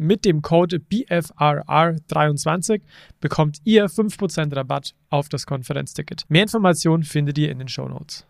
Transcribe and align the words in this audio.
Mit 0.00 0.24
dem 0.24 0.42
Code 0.42 0.78
BFRR23 0.78 2.82
bekommt 3.20 3.58
ihr 3.64 3.86
5% 3.86 4.54
Rabatt 4.54 4.94
auf 5.10 5.28
das 5.28 5.44
Konferenzticket. 5.44 6.22
Mehr 6.28 6.42
Informationen 6.42 7.02
findet 7.02 7.36
ihr 7.36 7.50
in 7.50 7.58
den 7.58 7.66
Show 7.66 7.88
Notes. 7.88 8.24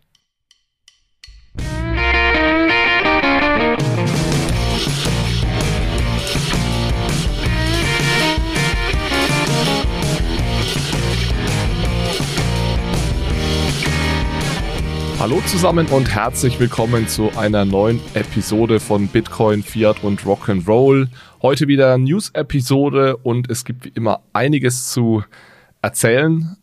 Hallo 15.19 15.41
zusammen 15.47 15.89
und 15.89 16.15
herzlich 16.15 16.61
willkommen 16.61 17.09
zu 17.09 17.37
einer 17.37 17.65
neuen 17.65 18.01
Episode 18.15 18.79
von 18.79 19.09
Bitcoin, 19.09 19.65
Fiat 19.65 20.05
und 20.05 20.21
Rock'n'Roll. 20.21 21.09
Heute 21.43 21.67
wieder 21.67 21.99
News-Episode 21.99 23.17
und 23.17 23.51
es 23.51 23.65
gibt 23.65 23.85
wie 23.85 23.93
immer 23.97 24.21
einiges 24.33 24.93
zu 24.93 25.25
erzählen. 25.83 26.57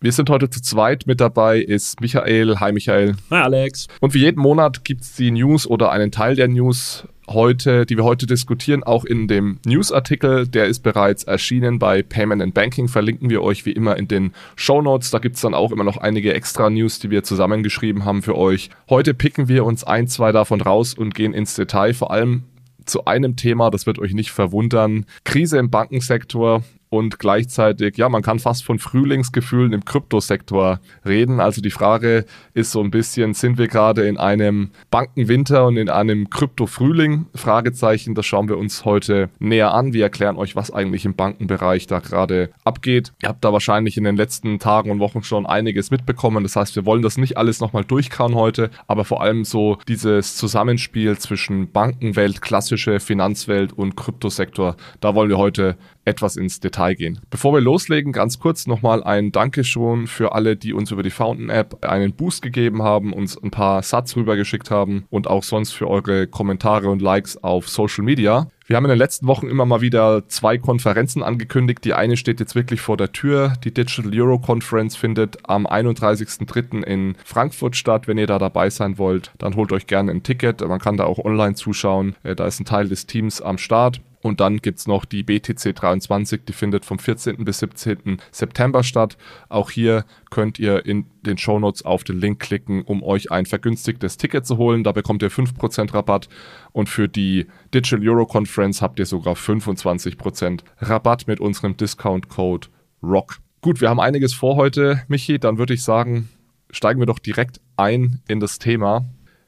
Wir 0.00 0.12
sind 0.12 0.30
heute 0.30 0.48
zu 0.48 0.62
zweit. 0.62 1.08
Mit 1.08 1.20
dabei 1.20 1.58
ist 1.58 2.00
Michael. 2.00 2.60
Hi 2.60 2.70
Michael. 2.70 3.16
Hi 3.30 3.38
Alex. 3.38 3.88
Und 4.00 4.14
wie 4.14 4.20
jeden 4.20 4.40
Monat 4.40 4.84
gibt 4.84 5.00
es 5.00 5.16
die 5.16 5.32
News 5.32 5.66
oder 5.66 5.90
einen 5.90 6.12
Teil 6.12 6.36
der 6.36 6.46
News 6.46 7.04
heute, 7.28 7.86
die 7.86 7.96
wir 7.96 8.04
heute 8.04 8.26
diskutieren, 8.26 8.82
auch 8.82 9.04
in 9.04 9.28
dem 9.28 9.58
Newsartikel. 9.64 10.46
Der 10.46 10.66
ist 10.66 10.80
bereits 10.80 11.24
erschienen 11.24 11.78
bei 11.78 12.02
Payment 12.02 12.42
and 12.42 12.54
Banking. 12.54 12.88
Verlinken 12.88 13.30
wir 13.30 13.42
euch 13.42 13.66
wie 13.66 13.72
immer 13.72 13.96
in 13.96 14.08
den 14.08 14.32
Show 14.56 14.82
Notes. 14.82 15.10
Da 15.10 15.18
gibt 15.18 15.36
es 15.36 15.42
dann 15.42 15.54
auch 15.54 15.72
immer 15.72 15.84
noch 15.84 15.98
einige 15.98 16.34
extra 16.34 16.70
News, 16.70 16.98
die 16.98 17.10
wir 17.10 17.22
zusammengeschrieben 17.22 18.04
haben 18.04 18.22
für 18.22 18.36
euch. 18.36 18.70
Heute 18.88 19.14
picken 19.14 19.48
wir 19.48 19.64
uns 19.64 19.84
ein, 19.84 20.08
zwei 20.08 20.32
davon 20.32 20.60
raus 20.60 20.94
und 20.94 21.14
gehen 21.14 21.34
ins 21.34 21.54
Detail. 21.54 21.94
Vor 21.94 22.10
allem 22.10 22.44
zu 22.84 23.04
einem 23.04 23.36
Thema, 23.36 23.70
das 23.70 23.86
wird 23.86 23.98
euch 23.98 24.14
nicht 24.14 24.30
verwundern. 24.30 25.04
Krise 25.24 25.58
im 25.58 25.70
Bankensektor 25.70 26.62
und 26.90 27.18
gleichzeitig, 27.18 27.96
ja, 27.96 28.08
man 28.08 28.22
kann 28.22 28.38
fast 28.38 28.64
von 28.64 28.78
Frühlingsgefühlen 28.78 29.72
im 29.72 29.84
Kryptosektor 29.84 30.80
reden. 31.04 31.40
Also 31.40 31.60
die 31.60 31.70
Frage 31.70 32.24
ist 32.54 32.70
so 32.70 32.80
ein 32.80 32.90
bisschen, 32.90 33.34
sind 33.34 33.58
wir 33.58 33.68
gerade 33.68 34.08
in 34.08 34.16
einem 34.16 34.70
Bankenwinter 34.90 35.66
und 35.66 35.76
in 35.76 35.90
einem 35.90 36.30
Krypto-Frühling? 36.30 37.26
Fragezeichen, 37.34 38.14
das 38.14 38.26
schauen 38.26 38.48
wir 38.48 38.56
uns 38.56 38.84
heute 38.84 39.28
näher 39.38 39.74
an. 39.74 39.92
Wir 39.92 40.04
erklären 40.04 40.36
euch, 40.36 40.56
was 40.56 40.70
eigentlich 40.70 41.04
im 41.04 41.14
Bankenbereich 41.14 41.86
da 41.86 41.98
gerade 41.98 42.50
abgeht. 42.64 43.12
Ihr 43.22 43.28
habt 43.28 43.44
da 43.44 43.52
wahrscheinlich 43.52 43.96
in 43.98 44.04
den 44.04 44.16
letzten 44.16 44.58
Tagen 44.58 44.90
und 44.90 44.98
Wochen 44.98 45.22
schon 45.22 45.44
einiges 45.44 45.90
mitbekommen. 45.90 46.42
Das 46.42 46.56
heißt, 46.56 46.74
wir 46.74 46.86
wollen 46.86 47.02
das 47.02 47.18
nicht 47.18 47.36
alles 47.36 47.60
nochmal 47.60 47.84
durchkauen 47.84 48.34
heute, 48.34 48.70
aber 48.86 49.04
vor 49.04 49.20
allem 49.22 49.44
so 49.44 49.78
dieses 49.88 50.36
Zusammenspiel 50.36 51.18
zwischen 51.18 51.70
Bankenwelt, 51.70 52.40
klassische 52.40 52.98
Finanzwelt 52.98 53.72
und 53.74 53.96
Kryptosektor, 53.96 54.76
da 55.00 55.14
wollen 55.14 55.28
wir 55.28 55.38
heute 55.38 55.76
etwas 56.06 56.36
ins 56.36 56.60
Detail 56.60 56.77
gehen. 56.94 57.20
Bevor 57.30 57.52
wir 57.52 57.60
loslegen, 57.60 58.12
ganz 58.12 58.38
kurz 58.38 58.66
nochmal 58.66 59.02
ein 59.02 59.32
Dankeschön 59.32 60.06
für 60.06 60.32
alle, 60.32 60.56
die 60.56 60.72
uns 60.72 60.90
über 60.90 61.02
die 61.02 61.10
Fountain 61.10 61.50
App 61.50 61.84
einen 61.84 62.12
Boost 62.14 62.42
gegeben 62.42 62.82
haben, 62.82 63.12
uns 63.12 63.36
ein 63.36 63.50
paar 63.50 63.82
Satz 63.82 64.16
rübergeschickt 64.16 64.70
haben 64.70 65.04
und 65.10 65.26
auch 65.26 65.42
sonst 65.42 65.72
für 65.72 65.88
eure 65.88 66.26
Kommentare 66.26 66.88
und 66.88 67.02
Likes 67.02 67.42
auf 67.42 67.68
Social 67.68 68.04
Media. 68.04 68.48
Wir 68.68 68.76
haben 68.76 68.84
in 68.84 68.90
den 68.90 68.98
letzten 68.98 69.26
Wochen 69.26 69.48
immer 69.48 69.64
mal 69.64 69.80
wieder 69.80 70.28
zwei 70.28 70.58
Konferenzen 70.58 71.22
angekündigt. 71.22 71.82
Die 71.86 71.94
eine 71.94 72.18
steht 72.18 72.38
jetzt 72.38 72.54
wirklich 72.54 72.82
vor 72.82 72.98
der 72.98 73.12
Tür. 73.12 73.54
Die 73.64 73.72
Digital 73.72 74.12
Euro 74.14 74.38
Conference 74.38 74.94
findet 74.94 75.48
am 75.48 75.66
31.03. 75.66 76.84
in 76.84 77.16
Frankfurt 77.24 77.76
statt. 77.76 78.06
Wenn 78.06 78.18
ihr 78.18 78.26
da 78.26 78.38
dabei 78.38 78.68
sein 78.68 78.98
wollt, 78.98 79.32
dann 79.38 79.56
holt 79.56 79.72
euch 79.72 79.86
gerne 79.86 80.10
ein 80.10 80.22
Ticket. 80.22 80.60
Man 80.60 80.80
kann 80.80 80.98
da 80.98 81.04
auch 81.04 81.18
online 81.18 81.54
zuschauen. 81.54 82.14
Äh, 82.24 82.36
da 82.36 82.46
ist 82.46 82.60
ein 82.60 82.66
Teil 82.66 82.88
des 82.88 83.06
Teams 83.06 83.40
am 83.40 83.56
Start. 83.56 84.02
Und 84.20 84.40
dann 84.40 84.58
gibt 84.58 84.80
es 84.80 84.86
noch 84.86 85.04
die 85.04 85.22
BTC 85.22 85.74
23, 85.74 86.42
die 86.44 86.52
findet 86.52 86.84
vom 86.84 86.98
14. 86.98 87.44
bis 87.44 87.60
17. 87.60 88.18
September 88.32 88.82
statt. 88.82 89.16
Auch 89.48 89.70
hier 89.70 90.04
könnt 90.30 90.58
ihr 90.58 90.84
in 90.86 91.06
den 91.22 91.38
Shownotes 91.38 91.84
auf 91.84 92.04
den 92.04 92.18
Link 92.18 92.40
klicken, 92.40 92.82
um 92.82 93.02
euch 93.02 93.30
ein 93.30 93.46
vergünstigtes 93.46 94.16
Ticket 94.16 94.46
zu 94.46 94.56
holen. 94.56 94.82
Da 94.82 94.92
bekommt 94.92 95.22
ihr 95.22 95.30
5% 95.30 95.94
Rabatt. 95.94 96.28
Und 96.72 96.88
für 96.88 97.08
die 97.08 97.46
Digital 97.72 98.06
Euro 98.08 98.26
Conference 98.26 98.82
habt 98.82 98.98
ihr 98.98 99.06
sogar 99.06 99.34
25% 99.34 100.60
Rabatt 100.78 101.28
mit 101.28 101.38
unserem 101.38 101.76
Discount-Code 101.76 102.68
ROCK. 103.02 103.38
Gut, 103.60 103.80
wir 103.80 103.88
haben 103.88 104.00
einiges 104.00 104.34
vor 104.34 104.56
heute, 104.56 105.02
Michi. 105.08 105.38
Dann 105.38 105.58
würde 105.58 105.74
ich 105.74 105.82
sagen, 105.82 106.28
steigen 106.70 107.00
wir 107.00 107.06
doch 107.06 107.18
direkt 107.18 107.60
ein 107.76 108.20
in 108.28 108.40
das 108.40 108.58
Thema. 108.58 109.04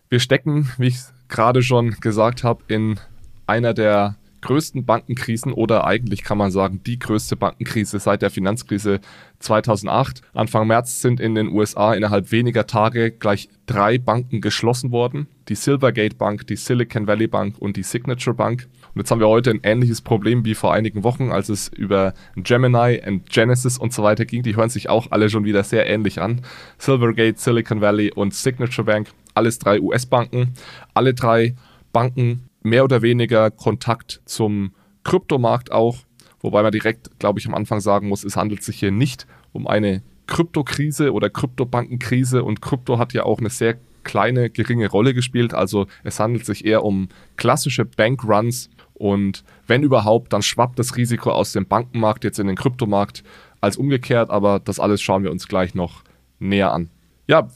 Wir 0.08 0.20
stecken, 0.20 0.70
wie 0.78 0.88
ich 0.88 0.98
gerade 1.28 1.62
schon 1.62 1.92
gesagt 2.00 2.42
habe, 2.44 2.64
in 2.68 2.98
einer 3.46 3.74
der 3.74 4.16
größten 4.40 4.84
Bankenkrisen 4.84 5.52
oder 5.52 5.86
eigentlich 5.86 6.24
kann 6.24 6.38
man 6.38 6.50
sagen 6.50 6.80
die 6.84 6.98
größte 6.98 7.36
Bankenkrise 7.36 7.98
seit 7.98 8.22
der 8.22 8.30
Finanzkrise 8.30 9.00
2008. 9.38 10.22
Anfang 10.34 10.66
März 10.66 11.00
sind 11.00 11.20
in 11.20 11.34
den 11.34 11.48
USA 11.48 11.94
innerhalb 11.94 12.32
weniger 12.32 12.66
Tage 12.66 13.10
gleich 13.10 13.48
drei 13.66 13.98
Banken 13.98 14.40
geschlossen 14.40 14.90
worden. 14.90 15.28
Die 15.48 15.54
Silvergate 15.54 16.16
Bank, 16.16 16.46
die 16.46 16.56
Silicon 16.56 17.06
Valley 17.06 17.26
Bank 17.26 17.56
und 17.58 17.76
die 17.76 17.82
Signature 17.82 18.34
Bank. 18.34 18.68
Und 18.94 19.00
jetzt 19.00 19.10
haben 19.10 19.20
wir 19.20 19.28
heute 19.28 19.50
ein 19.50 19.60
ähnliches 19.62 20.00
Problem 20.00 20.44
wie 20.44 20.54
vor 20.54 20.72
einigen 20.72 21.04
Wochen, 21.04 21.30
als 21.30 21.48
es 21.48 21.68
über 21.68 22.12
Gemini 22.36 23.00
und 23.06 23.30
Genesis 23.30 23.78
und 23.78 23.92
so 23.92 24.02
weiter 24.02 24.24
ging. 24.24 24.42
Die 24.42 24.56
hören 24.56 24.70
sich 24.70 24.88
auch 24.88 25.08
alle 25.10 25.30
schon 25.30 25.44
wieder 25.44 25.62
sehr 25.62 25.86
ähnlich 25.86 26.20
an. 26.20 26.42
Silvergate, 26.78 27.38
Silicon 27.38 27.80
Valley 27.80 28.12
und 28.12 28.34
Signature 28.34 28.84
Bank, 28.84 29.08
alles 29.34 29.58
drei 29.58 29.80
US-Banken. 29.80 30.54
Alle 30.92 31.14
drei 31.14 31.54
Banken 31.92 32.49
mehr 32.62 32.84
oder 32.84 33.02
weniger 33.02 33.50
Kontakt 33.50 34.20
zum 34.24 34.74
Kryptomarkt 35.04 35.72
auch, 35.72 35.98
wobei 36.40 36.62
man 36.62 36.72
direkt, 36.72 37.18
glaube 37.18 37.38
ich, 37.38 37.46
am 37.46 37.54
Anfang 37.54 37.80
sagen 37.80 38.08
muss, 38.08 38.24
es 38.24 38.36
handelt 38.36 38.62
sich 38.62 38.78
hier 38.78 38.90
nicht 38.90 39.26
um 39.52 39.66
eine 39.66 40.02
Kryptokrise 40.26 41.12
oder 41.12 41.28
Kryptobankenkrise 41.28 42.44
und 42.44 42.62
Krypto 42.62 42.98
hat 42.98 43.12
ja 43.12 43.24
auch 43.24 43.38
eine 43.40 43.50
sehr 43.50 43.78
kleine, 44.04 44.48
geringe 44.48 44.88
Rolle 44.88 45.12
gespielt. 45.12 45.54
Also 45.54 45.86
es 46.04 46.20
handelt 46.20 46.46
sich 46.46 46.64
eher 46.64 46.84
um 46.84 47.08
klassische 47.36 47.84
Bankruns 47.84 48.70
und 48.94 49.44
wenn 49.66 49.82
überhaupt, 49.82 50.32
dann 50.32 50.42
schwappt 50.42 50.78
das 50.78 50.96
Risiko 50.96 51.30
aus 51.30 51.52
dem 51.52 51.66
Bankenmarkt 51.66 52.22
jetzt 52.22 52.38
in 52.38 52.46
den 52.46 52.56
Kryptomarkt 52.56 53.24
als 53.60 53.76
umgekehrt, 53.76 54.30
aber 54.30 54.60
das 54.60 54.78
alles 54.78 55.02
schauen 55.02 55.22
wir 55.22 55.30
uns 55.30 55.48
gleich 55.48 55.74
noch 55.74 56.02
näher 56.38 56.72
an. 56.72 56.90
Ja, 57.26 57.48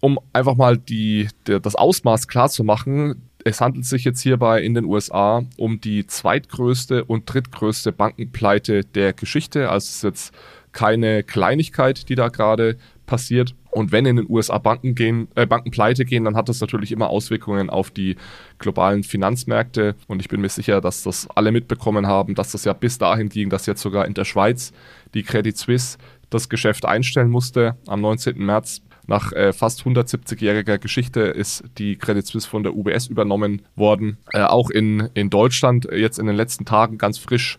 um 0.00 0.18
einfach 0.32 0.56
mal 0.56 0.76
die, 0.76 1.28
der, 1.46 1.60
das 1.60 1.74
Ausmaß 1.74 2.28
klar 2.28 2.48
zu 2.48 2.64
machen, 2.64 3.29
es 3.44 3.60
handelt 3.60 3.84
sich 3.84 4.04
jetzt 4.04 4.20
hierbei 4.20 4.62
in 4.62 4.74
den 4.74 4.84
USA 4.84 5.42
um 5.56 5.80
die 5.80 6.06
zweitgrößte 6.06 7.04
und 7.04 7.32
drittgrößte 7.32 7.92
Bankenpleite 7.92 8.84
der 8.84 9.12
Geschichte. 9.12 9.70
Also 9.70 9.86
es 9.86 9.96
ist 9.96 10.02
jetzt 10.02 10.34
keine 10.72 11.22
Kleinigkeit, 11.22 12.08
die 12.08 12.14
da 12.14 12.28
gerade 12.28 12.76
passiert. 13.06 13.54
Und 13.70 13.92
wenn 13.92 14.06
in 14.06 14.16
den 14.16 14.26
USA 14.28 14.58
Banken 14.58 14.94
gehen, 14.94 15.28
äh, 15.34 15.46
Banken 15.46 15.70
pleite 15.70 16.04
gehen, 16.04 16.24
dann 16.24 16.36
hat 16.36 16.48
das 16.48 16.60
natürlich 16.60 16.92
immer 16.92 17.10
Auswirkungen 17.10 17.70
auf 17.70 17.90
die 17.90 18.16
globalen 18.58 19.02
Finanzmärkte. 19.02 19.96
Und 20.06 20.20
ich 20.20 20.28
bin 20.28 20.40
mir 20.40 20.48
sicher, 20.48 20.80
dass 20.80 21.02
das 21.02 21.28
alle 21.34 21.52
mitbekommen 21.52 22.06
haben, 22.06 22.34
dass 22.34 22.52
das 22.52 22.64
ja 22.64 22.72
bis 22.72 22.98
dahin 22.98 23.28
ging, 23.28 23.50
dass 23.50 23.66
jetzt 23.66 23.82
sogar 23.82 24.06
in 24.06 24.14
der 24.14 24.24
Schweiz 24.24 24.72
die 25.14 25.22
Credit 25.22 25.56
Suisse 25.56 25.98
das 26.30 26.48
Geschäft 26.48 26.84
einstellen 26.84 27.30
musste 27.30 27.76
am 27.86 28.00
19. 28.00 28.38
März 28.38 28.82
nach 29.10 29.32
äh, 29.32 29.52
fast 29.52 29.82
170-jähriger 29.82 30.78
Geschichte 30.78 31.20
ist 31.20 31.64
die 31.78 31.96
Credit 31.96 32.24
Suisse 32.24 32.48
von 32.48 32.62
der 32.62 32.76
UBS 32.76 33.08
übernommen 33.08 33.62
worden. 33.74 34.18
Äh, 34.32 34.42
auch 34.42 34.70
in, 34.70 35.10
in 35.14 35.28
Deutschland 35.30 35.88
jetzt 35.92 36.18
in 36.18 36.26
den 36.26 36.36
letzten 36.36 36.64
Tagen 36.64 36.96
ganz 36.96 37.18
frisch 37.18 37.58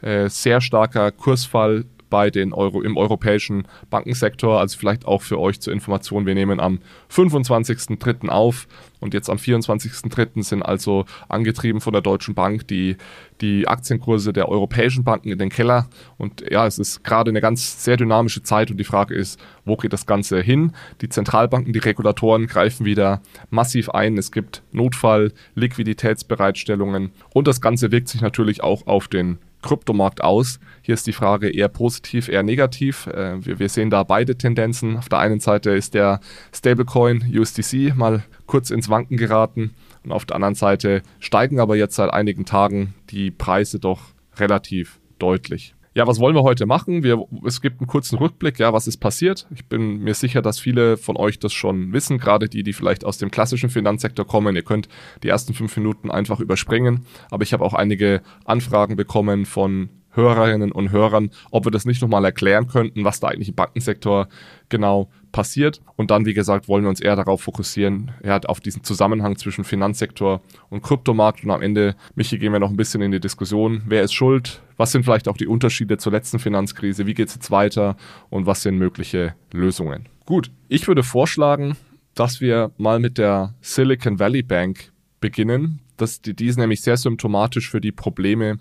äh, 0.00 0.28
sehr 0.28 0.60
starker 0.60 1.10
Kursfall 1.10 1.84
bei 2.12 2.28
den 2.28 2.52
Euro 2.52 2.82
im 2.82 2.98
europäischen 2.98 3.66
Bankensektor. 3.88 4.60
Also 4.60 4.78
vielleicht 4.78 5.06
auch 5.06 5.22
für 5.22 5.40
euch 5.40 5.62
zur 5.62 5.72
Information, 5.72 6.26
wir 6.26 6.34
nehmen 6.34 6.60
am 6.60 6.80
25.03. 7.10 8.28
auf 8.28 8.68
und 9.00 9.14
jetzt 9.14 9.30
am 9.30 9.38
24.03. 9.38 10.42
sind 10.42 10.62
also 10.62 11.06
angetrieben 11.30 11.80
von 11.80 11.94
der 11.94 12.02
Deutschen 12.02 12.34
Bank 12.34 12.68
die, 12.68 12.98
die 13.40 13.66
Aktienkurse 13.66 14.34
der 14.34 14.50
europäischen 14.50 15.04
Banken 15.04 15.30
in 15.30 15.38
den 15.38 15.48
Keller. 15.48 15.88
Und 16.18 16.44
ja, 16.50 16.66
es 16.66 16.78
ist 16.78 17.02
gerade 17.02 17.30
eine 17.30 17.40
ganz 17.40 17.82
sehr 17.82 17.96
dynamische 17.96 18.42
Zeit 18.42 18.70
und 18.70 18.76
die 18.76 18.84
Frage 18.84 19.14
ist, 19.14 19.40
wo 19.64 19.78
geht 19.78 19.94
das 19.94 20.04
Ganze 20.04 20.42
hin? 20.42 20.72
Die 21.00 21.08
Zentralbanken, 21.08 21.72
die 21.72 21.78
Regulatoren 21.78 22.46
greifen 22.46 22.84
wieder 22.84 23.22
massiv 23.48 23.88
ein. 23.88 24.18
Es 24.18 24.32
gibt 24.32 24.62
Notfall, 24.70 25.32
Liquiditätsbereitstellungen 25.54 27.10
und 27.32 27.48
das 27.48 27.62
Ganze 27.62 27.90
wirkt 27.90 28.08
sich 28.08 28.20
natürlich 28.20 28.62
auch 28.62 28.86
auf 28.86 29.08
den 29.08 29.38
Kryptomarkt 29.62 30.22
aus? 30.22 30.60
Hier 30.82 30.94
ist 30.94 31.06
die 31.06 31.12
Frage 31.12 31.48
eher 31.48 31.68
positiv, 31.68 32.28
eher 32.28 32.42
negativ. 32.42 33.06
Äh, 33.06 33.44
wir, 33.44 33.58
wir, 33.58 33.68
sehen 33.68 33.90
da 33.90 34.02
beide 34.02 34.36
Tendenzen. 34.36 34.96
Auf 34.98 35.08
der 35.08 35.20
einen 35.20 35.40
Seite 35.40 35.70
ist 35.70 35.94
der 35.94 36.20
Stablecoin 36.52 37.24
USDC 37.34 37.94
mal 37.96 38.22
kurz 38.46 38.70
ins 38.70 38.88
Wanken 38.88 39.16
geraten 39.16 39.74
und 40.04 40.12
auf 40.12 40.26
der 40.26 40.36
anderen 40.36 40.54
Seite 40.54 41.02
steigen 41.20 41.60
aber 41.60 41.76
jetzt 41.76 41.96
seit 41.96 42.12
einigen 42.12 42.44
Tagen 42.44 42.94
die 43.10 43.30
Preise 43.30 43.78
doch 43.78 44.00
relativ 44.36 45.00
deutlich. 45.18 45.74
Ja, 45.94 46.06
was 46.06 46.20
wollen 46.20 46.34
wir 46.34 46.42
heute 46.42 46.64
machen? 46.64 47.02
Wir, 47.02 47.22
es 47.44 47.60
gibt 47.60 47.80
einen 47.80 47.86
kurzen 47.86 48.16
Rückblick, 48.16 48.58
ja, 48.58 48.72
was 48.72 48.86
ist 48.86 48.96
passiert? 48.96 49.46
Ich 49.54 49.66
bin 49.66 49.98
mir 49.98 50.14
sicher, 50.14 50.40
dass 50.40 50.58
viele 50.58 50.96
von 50.96 51.18
euch 51.18 51.38
das 51.38 51.52
schon 51.52 51.92
wissen, 51.92 52.16
gerade 52.16 52.48
die, 52.48 52.62
die 52.62 52.72
vielleicht 52.72 53.04
aus 53.04 53.18
dem 53.18 53.30
klassischen 53.30 53.68
Finanzsektor 53.68 54.26
kommen. 54.26 54.56
Ihr 54.56 54.62
könnt 54.62 54.88
die 55.22 55.28
ersten 55.28 55.52
fünf 55.52 55.76
Minuten 55.76 56.10
einfach 56.10 56.40
überspringen. 56.40 57.04
Aber 57.30 57.42
ich 57.42 57.52
habe 57.52 57.62
auch 57.62 57.74
einige 57.74 58.22
Anfragen 58.46 58.96
bekommen 58.96 59.44
von 59.44 59.90
Hörerinnen 60.12 60.72
und 60.72 60.92
Hörern, 60.92 61.30
ob 61.50 61.66
wir 61.66 61.70
das 61.70 61.84
nicht 61.84 62.00
nochmal 62.00 62.24
erklären 62.24 62.68
könnten, 62.68 63.04
was 63.04 63.20
da 63.20 63.28
eigentlich 63.28 63.48
im 63.48 63.54
Bankensektor 63.54 64.28
genau 64.70 65.10
passiert. 65.32 65.80
Und 65.96 66.10
dann, 66.10 66.26
wie 66.26 66.34
gesagt, 66.34 66.68
wollen 66.68 66.84
wir 66.84 66.88
uns 66.88 67.00
eher 67.00 67.16
darauf 67.16 67.42
fokussieren, 67.42 68.12
ja, 68.24 68.38
auf 68.46 68.60
diesen 68.60 68.84
Zusammenhang 68.84 69.36
zwischen 69.36 69.64
Finanzsektor 69.64 70.40
und 70.70 70.82
Kryptomarkt. 70.82 71.42
Und 71.44 71.50
am 71.50 71.62
Ende, 71.62 71.96
Michi, 72.14 72.38
gehen 72.38 72.52
wir 72.52 72.60
noch 72.60 72.70
ein 72.70 72.76
bisschen 72.76 73.02
in 73.02 73.10
die 73.10 73.20
Diskussion. 73.20 73.82
Wer 73.86 74.02
ist 74.02 74.12
schuld? 74.12 74.62
Was 74.76 74.92
sind 74.92 75.04
vielleicht 75.04 75.28
auch 75.28 75.36
die 75.36 75.46
Unterschiede 75.46 75.98
zur 75.98 76.12
letzten 76.12 76.38
Finanzkrise? 76.38 77.06
Wie 77.06 77.14
geht 77.14 77.28
es 77.28 77.34
jetzt 77.34 77.50
weiter? 77.50 77.96
Und 78.30 78.46
was 78.46 78.62
sind 78.62 78.78
mögliche 78.78 79.34
Lösungen? 79.52 80.08
Gut, 80.26 80.50
ich 80.68 80.86
würde 80.86 81.02
vorschlagen, 81.02 81.76
dass 82.14 82.40
wir 82.40 82.70
mal 82.76 83.00
mit 83.00 83.18
der 83.18 83.54
Silicon 83.60 84.18
Valley 84.18 84.42
Bank 84.42 84.92
beginnen. 85.20 85.80
Das, 85.96 86.20
die, 86.20 86.34
die 86.34 86.46
ist 86.46 86.58
nämlich 86.58 86.82
sehr 86.82 86.96
symptomatisch 86.96 87.70
für 87.70 87.80
die 87.80 87.92
Probleme, 87.92 88.58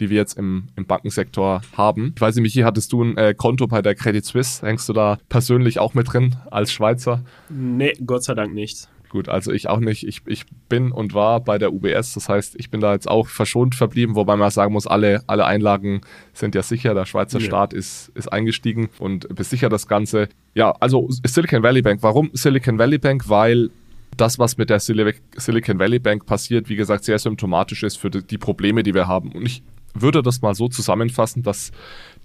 die 0.00 0.10
wir 0.10 0.16
jetzt 0.16 0.36
im, 0.36 0.68
im 0.76 0.86
Bankensektor 0.86 1.62
haben. 1.76 2.12
Ich 2.14 2.20
weiß 2.20 2.34
nicht, 2.36 2.42
Michi, 2.42 2.60
hattest 2.60 2.92
du 2.92 3.02
ein 3.02 3.16
äh, 3.16 3.34
Konto 3.34 3.66
bei 3.66 3.82
der 3.82 3.94
Credit 3.94 4.24
Suisse? 4.24 4.66
Hängst 4.66 4.88
du 4.88 4.92
da 4.92 5.18
persönlich 5.28 5.78
auch 5.78 5.94
mit 5.94 6.12
drin 6.12 6.36
als 6.50 6.72
Schweizer? 6.72 7.24
Nee, 7.48 7.92
Gott 8.04 8.24
sei 8.24 8.34
Dank 8.34 8.54
nicht. 8.54 8.88
Gut, 9.14 9.28
also 9.28 9.52
ich 9.52 9.68
auch 9.68 9.78
nicht. 9.78 10.04
Ich, 10.08 10.22
ich 10.26 10.44
bin 10.68 10.90
und 10.90 11.14
war 11.14 11.38
bei 11.38 11.56
der 11.56 11.72
UBS. 11.72 12.14
Das 12.14 12.28
heißt, 12.28 12.56
ich 12.58 12.70
bin 12.70 12.80
da 12.80 12.94
jetzt 12.94 13.08
auch 13.08 13.28
verschont 13.28 13.76
verblieben, 13.76 14.16
wobei 14.16 14.34
man 14.34 14.50
sagen 14.50 14.72
muss, 14.72 14.88
alle, 14.88 15.22
alle 15.28 15.46
Einlagen 15.46 16.00
sind 16.32 16.56
ja 16.56 16.64
sicher. 16.64 16.94
Der 16.94 17.06
Schweizer 17.06 17.38
ja. 17.38 17.46
Staat 17.46 17.72
ist, 17.72 18.10
ist 18.16 18.32
eingestiegen 18.32 18.88
und 18.98 19.32
besichert 19.32 19.72
das 19.72 19.86
Ganze. 19.86 20.28
Ja, 20.54 20.72
also 20.80 21.08
Silicon 21.24 21.62
Valley 21.62 21.80
Bank. 21.80 22.02
Warum 22.02 22.30
Silicon 22.32 22.76
Valley 22.76 22.98
Bank? 22.98 23.28
Weil 23.28 23.70
das, 24.16 24.38
was 24.38 24.56
mit 24.56 24.70
der 24.70 24.80
Silicon 24.80 25.78
Valley 25.78 25.98
Bank 25.98 26.26
passiert, 26.26 26.68
wie 26.68 26.76
gesagt, 26.76 27.04
sehr 27.04 27.18
symptomatisch 27.18 27.82
ist 27.82 27.96
für 27.96 28.10
die 28.10 28.38
Probleme, 28.38 28.82
die 28.82 28.94
wir 28.94 29.06
haben. 29.06 29.32
Und 29.32 29.46
ich 29.46 29.62
würde 29.94 30.22
das 30.22 30.42
mal 30.42 30.54
so 30.54 30.68
zusammenfassen, 30.68 31.42
dass 31.42 31.70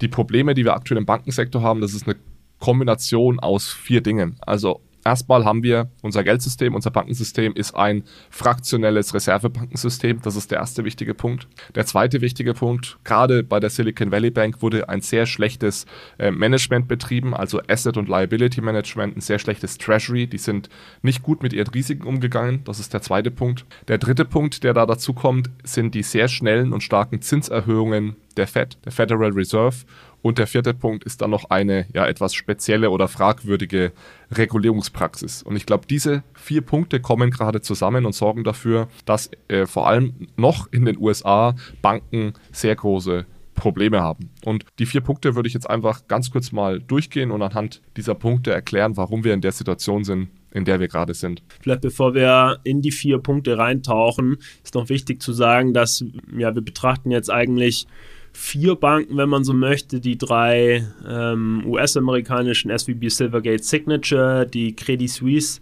die 0.02 0.08
Probleme, 0.08 0.54
die 0.54 0.66
wir 0.66 0.74
aktuell 0.74 0.98
im 0.98 1.06
Bankensektor 1.06 1.62
haben, 1.62 1.82
das 1.82 1.94
ist 1.94 2.08
eine 2.08 2.16
Kombination 2.60 3.40
aus 3.40 3.72
vier 3.72 4.02
Dingen. 4.02 4.36
Also 4.42 4.82
Erstmal 5.06 5.46
haben 5.46 5.64
wir 5.64 5.90
unser 6.02 6.24
Geldsystem, 6.24 6.76
unser 6.76 6.92
Bankensystem 6.92 7.54
ist 7.54 7.76
ein 7.76 8.04
fraktionelles 8.30 9.14
Reservebankensystem. 9.14 10.22
Das 10.22 10.36
ist 10.36 10.52
der 10.52 10.60
erste 10.60 10.84
wichtige 10.84 11.14
Punkt. 11.14 11.48
Der 11.76 11.86
zweite 11.86 12.22
wichtige 12.22 12.54
Punkt, 12.54 13.00
gerade 13.04 13.44
bei 13.44 13.60
der 13.60 13.70
Silicon 13.70 14.12
Valley 14.12 14.32
Bank 14.32 14.62
wurde 14.62 14.90
ein 14.90 15.02
sehr 15.02 15.26
schlechtes 15.26 15.86
äh, 16.18 16.32
Management 16.32 16.88
betrieben, 16.88 17.34
also 17.34 17.62
Asset 17.68 17.98
und 17.98 18.10
Liability 18.10 18.62
Management, 18.62 19.18
ein 19.18 19.22
sehr 19.22 19.40
schlechtes 19.40 19.78
Treasury. 19.78 20.28
Die 20.28 20.38
sind 20.38 20.70
nicht 21.02 21.24
gut 21.24 21.42
mit 21.44 21.54
ihren 21.54 21.68
Risiken 21.68 22.06
umgegangen. 22.06 22.64
Das 22.66 22.80
ist 22.80 22.94
der 22.94 23.02
zweite 23.02 23.32
Punkt. 23.32 23.66
Der 23.88 23.98
dritte 23.98 24.26
Punkt, 24.26 24.64
der 24.64 24.74
da 24.74 24.86
dazu 24.86 25.14
kommt, 25.14 25.50
sind 25.64 25.96
die 25.96 26.04
sehr 26.04 26.28
schnellen 26.28 26.74
und 26.74 26.84
starken 26.84 27.22
Zinserhöhungen 27.22 28.16
der 28.38 28.48
Fed, 28.48 28.78
der 28.86 28.92
Federal 28.92 29.32
Reserve 29.32 29.76
und 30.22 30.38
der 30.38 30.48
vierte 30.48 30.74
Punkt 30.74 31.04
ist 31.04 31.22
dann 31.22 31.30
noch 31.30 31.50
eine 31.50 31.88
ja 31.94 32.06
etwas 32.06 32.34
spezielle 32.34 32.90
oder 32.90 33.08
fragwürdige 33.08 33.92
Regulierungspraxis. 34.32 35.44
Und 35.44 35.56
ich 35.56 35.66
glaube, 35.66 35.86
diese 35.90 36.24
vier 36.34 36.62
Punkte 36.62 37.00
kommen 37.00 37.32
gerade 37.32 37.62
zusammen 37.62 38.06
und 38.06 38.14
sorgen 38.14 38.44
dafür, 38.44 38.88
dass 39.06 39.32
äh, 39.48 39.66
vor 39.66 39.88
allem 39.88 40.28
noch 40.36 40.68
in 40.72 40.86
den 40.86 40.98
USA 40.98 41.56
Banken 41.82 42.34
sehr 42.52 42.76
große 42.76 43.26
Probleme 43.60 44.02
haben. 44.02 44.30
Und 44.46 44.66
die 44.80 44.86
vier 44.86 45.02
Punkte 45.02 45.36
würde 45.36 45.48
ich 45.48 45.54
jetzt 45.54 45.70
einfach 45.70 46.08
ganz 46.08 46.32
kurz 46.32 46.52
mal 46.52 46.80
durchgehen 46.80 47.30
und 47.30 47.42
anhand 47.42 47.82
dieser 47.98 48.16
Punkte 48.16 48.52
erklären, 48.52 48.96
warum 48.96 49.26
wir 49.26 49.34
in 49.34 49.42
der 49.42 49.52
Situation 49.52 50.06
sind, 50.06 50.30
in 50.52 50.64
der 50.64 50.80
wir 50.80 50.88
gerade 50.88 51.14
sind. 51.14 51.44
Vielleicht 51.62 51.82
bevor 51.82 52.14
wir 52.14 52.60
in 52.64 52.82
die 52.82 52.92
vier 52.92 53.20
Punkte 53.20 53.58
reintauchen, 53.58 54.38
ist 54.64 54.76
noch 54.76 54.88
wichtig 54.88 55.22
zu 55.22 55.34
sagen, 55.34 55.74
dass 55.74 56.04
ja, 56.38 56.56
wir 56.56 56.62
betrachten 56.62 57.12
jetzt 57.12 57.30
eigentlich 57.30 57.86
vier 58.34 58.76
Banken, 58.76 59.18
wenn 59.18 59.30
man 59.30 59.44
so 59.44 59.54
möchte, 59.54 60.00
die 60.00 60.18
drei 60.18 60.88
ähm, 61.08 61.64
US-amerikanischen 61.66 62.78
SVB 62.78 63.10
Silvergate 63.10 63.64
Signature, 63.64 64.46
die 64.46 64.76
Credit 64.76 65.10
Suisse 65.10 65.60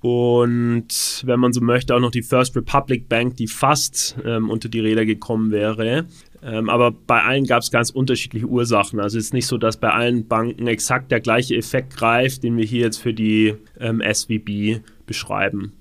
und 0.00 1.22
wenn 1.24 1.40
man 1.40 1.52
so 1.52 1.60
möchte, 1.60 1.94
auch 1.94 2.00
noch 2.00 2.12
die 2.12 2.22
First 2.22 2.54
Republic 2.56 3.08
Bank, 3.08 3.36
die 3.36 3.48
fast 3.48 4.16
ähm, 4.24 4.48
unter 4.48 4.68
die 4.68 4.80
Räder 4.80 5.04
gekommen 5.04 5.50
wäre. 5.50 6.06
Ähm, 6.40 6.68
aber 6.68 6.92
bei 6.92 7.22
allen 7.22 7.44
gab 7.44 7.62
es 7.62 7.72
ganz 7.72 7.90
unterschiedliche 7.90 8.46
Ursachen. 8.46 9.00
Also 9.00 9.18
es 9.18 9.26
ist 9.26 9.34
nicht 9.34 9.46
so, 9.46 9.58
dass 9.58 9.76
bei 9.76 9.90
allen 9.90 10.28
Banken 10.28 10.68
exakt 10.68 11.10
der 11.10 11.20
gleiche 11.20 11.56
Effekt 11.56 11.96
greift, 11.96 12.44
den 12.44 12.56
wir 12.56 12.64
hier 12.64 12.82
jetzt 12.82 12.98
für 12.98 13.12
die 13.12 13.56
ähm, 13.80 14.00
SVB 14.00 14.84
beschreiben. 15.04 15.72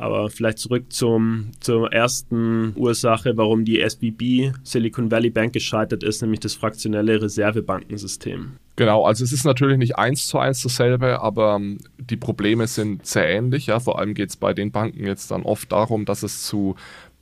Aber 0.00 0.30
vielleicht 0.30 0.58
zurück 0.58 0.84
zum, 0.88 1.50
zur 1.60 1.92
ersten 1.92 2.72
Ursache, 2.74 3.36
warum 3.36 3.66
die 3.66 3.80
SBB 3.80 4.52
Silicon 4.62 5.10
Valley 5.10 5.28
Bank 5.28 5.52
gescheitert 5.52 6.02
ist, 6.02 6.22
nämlich 6.22 6.40
das 6.40 6.54
fraktionelle 6.54 7.20
Reservebankensystem. 7.20 8.52
Genau, 8.76 9.04
also 9.04 9.22
es 9.22 9.32
ist 9.32 9.44
natürlich 9.44 9.76
nicht 9.76 9.98
eins 9.98 10.26
zu 10.26 10.38
eins 10.38 10.62
dasselbe, 10.62 11.20
aber 11.20 11.56
ähm, 11.56 11.76
die 11.98 12.16
Probleme 12.16 12.66
sind 12.66 13.04
sehr 13.04 13.28
ähnlich. 13.28 13.66
Ja. 13.66 13.78
Vor 13.78 13.98
allem 13.98 14.14
geht 14.14 14.30
es 14.30 14.36
bei 14.36 14.54
den 14.54 14.70
Banken 14.70 15.04
jetzt 15.04 15.30
dann 15.30 15.42
oft 15.42 15.70
darum, 15.70 16.06
dass 16.06 16.22
es 16.22 16.44
zu 16.44 16.76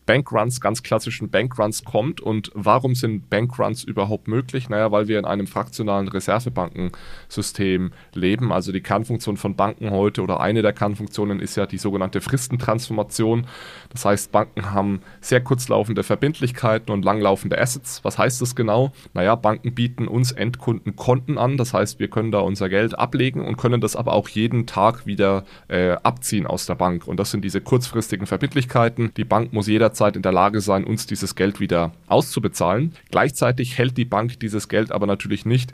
Bankruns, 0.08 0.62
ganz 0.62 0.82
klassischen 0.82 1.28
Bankruns 1.28 1.84
kommt. 1.84 2.22
Und 2.22 2.50
warum 2.55 2.94
sind 2.94 3.28
Bankruns 3.28 3.84
überhaupt 3.84 4.26
möglich? 4.26 4.70
Naja, 4.70 4.90
weil 4.90 5.06
wir 5.06 5.19
in 5.19 5.26
einem 5.26 5.46
fraktionalen 5.46 6.08
Reservebankensystem 6.08 7.93
leben. 8.14 8.50
Also 8.50 8.72
die 8.72 8.81
Kernfunktion 8.81 9.37
von 9.37 9.55
Banken 9.55 9.90
heute 9.90 10.22
oder 10.22 10.40
eine 10.40 10.62
der 10.62 10.72
Kernfunktionen 10.72 11.40
ist 11.40 11.56
ja 11.56 11.66
die 11.66 11.76
sogenannte 11.76 12.22
Fristentransformation. 12.22 13.46
Das 13.90 14.06
heißt, 14.06 14.32
Banken 14.32 14.70
haben 14.70 15.02
sehr 15.20 15.43
kurzlaufende 15.43 16.02
Verbindlichkeiten 16.02 16.90
und 16.90 17.04
langlaufende 17.04 17.61
Assets. 17.61 18.02
Was 18.02 18.16
heißt 18.16 18.40
das 18.40 18.56
genau? 18.56 18.93
Naja, 19.12 19.34
Banken 19.34 19.75
bieten 19.75 20.08
uns 20.08 20.32
Endkunden 20.32 20.96
Konten 20.96 21.37
an. 21.37 21.58
Das 21.58 21.75
heißt, 21.75 21.99
wir 21.99 22.08
können 22.08 22.32
da 22.32 22.38
unser 22.38 22.70
Geld 22.70 22.99
ablegen 22.99 23.44
und 23.44 23.58
können 23.58 23.82
das 23.82 23.94
aber 23.94 24.14
auch 24.14 24.30
jeden 24.30 24.66
Tag 24.66 25.04
wieder 25.04 25.44
äh, 25.68 25.97
abziehen 26.02 26.47
aus 26.47 26.64
der 26.64 26.76
Bank. 26.76 27.06
Und 27.06 27.21
das 27.21 27.30
sind 27.30 27.44
diese 27.44 27.61
kurzfristigen 27.61 28.26
Verbindlichkeiten. 28.26 29.12
Die 29.18 29.25
Bank 29.25 29.52
muss 29.52 29.66
jederzeit 29.66 29.98
jederzeit 29.99 30.17
in 30.17 30.23
der 30.23 30.33
Lage 30.33 30.61
sein, 30.61 30.85
uns 30.85 31.07
dieses 31.07 31.35
Geld 31.35 31.61
wieder 31.61 31.93
auszubezahlen. 32.07 32.93
Gleichzeitig 33.11 33.78
hält 33.78 33.97
die 33.97 34.05
Bank 34.05 34.38
dieses 34.40 34.69
Geld 34.69 34.93
aber 34.93 35.07
natürlich 35.07 35.45
nicht 35.45 35.73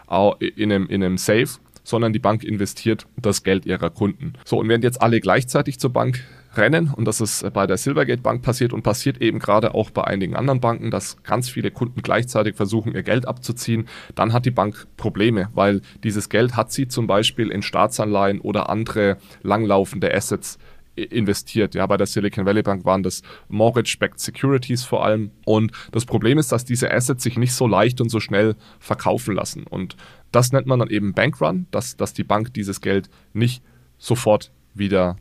in 0.57 0.73
einem, 0.73 0.87
in 0.87 1.03
einem 1.03 1.19
Safe, 1.19 1.49
sondern 1.83 2.13
die 2.15 2.19
Bank 2.19 2.43
investiert 2.43 3.07
das 3.17 3.43
Geld 3.43 3.67
ihrer 3.67 3.91
Kunden. 3.91 4.33
So, 4.45 4.59
und 4.59 4.69
wenn 4.69 4.81
jetzt 4.81 5.03
alle 5.03 5.21
gleichzeitig 5.21 5.79
zur 5.79 5.93
Bank 5.93 6.25
rennen 6.57 6.91
und 6.95 7.05
das 7.05 7.21
ist 7.21 7.53
bei 7.53 7.67
der 7.67 7.77
Silvergate 7.77 8.23
Bank 8.23 8.43
passiert 8.43 8.73
und 8.73 8.83
passiert 8.83 9.21
eben 9.21 9.39
gerade 9.39 9.75
auch 9.75 9.91
bei 9.91 10.05
einigen 10.05 10.37
anderen 10.37 10.61
Banken, 10.61 10.91
dass 10.91 11.23
ganz 11.25 11.51
viele 11.51 11.71
Kunden 11.71 12.01
gleichzeitig 12.01 12.55
versuchen, 12.55 12.95
ihr 12.95 13.03
Geld 13.03 13.27
abzuziehen, 13.27 13.89
dann 14.15 14.33
hat 14.33 14.47
die 14.47 14.51
Bank 14.51 14.87
Probleme, 14.97 15.49
weil 15.55 15.83
dieses 16.05 16.29
Geld 16.29 16.57
hat 16.57 16.73
sie 16.73 16.89
zum 16.89 17.07
Beispiel 17.07 17.51
in 17.51 17.63
Staatsanleihen 17.63 18.41
oder 18.41 18.71
andere 18.71 19.19
langlaufende 19.43 20.15
Assets 20.15 20.59
investiert. 20.97 21.75
Ja, 21.75 21.87
bei 21.87 21.97
der 21.97 22.07
Silicon 22.07 22.47
Valley 22.47 22.63
Bank 22.63 22.85
waren 22.85 23.03
das 23.03 23.23
Mortgage-Backed 23.49 24.21
Securities 24.21 24.85
vor 24.85 25.05
allem. 25.05 25.31
Und 25.45 25.73
das 25.93 26.05
Problem 26.05 26.39
ist, 26.39 26.53
dass 26.53 26.65
diese 26.65 26.93
Assets 26.93 27.23
sich 27.23 27.37
nicht 27.37 27.53
so 27.53 27.67
leicht 27.67 28.01
und 28.01 28.09
so 28.09 28.21
schnell 28.21 28.57
verkaufen 28.79 29.35
lassen. 29.35 29.65
Und 29.65 29.97
das 30.33 30.53
nennt 30.53 30.67
man 30.67 30.79
dann 30.79 30.91
eben 30.91 31.15
Bankrun, 31.15 31.67
dass, 31.71 31.97
dass 31.97 32.13
die 32.13 32.25
Bank 32.25 32.55
dieses 32.55 32.81
Geld 32.81 33.09
nicht 33.33 33.63
sofort 33.99 34.53
wieder 34.75 35.17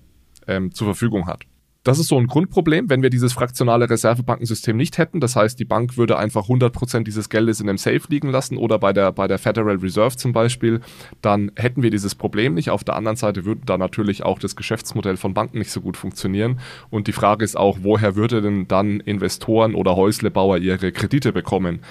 ähm, 0.47 0.73
zur 0.73 0.87
Verfügung 0.87 1.27
hat. 1.27 1.45
Das 1.83 1.99
ist 1.99 2.07
so 2.07 2.17
ein 2.17 2.27
Grundproblem, 2.27 2.89
wenn 2.89 3.01
wir 3.01 3.09
dieses 3.09 3.33
fraktionale 3.33 3.89
Reservebankensystem 3.89 4.77
nicht 4.77 4.97
hätten. 4.97 5.19
Das 5.19 5.35
heißt, 5.35 5.59
die 5.59 5.65
Bank 5.65 5.97
würde 5.97 6.17
einfach 6.17 6.47
100% 6.47 7.03
dieses 7.03 7.27
Geldes 7.27 7.59
in 7.59 7.67
einem 7.67 7.77
Safe 7.77 8.01
liegen 8.07 8.29
lassen 8.29 8.57
oder 8.57 8.79
bei 8.79 8.93
der, 8.93 9.11
bei 9.11 9.27
der 9.27 9.37
Federal 9.37 9.75
Reserve 9.75 10.15
zum 10.15 10.31
Beispiel. 10.31 10.79
Dann 11.21 11.51
hätten 11.57 11.83
wir 11.83 11.89
dieses 11.89 12.15
Problem 12.15 12.53
nicht. 12.53 12.69
Auf 12.69 12.85
der 12.85 12.95
anderen 12.95 13.17
Seite 13.17 13.43
würde 13.43 13.61
da 13.65 13.77
natürlich 13.77 14.23
auch 14.23 14.39
das 14.39 14.55
Geschäftsmodell 14.55 15.17
von 15.17 15.33
Banken 15.33 15.57
nicht 15.57 15.71
so 15.71 15.81
gut 15.81 15.97
funktionieren. 15.97 16.61
Und 16.89 17.07
die 17.07 17.13
Frage 17.13 17.43
ist 17.43 17.57
auch, 17.57 17.79
woher 17.81 18.15
würde 18.15 18.41
denn 18.41 18.65
dann 18.69 19.01
Investoren 19.01 19.75
oder 19.75 19.97
Häuslebauer 19.97 20.59
ihre 20.59 20.93
Kredite 20.93 21.33
bekommen? 21.33 21.81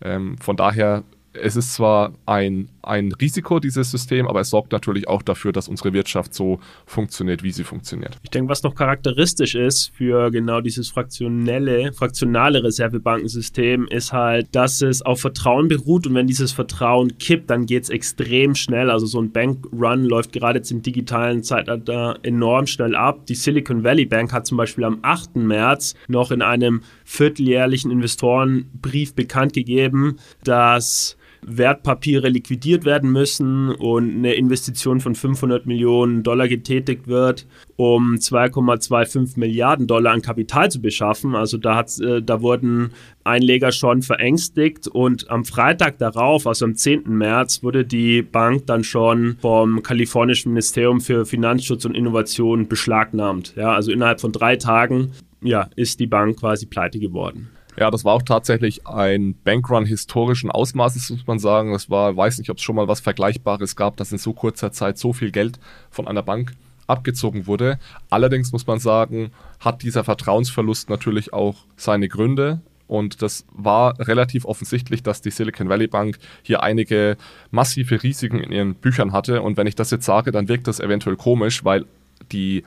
Ähm, 0.00 0.38
von 0.38 0.56
daher, 0.56 1.02
es 1.32 1.56
ist 1.56 1.74
zwar 1.74 2.12
ein 2.24 2.68
ein 2.82 3.12
Risiko, 3.12 3.60
dieses 3.60 3.90
System, 3.90 4.26
aber 4.26 4.40
es 4.40 4.50
sorgt 4.50 4.72
natürlich 4.72 5.08
auch 5.08 5.22
dafür, 5.22 5.52
dass 5.52 5.68
unsere 5.68 5.92
Wirtschaft 5.92 6.34
so 6.34 6.60
funktioniert, 6.86 7.42
wie 7.42 7.52
sie 7.52 7.64
funktioniert. 7.64 8.16
Ich 8.22 8.30
denke, 8.30 8.50
was 8.50 8.62
noch 8.62 8.74
charakteristisch 8.74 9.54
ist 9.54 9.92
für 9.94 10.30
genau 10.30 10.60
dieses 10.60 10.88
fraktionelle, 10.88 11.92
fraktionale 11.92 12.62
Reservebankensystem, 12.64 13.86
ist 13.88 14.12
halt, 14.12 14.48
dass 14.52 14.82
es 14.82 15.02
auf 15.02 15.20
Vertrauen 15.20 15.68
beruht 15.68 16.06
und 16.06 16.14
wenn 16.14 16.26
dieses 16.26 16.52
Vertrauen 16.52 17.18
kippt, 17.18 17.50
dann 17.50 17.66
geht 17.66 17.84
es 17.84 17.90
extrem 17.90 18.54
schnell. 18.54 18.90
Also 18.90 19.06
so 19.06 19.20
ein 19.20 19.32
Bankrun 19.32 20.04
läuft 20.04 20.32
gerade 20.32 20.58
jetzt 20.58 20.70
im 20.70 20.82
digitalen 20.82 21.42
Zeitalter 21.42 22.18
enorm 22.22 22.66
schnell 22.66 22.94
ab. 22.94 23.26
Die 23.26 23.34
Silicon 23.34 23.84
Valley 23.84 24.06
Bank 24.06 24.32
hat 24.32 24.46
zum 24.46 24.56
Beispiel 24.56 24.84
am 24.84 24.98
8. 25.02 25.36
März 25.36 25.94
noch 26.08 26.30
in 26.30 26.42
einem 26.42 26.82
vierteljährlichen 27.04 27.90
Investorenbrief 27.90 29.14
bekannt 29.14 29.52
gegeben, 29.52 30.16
dass 30.44 31.16
Wertpapiere 31.42 32.28
liquidiert 32.28 32.84
werden 32.84 33.10
müssen 33.10 33.70
und 33.70 34.10
eine 34.10 34.34
Investition 34.34 35.00
von 35.00 35.14
500 35.14 35.66
Millionen 35.66 36.22
Dollar 36.22 36.48
getätigt 36.48 37.08
wird, 37.08 37.46
um 37.76 38.14
2,25 38.14 39.38
Milliarden 39.38 39.86
Dollar 39.86 40.12
an 40.12 40.22
Kapital 40.22 40.70
zu 40.70 40.80
beschaffen. 40.80 41.34
Also 41.34 41.58
da, 41.58 41.76
hat, 41.76 41.98
äh, 42.00 42.22
da 42.22 42.42
wurden 42.42 42.92
Einleger 43.24 43.72
schon 43.72 44.02
verängstigt 44.02 44.88
und 44.88 45.30
am 45.30 45.44
Freitag 45.44 45.98
darauf, 45.98 46.46
also 46.46 46.64
am 46.64 46.74
10. 46.74 47.04
März, 47.06 47.62
wurde 47.62 47.84
die 47.84 48.22
Bank 48.22 48.66
dann 48.66 48.84
schon 48.84 49.36
vom 49.40 49.82
kalifornischen 49.82 50.52
Ministerium 50.52 51.00
für 51.00 51.26
Finanzschutz 51.26 51.84
und 51.84 51.94
Innovation 51.94 52.68
beschlagnahmt. 52.68 53.54
Ja, 53.56 53.72
also 53.72 53.92
innerhalb 53.92 54.20
von 54.20 54.32
drei 54.32 54.56
Tagen 54.56 55.12
ja, 55.42 55.68
ist 55.76 56.00
die 56.00 56.06
Bank 56.06 56.38
quasi 56.38 56.66
pleite 56.66 56.98
geworden. 56.98 57.48
Ja, 57.80 57.90
das 57.90 58.04
war 58.04 58.12
auch 58.12 58.22
tatsächlich 58.22 58.86
ein 58.86 59.34
Bankrun 59.42 59.86
historischen 59.86 60.50
Ausmaßes, 60.50 61.08
muss 61.08 61.26
man 61.26 61.38
sagen. 61.38 61.72
Das 61.72 61.88
war, 61.88 62.14
weiß 62.14 62.38
nicht, 62.38 62.50
ob 62.50 62.58
es 62.58 62.62
schon 62.62 62.76
mal 62.76 62.88
was 62.88 63.00
Vergleichbares 63.00 63.74
gab, 63.74 63.96
dass 63.96 64.12
in 64.12 64.18
so 64.18 64.34
kurzer 64.34 64.70
Zeit 64.70 64.98
so 64.98 65.14
viel 65.14 65.30
Geld 65.30 65.58
von 65.90 66.06
einer 66.06 66.22
Bank 66.22 66.52
abgezogen 66.86 67.46
wurde. 67.46 67.78
Allerdings 68.10 68.52
muss 68.52 68.66
man 68.66 68.80
sagen, 68.80 69.30
hat 69.60 69.82
dieser 69.82 70.04
Vertrauensverlust 70.04 70.90
natürlich 70.90 71.32
auch 71.32 71.56
seine 71.76 72.08
Gründe. 72.08 72.60
Und 72.86 73.22
das 73.22 73.46
war 73.50 73.98
relativ 73.98 74.44
offensichtlich, 74.44 75.02
dass 75.02 75.22
die 75.22 75.30
Silicon 75.30 75.70
Valley 75.70 75.86
Bank 75.86 76.18
hier 76.42 76.62
einige 76.62 77.16
massive 77.50 78.02
Risiken 78.02 78.40
in 78.40 78.52
ihren 78.52 78.74
Büchern 78.74 79.12
hatte. 79.12 79.40
Und 79.40 79.56
wenn 79.56 79.66
ich 79.66 79.74
das 79.74 79.90
jetzt 79.90 80.04
sage, 80.04 80.32
dann 80.32 80.48
wirkt 80.48 80.66
das 80.66 80.80
eventuell 80.80 81.16
komisch, 81.16 81.64
weil 81.64 81.86
die 82.30 82.62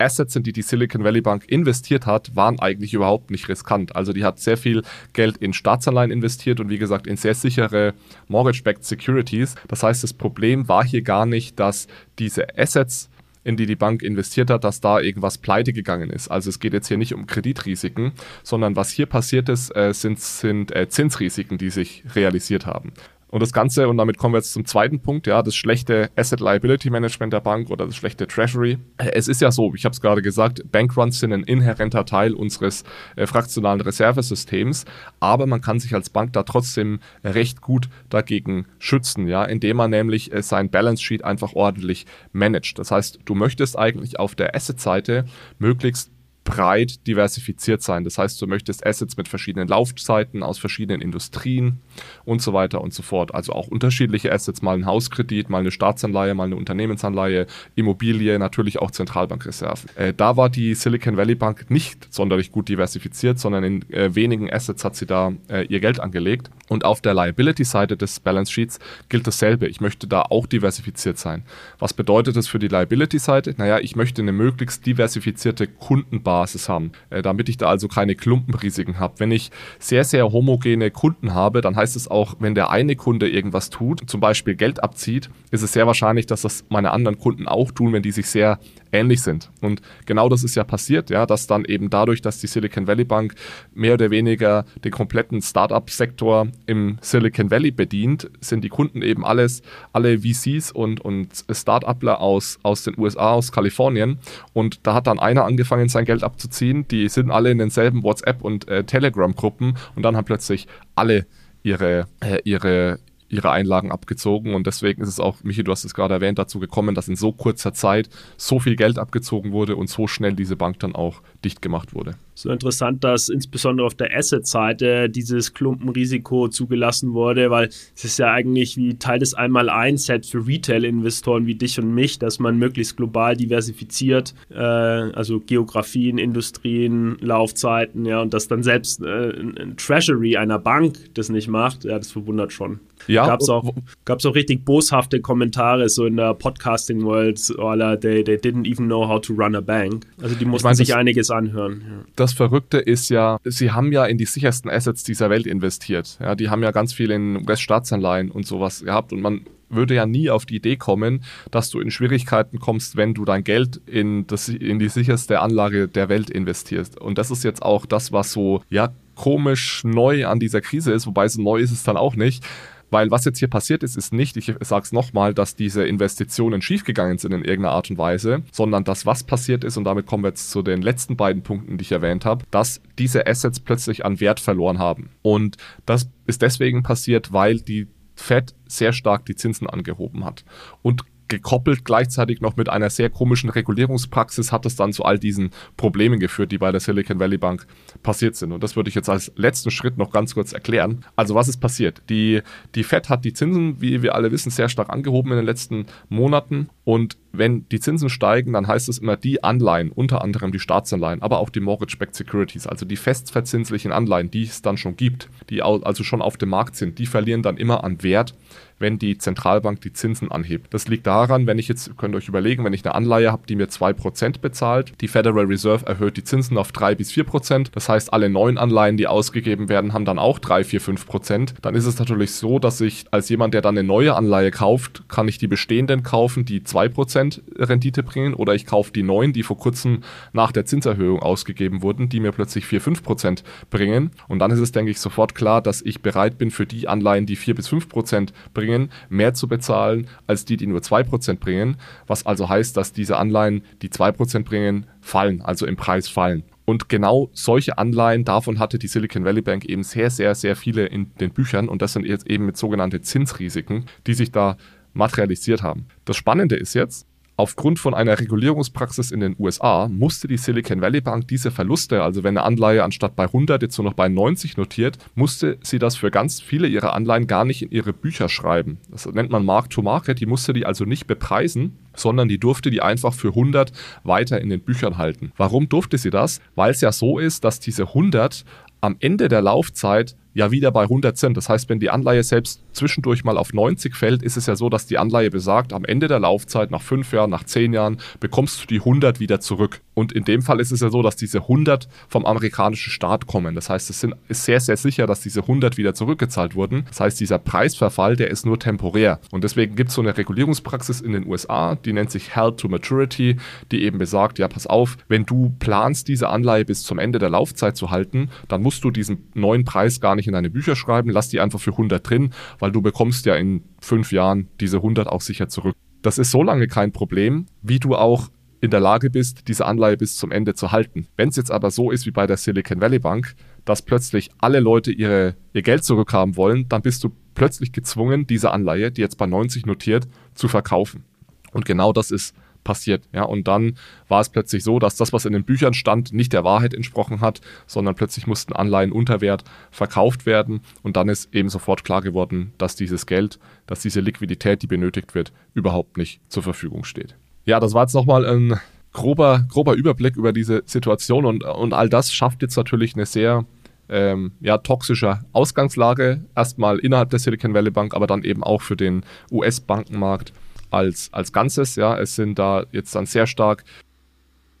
Assets, 0.00 0.36
in 0.36 0.42
die 0.42 0.52
die 0.52 0.62
Silicon 0.62 1.04
Valley 1.04 1.20
Bank 1.20 1.44
investiert 1.48 2.06
hat, 2.06 2.34
waren 2.34 2.58
eigentlich 2.58 2.94
überhaupt 2.94 3.30
nicht 3.30 3.48
riskant. 3.48 3.94
Also 3.94 4.12
die 4.12 4.24
hat 4.24 4.38
sehr 4.38 4.56
viel 4.56 4.82
Geld 5.12 5.36
in 5.38 5.52
Staatsanleihen 5.52 6.10
investiert 6.10 6.60
und 6.60 6.70
wie 6.70 6.78
gesagt 6.78 7.06
in 7.06 7.16
sehr 7.16 7.34
sichere 7.34 7.94
Mortgage-Backed 8.28 8.84
Securities. 8.84 9.54
Das 9.68 9.82
heißt, 9.82 10.02
das 10.02 10.14
Problem 10.14 10.68
war 10.68 10.84
hier 10.84 11.02
gar 11.02 11.26
nicht, 11.26 11.60
dass 11.60 11.86
diese 12.18 12.58
Assets 12.58 13.10
in 13.42 13.56
die 13.56 13.66
die 13.66 13.76
Bank 13.76 14.02
investiert 14.02 14.50
hat, 14.50 14.64
dass 14.64 14.80
da 14.80 15.00
irgendwas 15.00 15.38
pleite 15.38 15.72
gegangen 15.72 16.10
ist. 16.10 16.28
Also 16.28 16.50
es 16.50 16.60
geht 16.60 16.72
jetzt 16.72 16.88
hier 16.88 16.98
nicht 16.98 17.14
um 17.14 17.26
Kreditrisiken, 17.26 18.12
sondern 18.42 18.76
was 18.76 18.90
hier 18.90 19.06
passiert 19.06 19.48
ist, 19.48 19.74
äh, 19.74 19.94
sind, 19.94 20.20
sind 20.20 20.74
äh, 20.74 20.88
Zinsrisiken, 20.88 21.56
die 21.56 21.70
sich 21.70 22.04
realisiert 22.14 22.66
haben. 22.66 22.92
Und 23.30 23.40
das 23.40 23.52
Ganze, 23.52 23.88
und 23.88 23.96
damit 23.96 24.18
kommen 24.18 24.34
wir 24.34 24.38
jetzt 24.38 24.52
zum 24.52 24.64
zweiten 24.64 25.00
Punkt, 25.00 25.26
ja, 25.26 25.42
das 25.42 25.54
schlechte 25.54 26.10
Asset 26.16 26.40
Liability 26.40 26.90
Management 26.90 27.32
der 27.32 27.40
Bank 27.40 27.70
oder 27.70 27.86
das 27.86 27.96
schlechte 27.96 28.26
Treasury. 28.26 28.78
Es 28.96 29.28
ist 29.28 29.40
ja 29.40 29.52
so, 29.52 29.72
ich 29.74 29.84
habe 29.84 29.92
es 29.92 30.00
gerade 30.00 30.20
gesagt, 30.20 30.70
Bankruns 30.72 31.20
sind 31.20 31.32
ein 31.32 31.44
inhärenter 31.44 32.04
Teil 32.04 32.34
unseres 32.34 32.84
äh, 33.16 33.26
fraktionalen 33.26 33.80
Reservesystems, 33.80 34.84
aber 35.20 35.46
man 35.46 35.60
kann 35.60 35.78
sich 35.78 35.94
als 35.94 36.10
Bank 36.10 36.32
da 36.32 36.42
trotzdem 36.42 36.98
recht 37.22 37.60
gut 37.60 37.88
dagegen 38.08 38.66
schützen, 38.78 39.28
ja, 39.28 39.44
indem 39.44 39.76
man 39.76 39.90
nämlich 39.90 40.32
äh, 40.32 40.42
sein 40.42 40.70
Balance 40.70 41.02
Sheet 41.02 41.24
einfach 41.24 41.52
ordentlich 41.52 42.06
managt. 42.32 42.78
Das 42.78 42.90
heißt, 42.90 43.20
du 43.24 43.34
möchtest 43.34 43.78
eigentlich 43.78 44.18
auf 44.18 44.34
der 44.34 44.56
Asset-Seite 44.56 45.24
möglichst 45.58 46.10
breit 46.50 47.06
diversifiziert 47.06 47.82
sein. 47.82 48.02
Das 48.02 48.18
heißt, 48.18 48.40
du 48.42 48.46
möchtest 48.46 48.84
Assets 48.84 49.16
mit 49.16 49.28
verschiedenen 49.28 49.68
Laufzeiten 49.68 50.42
aus 50.42 50.58
verschiedenen 50.58 51.00
Industrien 51.00 51.80
und 52.24 52.42
so 52.42 52.52
weiter 52.52 52.80
und 52.80 52.92
so 52.92 53.02
fort. 53.02 53.34
Also 53.34 53.52
auch 53.52 53.68
unterschiedliche 53.68 54.32
Assets, 54.32 54.60
mal 54.60 54.76
ein 54.76 54.84
Hauskredit, 54.84 55.48
mal 55.48 55.58
eine 55.58 55.70
Staatsanleihe, 55.70 56.34
mal 56.34 56.44
eine 56.44 56.56
Unternehmensanleihe, 56.56 57.46
Immobilie, 57.76 58.38
natürlich 58.38 58.80
auch 58.80 58.90
Zentralbankreserven. 58.90 59.90
Äh, 59.96 60.12
da 60.12 60.36
war 60.36 60.50
die 60.50 60.74
Silicon 60.74 61.16
Valley 61.16 61.36
Bank 61.36 61.70
nicht 61.70 62.12
sonderlich 62.12 62.50
gut 62.50 62.68
diversifiziert, 62.68 63.38
sondern 63.38 63.62
in 63.62 63.90
äh, 63.90 64.14
wenigen 64.14 64.52
Assets 64.52 64.84
hat 64.84 64.96
sie 64.96 65.06
da 65.06 65.32
äh, 65.48 65.66
ihr 65.66 65.80
Geld 65.80 66.00
angelegt. 66.00 66.50
Und 66.68 66.84
auf 66.84 67.00
der 67.00 67.14
Liability-Seite 67.14 67.96
des 67.96 68.20
Balance 68.20 68.52
Sheets 68.52 68.78
gilt 69.08 69.26
dasselbe. 69.26 69.66
Ich 69.66 69.80
möchte 69.80 70.06
da 70.06 70.22
auch 70.22 70.46
diversifiziert 70.46 71.18
sein. 71.18 71.42
Was 71.78 71.94
bedeutet 71.94 72.36
das 72.36 72.46
für 72.46 72.58
die 72.58 72.68
Liability-Seite? 72.68 73.54
Naja, 73.56 73.78
ich 73.78 73.96
möchte 73.96 74.22
eine 74.22 74.32
möglichst 74.32 74.86
diversifizierte 74.86 75.66
Kundenbasis 75.66 76.39
Basis 76.40 76.70
haben, 76.70 76.92
äh, 77.10 77.20
damit 77.20 77.50
ich 77.50 77.58
da 77.58 77.68
also 77.68 77.86
keine 77.86 78.14
Klumpenrisiken 78.14 78.98
habe. 78.98 79.14
Wenn 79.18 79.30
ich 79.30 79.50
sehr, 79.78 80.04
sehr 80.04 80.32
homogene 80.32 80.90
Kunden 80.90 81.34
habe, 81.34 81.60
dann 81.60 81.76
heißt 81.76 81.96
es 81.96 82.08
auch, 82.08 82.36
wenn 82.38 82.54
der 82.54 82.70
eine 82.70 82.96
Kunde 82.96 83.28
irgendwas 83.28 83.68
tut, 83.68 84.08
zum 84.08 84.20
Beispiel 84.20 84.54
Geld 84.54 84.82
abzieht, 84.82 85.28
ist 85.50 85.62
es 85.62 85.72
sehr 85.72 85.86
wahrscheinlich, 85.86 86.26
dass 86.26 86.42
das 86.42 86.64
meine 86.70 86.92
anderen 86.92 87.18
Kunden 87.18 87.46
auch 87.46 87.70
tun, 87.72 87.92
wenn 87.92 88.02
die 88.02 88.12
sich 88.12 88.26
sehr 88.26 88.58
ähnlich 88.92 89.22
sind. 89.22 89.50
Und 89.60 89.82
genau 90.06 90.28
das 90.28 90.42
ist 90.42 90.54
ja 90.54 90.64
passiert, 90.64 91.10
ja, 91.10 91.26
dass 91.26 91.46
dann 91.46 91.64
eben 91.64 91.90
dadurch, 91.90 92.22
dass 92.22 92.38
die 92.38 92.46
Silicon 92.46 92.86
Valley 92.86 93.04
Bank 93.04 93.34
mehr 93.74 93.94
oder 93.94 94.10
weniger 94.10 94.64
den 94.82 94.92
kompletten 94.92 95.42
Startup-Sektor 95.42 96.48
im 96.66 96.98
Silicon 97.00 97.50
Valley 97.50 97.70
bedient, 97.70 98.30
sind 98.40 98.64
die 98.64 98.68
Kunden 98.68 99.02
eben 99.02 99.24
alles, 99.24 99.62
alle 99.92 100.20
VCs 100.20 100.72
und, 100.72 101.00
und 101.00 101.28
Startupler 101.50 102.20
aus, 102.20 102.58
aus 102.62 102.84
den 102.84 102.98
USA, 102.98 103.32
aus 103.32 103.52
Kalifornien. 103.52 104.18
Und 104.52 104.86
da 104.86 104.94
hat 104.94 105.06
dann 105.06 105.18
einer 105.18 105.44
angefangen, 105.44 105.88
sein 105.88 106.04
Geld 106.04 106.19
abzuziehen. 106.24 106.86
Die 106.88 107.08
sind 107.08 107.30
alle 107.30 107.50
in 107.50 107.58
denselben 107.58 108.02
WhatsApp- 108.02 108.42
und 108.42 108.68
äh, 108.68 108.84
Telegram-Gruppen 108.84 109.76
und 109.94 110.02
dann 110.02 110.16
haben 110.16 110.24
plötzlich 110.24 110.66
alle 110.94 111.26
ihre, 111.62 112.06
äh, 112.20 112.38
ihre, 112.44 112.98
ihre 113.30 113.50
Einlagen 113.50 113.92
abgezogen 113.92 114.54
und 114.54 114.66
deswegen 114.66 115.02
ist 115.02 115.08
es 115.08 115.20
auch, 115.20 115.42
Michi, 115.42 115.64
du 115.64 115.72
hast 115.72 115.84
es 115.84 115.94
gerade 115.94 116.14
erwähnt, 116.14 116.38
dazu 116.38 116.58
gekommen, 116.58 116.94
dass 116.94 117.08
in 117.08 117.16
so 117.16 117.32
kurzer 117.32 117.72
Zeit 117.72 118.10
so 118.36 118.58
viel 118.58 118.76
Geld 118.76 118.98
abgezogen 118.98 119.52
wurde 119.52 119.76
und 119.76 119.88
so 119.88 120.06
schnell 120.06 120.34
diese 120.34 120.56
Bank 120.56 120.80
dann 120.80 120.94
auch 120.94 121.22
dicht 121.44 121.62
gemacht 121.62 121.94
wurde. 121.94 122.16
So 122.34 122.50
interessant, 122.50 123.04
dass 123.04 123.28
insbesondere 123.28 123.86
auf 123.86 123.94
der 123.94 124.16
Asset-Seite 124.16 125.10
dieses 125.10 125.52
Klumpenrisiko 125.52 126.48
zugelassen 126.48 127.12
wurde, 127.12 127.50
weil 127.50 127.68
es 127.68 128.04
ist 128.04 128.18
ja 128.18 128.32
eigentlich 128.32 128.78
wie 128.78 128.94
Teil 128.98 129.18
des 129.18 129.34
Einmal-Eins-Set 129.34 130.24
für 130.24 130.46
Retail-Investoren 130.46 131.46
wie 131.46 131.54
dich 131.54 131.78
und 131.78 131.94
mich, 131.94 132.18
dass 132.18 132.38
man 132.38 132.56
möglichst 132.56 132.96
global 132.96 133.36
diversifiziert, 133.36 134.34
äh, 134.50 134.56
also 134.56 135.40
Geografien, 135.40 136.16
Industrien, 136.16 137.18
Laufzeiten, 137.20 138.06
ja, 138.06 138.22
und 138.22 138.32
dass 138.32 138.48
dann 138.48 138.62
selbst 138.62 139.02
äh, 139.02 139.32
ein 139.38 139.76
Treasury 139.76 140.38
einer 140.38 140.58
Bank 140.58 141.14
das 141.14 141.28
nicht 141.28 141.48
macht, 141.48 141.84
ja, 141.84 141.98
das 141.98 142.10
verwundert 142.10 142.52
schon. 142.52 142.80
Ja, 143.10 143.26
gab 143.26 143.40
es 143.40 143.48
auch, 143.48 143.74
gab's 144.04 144.24
auch 144.26 144.34
richtig 144.34 144.64
boshafte 144.64 145.20
Kommentare 145.20 145.88
so 145.88 146.06
in 146.06 146.16
der 146.16 146.34
Podcasting-World, 146.34 147.38
so 147.38 147.54
they, 148.00 148.24
they 148.24 148.36
didn't 148.36 148.66
even 148.66 148.86
know 148.86 149.06
how 149.06 149.20
to 149.20 149.32
run 149.34 149.54
a 149.54 149.60
bank. 149.60 150.06
Also 150.22 150.34
die 150.34 150.44
mussten 150.44 150.66
ich 150.66 150.70
mein, 150.70 150.74
sich 150.76 150.94
einiges 150.94 151.30
anhören. 151.30 151.82
Ja. 151.86 152.04
Das 152.16 152.32
Verrückte 152.32 152.78
ist 152.78 153.10
ja, 153.10 153.38
sie 153.44 153.70
haben 153.72 153.92
ja 153.92 154.06
in 154.06 154.18
die 154.18 154.26
sichersten 154.26 154.70
Assets 154.70 155.04
dieser 155.04 155.30
Welt 155.30 155.46
investiert. 155.46 156.18
Ja, 156.20 156.34
die 156.34 156.48
haben 156.48 156.62
ja 156.62 156.70
ganz 156.70 156.92
viel 156.92 157.10
in 157.10 157.48
US-Staatsanleihen 157.48 158.30
und 158.30 158.46
sowas 158.46 158.84
gehabt 158.84 159.12
und 159.12 159.20
man 159.20 159.42
würde 159.70 159.94
ja 159.94 160.04
nie 160.04 160.30
auf 160.30 160.46
die 160.46 160.56
Idee 160.56 160.76
kommen, 160.76 161.24
dass 161.50 161.70
du 161.70 161.80
in 161.80 161.90
Schwierigkeiten 161.90 162.58
kommst, 162.58 162.96
wenn 162.96 163.14
du 163.14 163.24
dein 163.24 163.44
Geld 163.44 163.80
in, 163.86 164.26
das, 164.26 164.48
in 164.48 164.78
die 164.78 164.88
sicherste 164.88 165.40
Anlage 165.40 165.88
der 165.88 166.08
Welt 166.08 166.28
investierst. 166.28 167.00
Und 167.00 167.18
das 167.18 167.30
ist 167.30 167.44
jetzt 167.44 167.62
auch 167.62 167.86
das, 167.86 168.12
was 168.12 168.32
so, 168.32 168.62
ja, 168.68 168.92
komisch 169.14 169.82
neu 169.84 170.26
an 170.26 170.40
dieser 170.40 170.60
Krise 170.60 170.92
ist, 170.92 171.06
wobei 171.06 171.28
so 171.28 171.42
neu 171.42 171.60
ist 171.60 171.72
es 171.72 171.82
dann 171.82 171.96
auch 171.96 172.16
nicht 172.16 172.44
weil 172.90 173.10
was 173.10 173.24
jetzt 173.24 173.38
hier 173.38 173.48
passiert 173.48 173.82
ist, 173.82 173.96
ist 173.96 174.12
nicht, 174.12 174.36
ich 174.36 174.52
sage 174.60 174.84
es 174.84 174.92
nochmal, 174.92 175.34
dass 175.34 175.56
diese 175.56 175.84
Investitionen 175.84 176.62
schiefgegangen 176.62 177.18
sind 177.18 177.32
in 177.32 177.44
irgendeiner 177.44 177.74
Art 177.74 177.90
und 177.90 177.98
Weise, 177.98 178.42
sondern 178.52 178.84
dass 178.84 179.06
was 179.06 179.24
passiert 179.24 179.64
ist, 179.64 179.76
und 179.76 179.84
damit 179.84 180.06
kommen 180.06 180.24
wir 180.24 180.28
jetzt 180.28 180.50
zu 180.50 180.62
den 180.62 180.82
letzten 180.82 181.16
beiden 181.16 181.42
Punkten, 181.42 181.78
die 181.78 181.82
ich 181.82 181.92
erwähnt 181.92 182.24
habe, 182.24 182.44
dass 182.50 182.80
diese 182.98 183.26
Assets 183.26 183.60
plötzlich 183.60 184.04
an 184.04 184.20
Wert 184.20 184.40
verloren 184.40 184.78
haben. 184.78 185.10
Und 185.22 185.56
das 185.86 186.08
ist 186.26 186.42
deswegen 186.42 186.82
passiert, 186.82 187.32
weil 187.32 187.60
die 187.60 187.88
Fed 188.14 188.54
sehr 188.66 188.92
stark 188.92 189.24
die 189.26 189.34
Zinsen 189.34 189.66
angehoben 189.66 190.24
hat. 190.24 190.44
Und 190.82 191.04
gekoppelt 191.30 191.86
gleichzeitig 191.86 192.42
noch 192.42 192.56
mit 192.56 192.68
einer 192.68 192.90
sehr 192.90 193.08
komischen 193.08 193.48
Regulierungspraxis 193.48 194.52
hat 194.52 194.66
es 194.66 194.76
dann 194.76 194.92
zu 194.92 195.04
all 195.04 195.18
diesen 195.18 195.50
Problemen 195.78 196.20
geführt, 196.20 196.52
die 196.52 196.58
bei 196.58 196.70
der 196.70 196.80
Silicon 196.80 197.18
Valley 197.18 197.38
Bank 197.38 197.66
passiert 198.02 198.36
sind. 198.36 198.52
Und 198.52 198.62
das 198.62 198.76
würde 198.76 198.90
ich 198.90 198.94
jetzt 198.94 199.08
als 199.08 199.32
letzten 199.36 199.70
Schritt 199.70 199.96
noch 199.96 200.10
ganz 200.10 200.34
kurz 200.34 200.52
erklären. 200.52 201.04
Also 201.16 201.34
was 201.34 201.48
ist 201.48 201.58
passiert? 201.58 202.02
Die, 202.10 202.42
die 202.74 202.84
Fed 202.84 203.08
hat 203.08 203.24
die 203.24 203.32
Zinsen, 203.32 203.80
wie 203.80 204.02
wir 204.02 204.14
alle 204.14 204.30
wissen, 204.32 204.50
sehr 204.50 204.68
stark 204.68 204.90
angehoben 204.90 205.32
in 205.32 205.38
den 205.38 205.46
letzten 205.46 205.86
Monaten. 206.08 206.68
Und 206.84 207.16
wenn 207.32 207.68
die 207.68 207.78
Zinsen 207.78 208.08
steigen, 208.08 208.52
dann 208.52 208.66
heißt 208.66 208.88
es 208.88 208.98
immer 208.98 209.16
die 209.16 209.44
Anleihen, 209.44 209.92
unter 209.92 210.22
anderem 210.22 210.50
die 210.50 210.58
Staatsanleihen, 210.58 211.22
aber 211.22 211.38
auch 211.38 211.50
die 211.50 211.60
Mortgage-Backed 211.60 212.16
Securities, 212.16 212.66
also 212.66 212.84
die 212.84 212.96
festverzinslichen 212.96 213.92
Anleihen, 213.92 214.30
die 214.30 214.42
es 214.42 214.62
dann 214.62 214.76
schon 214.76 214.96
gibt, 214.96 215.28
die 215.48 215.62
also 215.62 216.02
schon 216.02 216.22
auf 216.22 216.36
dem 216.36 216.48
Markt 216.48 216.74
sind, 216.74 216.98
die 216.98 217.06
verlieren 217.06 217.42
dann 217.42 217.56
immer 217.56 217.84
an 217.84 218.02
Wert, 218.02 218.34
wenn 218.80 218.98
die 218.98 219.18
Zentralbank 219.18 219.80
die 219.82 219.92
Zinsen 219.92 220.32
anhebt. 220.32 220.74
Das 220.74 220.88
liegt 220.88 221.06
daran, 221.06 221.46
wenn 221.46 221.58
ich 221.58 221.68
jetzt, 221.68 221.96
könnt 221.96 222.14
ihr 222.14 222.18
euch 222.18 222.28
überlegen, 222.28 222.64
wenn 222.64 222.72
ich 222.72 222.84
eine 222.84 222.94
Anleihe 222.94 223.30
habe, 223.30 223.46
die 223.46 223.54
mir 223.54 223.68
2% 223.68 224.40
bezahlt, 224.40 224.92
die 225.00 225.08
Federal 225.08 225.44
Reserve 225.44 225.86
erhöht 225.86 226.16
die 226.16 226.24
Zinsen 226.24 226.58
auf 226.58 226.72
3 226.72 226.94
bis 226.94 227.12
4%. 227.12 227.68
Das 227.72 227.88
heißt, 227.88 228.12
alle 228.12 228.28
neuen 228.28 228.58
Anleihen, 228.58 228.96
die 228.96 229.06
ausgegeben 229.06 229.68
werden, 229.68 229.92
haben 229.92 230.04
dann 230.04 230.18
auch 230.18 230.38
3, 230.38 230.64
4, 230.64 230.80
5%. 230.80 231.54
Dann 231.62 231.74
ist 231.74 231.86
es 231.86 231.98
natürlich 231.98 232.32
so, 232.32 232.58
dass 232.58 232.80
ich 232.80 233.04
als 233.10 233.28
jemand, 233.28 233.54
der 233.54 233.62
dann 233.62 233.76
eine 233.76 233.86
neue 233.86 234.16
Anleihe 234.16 234.50
kauft, 234.50 235.08
kann 235.08 235.28
ich 235.28 235.38
die 235.38 235.46
bestehenden 235.46 236.02
kaufen, 236.02 236.44
die 236.44 236.60
2% 236.60 237.40
Rendite 237.58 238.02
bringen 238.02 238.34
oder 238.34 238.54
ich 238.54 238.66
kaufe 238.66 238.92
die 238.92 239.02
neuen, 239.02 239.32
die 239.32 239.42
vor 239.42 239.58
kurzem 239.58 240.00
nach 240.32 240.52
der 240.52 240.64
Zinserhöhung 240.64 241.20
ausgegeben 241.20 241.82
wurden, 241.82 242.08
die 242.08 242.20
mir 242.20 242.32
plötzlich 242.32 242.66
4, 242.66 242.80
5% 242.80 243.42
bringen. 243.68 244.10
Und 244.28 244.38
dann 244.38 244.50
ist 244.50 244.60
es, 244.60 244.72
denke 244.72 244.90
ich, 244.90 245.00
sofort 245.00 245.34
klar, 245.34 245.60
dass 245.60 245.82
ich 245.82 246.00
bereit 246.00 246.38
bin, 246.38 246.50
für 246.50 246.66
die 246.66 246.88
Anleihen, 246.88 247.26
die 247.26 247.36
4 247.36 247.54
bis 247.54 247.68
5% 247.68 248.30
bringen, 248.54 248.69
mehr 249.08 249.34
zu 249.34 249.48
bezahlen, 249.48 250.08
als 250.26 250.44
die, 250.44 250.56
die 250.56 250.66
nur 250.66 250.80
2% 250.80 251.38
bringen. 251.38 251.76
Was 252.06 252.26
also 252.26 252.48
heißt, 252.48 252.76
dass 252.76 252.92
diese 252.92 253.16
Anleihen, 253.16 253.62
die 253.82 253.88
2% 253.88 254.44
bringen, 254.44 254.86
fallen, 255.00 255.42
also 255.42 255.66
im 255.66 255.76
Preis 255.76 256.08
fallen. 256.08 256.44
Und 256.64 256.88
genau 256.88 257.30
solche 257.32 257.78
Anleihen, 257.78 258.24
davon 258.24 258.58
hatte 258.58 258.78
die 258.78 258.86
Silicon 258.86 259.24
Valley 259.24 259.42
Bank 259.42 259.64
eben 259.64 259.82
sehr, 259.82 260.10
sehr, 260.10 260.34
sehr 260.34 260.54
viele 260.54 260.86
in 260.86 261.12
den 261.16 261.32
Büchern. 261.32 261.68
Und 261.68 261.82
das 261.82 261.94
sind 261.94 262.06
jetzt 262.06 262.28
eben 262.28 262.46
mit 262.46 262.56
sogenannten 262.56 263.02
Zinsrisiken, 263.02 263.86
die 264.06 264.14
sich 264.14 264.30
da 264.30 264.56
materialisiert 264.92 265.62
haben. 265.62 265.86
Das 266.04 266.16
Spannende 266.16 266.56
ist 266.56 266.74
jetzt, 266.74 267.06
Aufgrund 267.40 267.78
von 267.78 267.94
einer 267.94 268.20
Regulierungspraxis 268.20 269.10
in 269.10 269.20
den 269.20 269.34
USA 269.38 269.88
musste 269.88 270.28
die 270.28 270.36
Silicon 270.36 270.82
Valley 270.82 271.00
Bank 271.00 271.26
diese 271.26 271.50
Verluste, 271.50 272.02
also 272.02 272.22
wenn 272.22 272.36
eine 272.36 272.44
Anleihe 272.44 272.84
anstatt 272.84 273.16
bei 273.16 273.24
100 273.24 273.62
jetzt 273.62 273.78
nur 273.78 273.86
noch 273.86 273.94
bei 273.94 274.10
90 274.10 274.58
notiert, 274.58 274.98
musste 275.14 275.56
sie 275.62 275.78
das 275.78 275.96
für 275.96 276.10
ganz 276.10 276.42
viele 276.42 276.68
ihrer 276.68 276.92
Anleihen 276.92 277.26
gar 277.26 277.46
nicht 277.46 277.62
in 277.62 277.70
ihre 277.70 277.94
Bücher 277.94 278.28
schreiben. 278.28 278.76
Das 278.90 279.06
nennt 279.06 279.30
man 279.30 279.46
Mark-to-Market, 279.46 280.20
die 280.20 280.26
musste 280.26 280.52
die 280.52 280.66
also 280.66 280.84
nicht 280.84 281.06
bepreisen, 281.06 281.78
sondern 281.96 282.28
die 282.28 282.36
durfte 282.36 282.68
die 282.68 282.82
einfach 282.82 283.14
für 283.14 283.28
100 283.28 283.72
weiter 284.04 284.38
in 284.38 284.50
den 284.50 284.60
Büchern 284.60 284.98
halten. 284.98 285.32
Warum 285.38 285.66
durfte 285.66 285.96
sie 285.96 286.10
das? 286.10 286.42
Weil 286.56 286.72
es 286.72 286.82
ja 286.82 286.92
so 286.92 287.18
ist, 287.18 287.44
dass 287.44 287.58
diese 287.58 287.84
100 287.84 288.44
am 288.82 288.96
Ende 289.00 289.28
der 289.28 289.40
Laufzeit 289.40 290.14
ja 290.34 290.50
wieder 290.50 290.70
bei 290.70 290.82
100 290.82 291.16
sind. 291.18 291.36
Das 291.36 291.48
heißt, 291.48 291.68
wenn 291.68 291.80
die 291.80 291.90
Anleihe 291.90 292.22
selbst 292.22 292.62
zwischendurch 292.72 293.24
mal 293.24 293.36
auf 293.36 293.52
90 293.52 293.94
fällt, 293.94 294.22
ist 294.22 294.36
es 294.36 294.46
ja 294.46 294.56
so, 294.56 294.68
dass 294.68 294.86
die 294.86 294.98
Anleihe 294.98 295.30
besagt, 295.30 295.72
am 295.72 295.84
Ende 295.84 296.08
der 296.08 296.20
Laufzeit, 296.20 296.70
nach 296.70 296.82
fünf 296.82 297.12
Jahren, 297.12 297.30
nach 297.30 297.44
zehn 297.44 297.72
Jahren, 297.72 297.98
bekommst 298.20 298.62
du 298.62 298.66
die 298.66 298.78
100 298.78 299.20
wieder 299.20 299.40
zurück. 299.40 299.80
Und 299.94 300.12
in 300.12 300.24
dem 300.24 300.42
Fall 300.42 300.60
ist 300.60 300.70
es 300.70 300.80
ja 300.80 300.90
so, 300.90 301.02
dass 301.02 301.16
diese 301.16 301.42
100 301.42 301.88
vom 302.08 302.24
amerikanischen 302.24 302.90
Staat 302.90 303.26
kommen. 303.26 303.54
Das 303.54 303.68
heißt, 303.68 303.90
es 303.90 304.00
sind, 304.00 304.14
ist 304.28 304.44
sehr, 304.44 304.60
sehr 304.60 304.76
sicher, 304.76 305.06
dass 305.06 305.20
diese 305.20 305.42
100 305.42 305.76
wieder 305.76 305.94
zurückgezahlt 305.94 306.54
wurden. 306.54 306.84
Das 306.88 307.00
heißt, 307.00 307.20
dieser 307.20 307.38
Preisverfall, 307.38 308.16
der 308.16 308.30
ist 308.30 308.46
nur 308.46 308.58
temporär. 308.58 309.20
Und 309.30 309.44
deswegen 309.44 309.74
gibt 309.74 309.90
es 309.90 309.96
so 309.96 310.00
eine 310.00 310.16
Regulierungspraxis 310.16 311.00
in 311.00 311.12
den 311.12 311.26
USA, 311.26 311.74
die 311.74 311.92
nennt 311.92 312.10
sich 312.10 312.34
Held 312.34 312.58
to 312.58 312.68
Maturity, 312.68 313.36
die 313.72 313.82
eben 313.82 313.98
besagt, 313.98 314.38
ja, 314.38 314.48
pass 314.48 314.66
auf, 314.66 314.96
wenn 315.08 315.24
du 315.24 315.54
planst, 315.58 316.08
diese 316.08 316.28
Anleihe 316.28 316.64
bis 316.64 316.82
zum 316.82 316.98
Ende 316.98 317.18
der 317.18 317.30
Laufzeit 317.30 317.76
zu 317.76 317.90
halten, 317.90 318.30
dann 318.48 318.62
musst 318.62 318.84
du 318.84 318.90
diesen 318.90 319.28
neuen 319.34 319.64
Preis 319.64 320.00
gar 320.00 320.14
nicht 320.14 320.19
in 320.26 320.32
deine 320.32 320.50
Bücher 320.50 320.76
schreiben, 320.76 321.10
lass 321.10 321.28
die 321.28 321.40
einfach 321.40 321.60
für 321.60 321.72
100 321.72 322.08
drin, 322.08 322.30
weil 322.58 322.72
du 322.72 322.82
bekommst 322.82 323.26
ja 323.26 323.34
in 323.36 323.62
fünf 323.80 324.12
Jahren 324.12 324.48
diese 324.60 324.78
100 324.78 325.06
auch 325.08 325.20
sicher 325.20 325.48
zurück. 325.48 325.76
Das 326.02 326.18
ist 326.18 326.30
so 326.30 326.42
lange 326.42 326.66
kein 326.66 326.92
Problem, 326.92 327.46
wie 327.62 327.78
du 327.78 327.94
auch 327.94 328.30
in 328.60 328.70
der 328.70 328.80
Lage 328.80 329.10
bist, 329.10 329.48
diese 329.48 329.64
Anleihe 329.64 329.96
bis 329.96 330.16
zum 330.16 330.30
Ende 330.30 330.54
zu 330.54 330.70
halten. 330.70 331.06
Wenn 331.16 331.30
es 331.30 331.36
jetzt 331.36 331.50
aber 331.50 331.70
so 331.70 331.90
ist 331.90 332.06
wie 332.06 332.10
bei 332.10 332.26
der 332.26 332.36
Silicon 332.36 332.80
Valley 332.80 332.98
Bank, 332.98 333.34
dass 333.64 333.82
plötzlich 333.82 334.30
alle 334.38 334.60
Leute 334.60 334.92
ihre, 334.92 335.36
ihr 335.52 335.62
Geld 335.62 335.84
zurückhaben 335.84 336.36
wollen, 336.36 336.68
dann 336.68 336.82
bist 336.82 337.02
du 337.04 337.10
plötzlich 337.34 337.72
gezwungen, 337.72 338.26
diese 338.26 338.50
Anleihe, 338.50 338.90
die 338.90 339.00
jetzt 339.00 339.16
bei 339.16 339.26
90 339.26 339.66
notiert, 339.66 340.08
zu 340.34 340.48
verkaufen. 340.48 341.04
Und 341.52 341.64
genau 341.64 341.92
das 341.92 342.10
ist 342.10 342.34
passiert. 342.70 343.02
Ja, 343.12 343.24
und 343.24 343.48
dann 343.48 343.76
war 344.06 344.20
es 344.20 344.28
plötzlich 344.28 344.62
so, 344.62 344.78
dass 344.78 344.94
das, 344.94 345.12
was 345.12 345.24
in 345.24 345.32
den 345.32 345.42
Büchern 345.42 345.74
stand, 345.74 346.12
nicht 346.12 346.32
der 346.32 346.44
Wahrheit 346.44 346.72
entsprochen 346.72 347.20
hat, 347.20 347.40
sondern 347.66 347.96
plötzlich 347.96 348.28
mussten 348.28 348.52
Anleihen 348.52 348.92
unter 348.92 349.20
Wert 349.20 349.42
verkauft 349.72 350.24
werden. 350.24 350.60
Und 350.84 350.96
dann 350.96 351.08
ist 351.08 351.34
eben 351.34 351.48
sofort 351.48 351.82
klar 351.82 352.00
geworden, 352.00 352.52
dass 352.58 352.76
dieses 352.76 353.06
Geld, 353.06 353.40
dass 353.66 353.80
diese 353.80 353.98
Liquidität, 353.98 354.62
die 354.62 354.68
benötigt 354.68 355.16
wird, 355.16 355.32
überhaupt 355.52 355.96
nicht 355.96 356.20
zur 356.28 356.44
Verfügung 356.44 356.84
steht. 356.84 357.16
Ja, 357.44 357.58
das 357.58 357.74
war 357.74 357.82
jetzt 357.82 357.94
nochmal 357.94 358.24
ein 358.24 358.60
grober, 358.92 359.44
grober 359.48 359.74
Überblick 359.74 360.14
über 360.14 360.32
diese 360.32 360.62
Situation 360.64 361.24
und, 361.24 361.42
und 361.42 361.72
all 361.72 361.88
das 361.88 362.12
schafft 362.12 362.40
jetzt 362.40 362.56
natürlich 362.56 362.94
eine 362.94 363.06
sehr 363.06 363.46
ähm, 363.88 364.30
ja, 364.40 364.58
toxische 364.58 365.18
Ausgangslage, 365.32 366.20
erstmal 366.36 366.78
innerhalb 366.78 367.10
der 367.10 367.18
Silicon 367.18 367.52
Valley 367.52 367.72
Bank, 367.72 367.94
aber 367.94 368.06
dann 368.06 368.22
eben 368.22 368.44
auch 368.44 368.62
für 368.62 368.76
den 368.76 369.02
US-Bankenmarkt 369.32 370.32
als, 370.70 371.12
als 371.12 371.32
Ganzes. 371.32 371.76
Ja, 371.76 371.98
es 371.98 372.16
sind 372.16 372.38
da 372.38 372.64
jetzt 372.72 372.94
dann 372.94 373.06
sehr 373.06 373.26
stark 373.26 373.64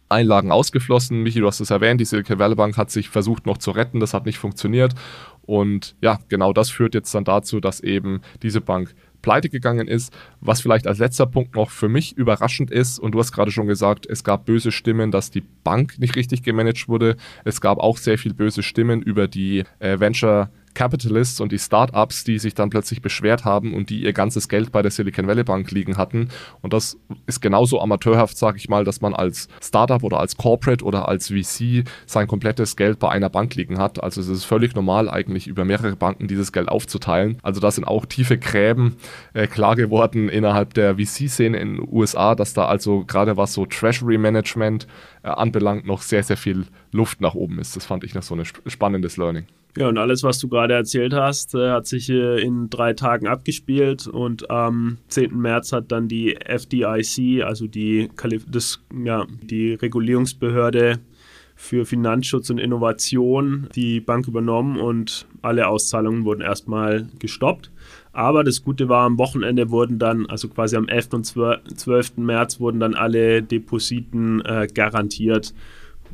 Einlagen 0.08 0.50
ausgeflossen. 0.50 1.22
Michi, 1.22 1.40
du 1.40 1.46
hast 1.46 1.60
es 1.60 1.70
erwähnt, 1.70 2.00
die 2.00 2.04
Silicon 2.04 2.38
Valley 2.38 2.56
Bank 2.56 2.76
hat 2.76 2.90
sich 2.90 3.08
versucht 3.08 3.46
noch 3.46 3.58
zu 3.58 3.70
retten, 3.70 4.00
das 4.00 4.12
hat 4.12 4.26
nicht 4.26 4.38
funktioniert. 4.38 4.94
Und 5.42 5.94
ja, 6.00 6.18
genau 6.28 6.52
das 6.52 6.70
führt 6.70 6.94
jetzt 6.94 7.14
dann 7.14 7.24
dazu, 7.24 7.60
dass 7.60 7.80
eben 7.80 8.20
diese 8.42 8.60
Bank 8.60 8.94
pleite 9.22 9.48
gegangen 9.48 9.88
ist. 9.88 10.12
Was 10.40 10.60
vielleicht 10.60 10.86
als 10.86 10.98
letzter 10.98 11.26
Punkt 11.26 11.54
noch 11.54 11.70
für 11.70 11.88
mich 11.88 12.16
überraschend 12.16 12.70
ist, 12.70 12.98
und 12.98 13.12
du 13.12 13.18
hast 13.18 13.32
gerade 13.32 13.50
schon 13.50 13.66
gesagt, 13.66 14.06
es 14.06 14.24
gab 14.24 14.46
böse 14.46 14.72
Stimmen, 14.72 15.10
dass 15.10 15.30
die 15.30 15.42
Bank 15.64 15.98
nicht 15.98 16.16
richtig 16.16 16.42
gemanagt 16.42 16.88
wurde. 16.88 17.16
Es 17.44 17.60
gab 17.60 17.78
auch 17.78 17.96
sehr 17.96 18.18
viel 18.18 18.34
böse 18.34 18.62
Stimmen 18.62 19.02
über 19.02 19.28
die 19.28 19.64
äh, 19.78 20.00
Venture 20.00 20.50
Capitalists 20.74 21.40
und 21.40 21.52
die 21.52 21.58
Startups, 21.58 22.24
die 22.24 22.38
sich 22.38 22.54
dann 22.54 22.70
plötzlich 22.70 23.02
beschwert 23.02 23.44
haben 23.44 23.74
und 23.74 23.90
die 23.90 24.02
ihr 24.02 24.12
ganzes 24.12 24.48
Geld 24.48 24.72
bei 24.72 24.82
der 24.82 24.90
Silicon 24.90 25.26
Valley 25.26 25.44
Bank 25.44 25.70
liegen 25.70 25.96
hatten. 25.96 26.28
Und 26.62 26.72
das 26.72 26.98
ist 27.26 27.40
genauso 27.40 27.80
amateurhaft, 27.80 28.36
sage 28.36 28.58
ich 28.58 28.68
mal, 28.68 28.84
dass 28.84 29.00
man 29.00 29.14
als 29.14 29.48
Startup 29.62 30.02
oder 30.02 30.20
als 30.20 30.36
Corporate 30.36 30.84
oder 30.84 31.08
als 31.08 31.28
VC 31.28 31.84
sein 32.06 32.26
komplettes 32.26 32.76
Geld 32.76 32.98
bei 32.98 33.10
einer 33.10 33.28
Bank 33.28 33.54
liegen 33.54 33.78
hat. 33.78 34.02
Also 34.02 34.20
es 34.20 34.28
ist 34.28 34.44
völlig 34.44 34.74
normal 34.74 35.08
eigentlich 35.08 35.46
über 35.46 35.64
mehrere 35.64 35.96
Banken 35.96 36.28
dieses 36.28 36.52
Geld 36.52 36.68
aufzuteilen. 36.68 37.38
Also 37.42 37.60
da 37.60 37.70
sind 37.70 37.84
auch 37.84 38.06
tiefe 38.06 38.38
Gräben 38.38 38.96
äh, 39.34 39.46
klar 39.46 39.76
geworden 39.76 40.28
innerhalb 40.28 40.74
der 40.74 40.96
VC-Szene 40.96 41.58
in 41.58 41.76
den 41.76 41.88
USA, 41.90 42.34
dass 42.34 42.54
da 42.54 42.66
also 42.66 43.04
gerade 43.04 43.36
was 43.36 43.52
so 43.52 43.66
Treasury 43.66 44.18
Management 44.18 44.86
äh, 45.22 45.28
anbelangt 45.28 45.86
noch 45.86 46.02
sehr, 46.02 46.22
sehr 46.22 46.36
viel 46.36 46.66
Luft 46.92 47.20
nach 47.20 47.34
oben 47.34 47.58
ist. 47.58 47.76
Das 47.76 47.86
fand 47.86 48.04
ich 48.04 48.14
noch 48.14 48.22
so 48.22 48.34
ein 48.34 48.44
spannendes 48.66 49.16
Learning. 49.16 49.46
Ja, 49.76 49.88
und 49.88 49.98
alles, 49.98 50.22
was 50.24 50.38
du 50.40 50.48
gerade 50.48 50.74
erzählt 50.74 51.14
hast, 51.14 51.54
äh, 51.54 51.70
hat 51.70 51.86
sich 51.86 52.10
äh, 52.10 52.42
in 52.42 52.70
drei 52.70 52.92
Tagen 52.92 53.28
abgespielt 53.28 54.08
und 54.08 54.50
am 54.50 54.98
10. 55.08 55.38
März 55.38 55.72
hat 55.72 55.92
dann 55.92 56.08
die 56.08 56.36
FDIC, 56.36 57.44
also 57.44 57.66
die, 57.68 58.08
das, 58.48 58.80
ja, 59.04 59.26
die 59.42 59.74
Regulierungsbehörde 59.74 60.98
für 61.54 61.84
Finanzschutz 61.84 62.48
und 62.50 62.58
Innovation, 62.58 63.68
die 63.76 64.00
Bank 64.00 64.26
übernommen 64.26 64.78
und 64.80 65.26
alle 65.42 65.68
Auszahlungen 65.68 66.24
wurden 66.24 66.40
erstmal 66.40 67.06
gestoppt. 67.18 67.70
Aber 68.12 68.42
das 68.44 68.64
Gute 68.64 68.88
war, 68.88 69.04
am 69.04 69.18
Wochenende 69.18 69.70
wurden 69.70 69.98
dann, 69.98 70.26
also 70.26 70.48
quasi 70.48 70.76
am 70.76 70.88
11. 70.88 71.08
und 71.12 71.24
12. 71.24 72.16
März, 72.16 72.60
wurden 72.60 72.80
dann 72.80 72.94
alle 72.94 73.42
Depositen 73.42 74.40
äh, 74.40 74.68
garantiert. 74.72 75.54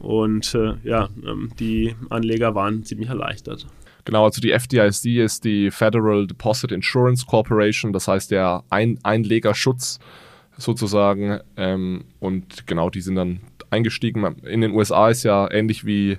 Und 0.01 0.55
äh, 0.55 0.75
ja, 0.85 1.09
ähm, 1.27 1.51
die 1.59 1.95
Anleger 2.11 2.55
waren 2.55 2.85
ziemlich 2.85 3.09
erleichtert. 3.09 3.67
Genau, 4.05 4.25
also 4.25 4.41
die 4.41 4.53
FDIC 4.53 5.19
ist 5.19 5.45
die 5.45 5.71
Federal 5.71 6.27
Deposit 6.27 6.71
Insurance 6.71 7.27
Corporation, 7.27 7.93
das 7.93 8.07
heißt 8.07 8.31
der 8.31 8.63
Ein 8.71 8.99
Einlegerschutz 9.03 9.99
sozusagen. 10.57 11.41
Ähm, 11.57 12.05
und 12.21 12.67
genau, 12.67 12.89
die 12.89 13.01
sind 13.01 13.17
dann 13.17 13.41
eingestiegen. 13.71 14.25
In 14.45 14.61
den 14.61 14.73
USA 14.73 15.11
ist 15.11 15.25
ja 15.25 15.51
ähnlich 15.51 15.85
wie 15.85 16.19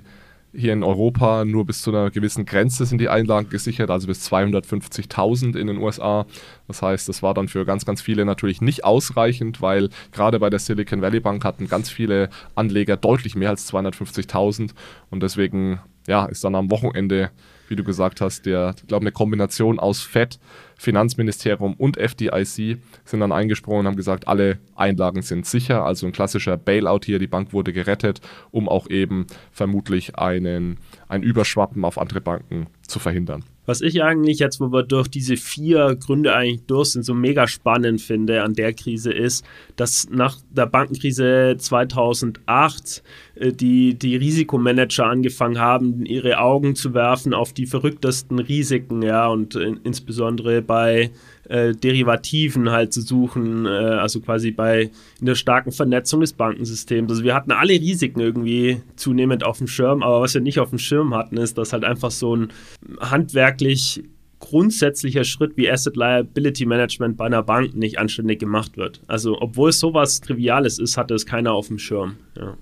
hier 0.58 0.74
in 0.74 0.84
Europa 0.84 1.46
nur 1.46 1.65
bis 1.65 1.84
zu 1.84 1.91
einer 1.91 2.10
gewissen 2.10 2.46
Grenze 2.46 2.86
sind 2.86 3.00
die 3.00 3.10
Einlagen 3.10 3.50
gesichert, 3.50 3.91
also 3.91 4.08
bis 4.08 4.28
250.000 4.32 5.56
in 5.56 5.67
den 5.67 5.78
USA. 5.78 6.26
Das 6.67 6.82
heißt, 6.82 7.08
das 7.08 7.22
war 7.22 7.36
dann 7.36 7.48
für 7.48 7.63
ganz, 7.63 7.86
ganz 7.86 8.02
viele 8.02 8.26
natürlich 8.26 8.60
nicht 8.60 8.84
ausreichend, 8.84 9.62
weil 9.62 9.89
gerade 10.12 10.39
bei 10.39 10.50
der 10.50 10.60
Silicon 10.60 11.02
Valley 11.02 11.20
Bank 11.20 11.46
hatten 11.46 11.67
ganz 11.67 11.89
viele 11.89 12.30
Anleger 12.56 12.98
deutlich 12.98 13.36
mehr 13.36 13.52
als 13.52 13.72
250.000 13.72 14.72
und 15.12 15.22
deswegen 15.22 15.80
ja, 16.08 16.26
ist 16.26 16.43
dann 16.43 16.56
am 16.56 16.72
Wochenende 16.72 17.30
wie 17.70 17.76
du 17.76 17.84
gesagt 17.84 18.22
hast, 18.22 18.46
der, 18.46 18.76
ich 18.78 18.88
glaube, 18.88 19.04
eine 19.04 19.12
Kombination 19.12 19.80
aus 19.80 20.02
FED, 20.02 20.39
Finanzministerium 20.78 21.74
und 21.74 21.98
FDIC 21.98 22.80
sind 23.06 23.20
dann 23.20 23.32
eingesprungen 23.32 23.82
und 23.82 23.88
haben 23.88 23.96
gesagt, 23.96 24.28
alle 24.28 24.60
Einlagen 24.78 25.22
sind 25.22 25.46
sicher. 25.46 25.84
Also 25.84 26.06
ein 26.06 26.12
klassischer 26.12 26.58
Bailout 26.58 27.02
hier, 27.06 27.20
die 27.20 27.28
Bank 27.28 27.54
wurde 27.54 27.74
gerettet, 27.74 28.22
um 28.52 28.70
auch 28.70 28.90
eben 28.90 29.28
vermutlich 29.52 30.18
einen, 30.18 30.78
ein 31.08 31.24
Überschwappen 31.24 31.84
auf 31.86 31.98
andere 31.98 32.22
Banken 32.22 32.68
zu 32.88 33.00
verhindern. 33.00 33.44
Was 33.68 33.82
ich 33.82 34.02
eigentlich 34.02 34.40
jetzt, 34.40 34.62
wo 34.62 34.72
wir 34.72 34.84
durch 34.84 35.10
diese 35.10 35.36
vier 35.36 35.98
Gründe 35.98 36.34
eigentlich 36.34 36.66
durch 36.68 36.94
sind, 36.94 37.04
so 37.04 37.13
mega 37.13 37.48
spannend 37.48 38.00
finde 38.00 38.42
an 38.42 38.54
der 38.54 38.72
Krise 38.72 39.12
ist, 39.12 39.46
dass 39.76 40.08
nach 40.10 40.38
der 40.50 40.68
Bankenkrise 40.68 41.56
2008 41.60 43.04
äh, 43.36 43.52
die, 43.52 43.96
die 43.96 44.16
Risikomanager 44.16 45.06
angefangen 45.06 45.60
haben, 45.60 46.06
ihre 46.06 46.40
Augen 46.40 46.76
zu 46.76 46.94
werfen 46.94 47.34
auf 47.34 47.52
die 47.52 47.66
verrücktesten 47.66 48.40
Risiken, 48.40 49.02
ja, 49.02 49.28
und 49.28 49.56
in, 49.56 49.82
insbesondere 49.84 50.62
bei 50.62 51.12
äh, 51.49 51.73
Derivativen 51.73 52.71
halt 52.71 52.93
zu 52.93 53.01
suchen, 53.01 53.65
äh, 53.65 53.69
also 53.69 54.19
quasi 54.19 54.51
bei 54.51 54.91
in 55.19 55.25
der 55.25 55.36
starken 55.36 55.71
Vernetzung 55.71 56.21
des 56.21 56.33
Bankensystems. 56.33 57.10
Also 57.10 57.23
wir 57.23 57.33
hatten 57.33 57.51
alle 57.51 57.73
Risiken 57.73 58.19
irgendwie 58.19 58.81
zunehmend 58.95 59.45
auf 59.45 59.57
dem 59.57 59.67
Schirm, 59.67 60.03
aber 60.03 60.21
was 60.21 60.33
wir 60.33 60.41
nicht 60.41 60.60
auf 60.60 60.69
dem 60.69 60.79
Schirm 60.79 61.13
hatten, 61.13 61.38
ist, 61.38 61.57
dass 61.57 61.73
halt 61.73 61.83
einfach 61.83 62.12
so 62.12 62.36
ein 62.36 62.49
handwerklich 62.99 64.03
grundsätzlicher 64.39 65.23
Schritt 65.23 65.57
wie 65.57 65.69
Asset 65.69 65.95
Liability 65.95 66.65
Management 66.65 67.17
bei 67.17 67.25
einer 67.25 67.43
Bank 67.43 67.75
nicht 67.75 67.99
anständig 67.99 68.39
gemacht 68.39 68.77
wird. 68.77 69.01
Also 69.07 69.41
obwohl 69.41 69.69
es 69.69 69.79
sowas 69.79 70.21
Triviales 70.21 70.79
ist, 70.79 70.97
hatte 70.97 71.15
es 71.15 71.25
keiner 71.25 71.53
auf 71.53 71.67
dem 71.67 71.79
Schirm. 71.79 72.17
Ja. 72.38 72.55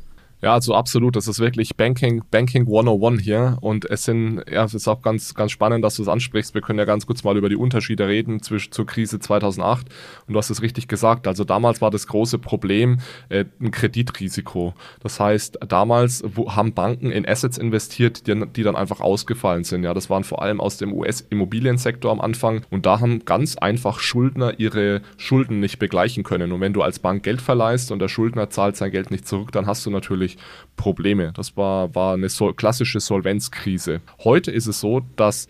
Ja, 0.46 0.54
also 0.54 0.76
absolut. 0.76 1.16
Das 1.16 1.28
ist 1.28 1.40
wirklich 1.40 1.76
Banking, 1.76 2.22
Banking 2.30 2.68
101 2.68 3.24
hier. 3.24 3.58
Und 3.62 3.90
es 3.90 4.04
sind, 4.04 4.44
ja, 4.48 4.64
es 4.64 4.76
ist 4.76 4.88
auch 4.88 5.02
ganz, 5.02 5.34
ganz 5.34 5.52
spannend, 5.52 5.84
dass 5.84 5.96
du 5.96 6.04
es 6.04 6.08
ansprichst. 6.08 6.54
Wir 6.54 6.62
können 6.62 6.78
ja 6.78 6.86
ganz 6.86 7.08
kurz 7.08 7.24
mal 7.24 7.36
über 7.36 7.50
die 7.50 7.56
Unterschiede 7.56 8.08
reden 8.08 8.44
zwischen 8.44 8.72
zur 8.72 8.86
Krise 8.86 9.18
2008. 9.18 9.88
Und 10.28 10.34
du 10.36 10.38
hast 10.38 10.52
es 10.52 10.62
richtig 10.62 10.88
gesagt. 10.88 11.26
Also 11.26 11.46
damals 11.46 11.82
war 11.82 11.90
das 11.90 12.06
große 12.06 12.38
Problem 12.38 13.00
äh, 13.30 13.46
ein 13.60 13.72
Kreditrisiko. 13.72 14.76
Das 15.00 15.20
heißt, 15.20 15.58
damals 15.68 16.24
wo, 16.24 16.56
haben 16.56 16.76
Banken 16.76 17.10
in 17.10 17.28
Assets 17.28 17.58
investiert, 17.58 18.28
die, 18.28 18.46
die 18.56 18.62
dann 18.62 18.76
einfach 18.76 19.02
ausgefallen 19.02 19.64
sind. 19.64 19.84
Ja, 19.84 19.96
das 19.96 20.12
waren 20.12 20.24
vor 20.24 20.44
allem 20.44 20.62
aus 20.62 20.78
dem 20.78 20.94
US-Immobiliensektor 20.94 22.12
am 22.12 22.22
Anfang. 22.22 22.62
Und 22.70 22.86
da 22.86 23.00
haben 23.00 23.26
ganz 23.26 23.58
einfach 23.58 23.98
Schuldner 23.98 24.60
ihre 24.60 25.02
Schulden 25.18 25.60
nicht 25.60 25.80
begleichen 25.80 26.24
können. 26.24 26.52
Und 26.52 26.62
wenn 26.62 26.74
du 26.74 26.84
als 26.84 27.00
Bank 27.00 27.24
Geld 27.24 27.42
verleihst 27.42 27.92
und 27.92 27.98
der 27.98 28.10
Schuldner 28.10 28.52
zahlt 28.52 28.78
sein 28.78 28.92
Geld 28.92 29.10
nicht 29.10 29.28
zurück, 29.28 29.52
dann 29.52 29.66
hast 29.66 29.84
du 29.88 29.90
natürlich 29.90 30.35
Probleme. 30.76 31.32
Das 31.34 31.56
war, 31.58 31.94
war 31.96 32.14
eine 32.14 32.30
so 32.30 32.54
klassische 32.54 33.00
Solvenzkrise. 33.00 34.02
Heute 34.24 34.52
ist 34.52 34.68
es 34.68 34.80
so, 34.80 35.02
dass 35.16 35.48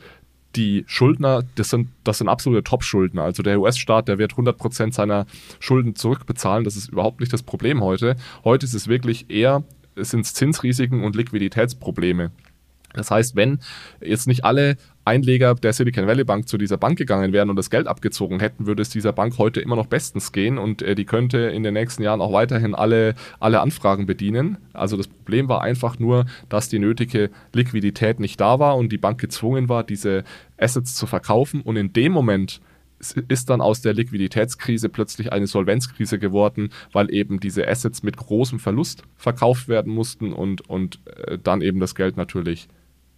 die 0.56 0.86
Schuldner, 0.88 1.44
das 1.56 1.70
sind, 1.70 1.90
das 2.04 2.20
sind 2.20 2.30
absolute 2.30 2.64
Top-Schuldner. 2.64 3.24
Also 3.24 3.44
der 3.44 3.60
US-Staat, 3.60 4.08
der 4.08 4.18
wird 4.18 4.34
100% 4.34 4.94
seiner 4.94 5.26
Schulden 5.60 5.96
zurückbezahlen. 5.96 6.64
Das 6.64 6.76
ist 6.76 6.90
überhaupt 6.90 7.20
nicht 7.20 7.34
das 7.34 7.44
Problem 7.44 7.84
heute. 7.84 8.16
Heute 8.44 8.66
ist 8.66 8.74
es 8.74 8.88
wirklich 8.88 9.30
eher, 9.30 9.64
es 9.96 10.12
sind 10.12 10.26
Zinsrisiken 10.26 11.04
und 11.04 11.16
Liquiditätsprobleme. 11.16 12.32
Das 12.94 13.12
heißt, 13.12 13.36
wenn 13.36 13.60
jetzt 14.02 14.28
nicht 14.28 14.46
alle 14.46 14.78
Einleger 15.06 15.54
der 15.54 15.72
Silicon 15.72 16.08
Valley 16.08 16.24
Bank 16.24 16.48
zu 16.48 16.58
dieser 16.58 16.78
Bank 16.78 16.98
gegangen 16.98 17.32
wären 17.32 17.52
und 17.52 17.56
das 17.56 17.70
Geld 17.70 17.88
abgezogen 17.88 18.40
hätten, 18.40 18.66
würde 18.66 18.82
es 18.82 18.90
dieser 18.90 19.14
Bank 19.14 19.38
heute 19.38 19.62
immer 19.62 19.76
noch 19.76 19.86
bestens 19.86 20.32
gehen 20.32 20.58
und 20.58 20.82
äh, 20.82 20.96
die 20.96 21.06
könnte 21.06 21.38
in 21.38 21.62
den 21.62 21.76
nächsten 21.76 22.02
Jahren 22.02 22.22
auch 22.22 22.34
weiterhin 22.34 22.74
alle, 22.74 23.14
alle 23.40 23.62
Anfragen 23.62 24.08
bedienen. 24.08 24.58
Also 24.74 24.98
das 24.98 25.08
Problem 25.08 25.48
war 25.48 25.62
einfach 25.62 26.00
nur, 26.00 26.26
dass 26.50 26.70
die 26.70 26.80
nötige 26.80 27.30
Liquidität 27.54 28.20
nicht 28.20 28.42
da 28.42 28.60
war 28.60 28.78
und 28.78 28.92
die 28.92 28.98
Bank 28.98 29.22
gezwungen 29.22 29.70
war, 29.70 29.84
diese 29.84 30.24
Assets 30.58 30.96
zu 30.96 31.06
verkaufen 31.06 31.62
und 31.62 31.78
in 31.78 31.94
dem 31.94 32.12
Moment 32.12 32.60
ist 33.28 33.50
dann 33.50 33.62
aus 33.62 33.82
der 33.82 33.94
Liquiditätskrise 33.94 34.90
plötzlich 34.90 35.32
eine 35.32 35.46
Solvenzkrise 35.48 36.18
geworden, 36.18 36.70
weil 36.92 37.14
eben 37.14 37.40
diese 37.40 37.68
Assets 37.68 38.02
mit 38.02 38.18
großem 38.18 38.58
Verlust 38.58 39.04
verkauft 39.16 39.68
werden 39.68 39.94
mussten 39.94 40.34
und, 40.34 40.68
und 40.68 41.00
äh, 41.06 41.38
dann 41.38 41.62
eben 41.62 41.80
das 41.80 41.94
Geld 41.94 42.18
natürlich 42.18 42.68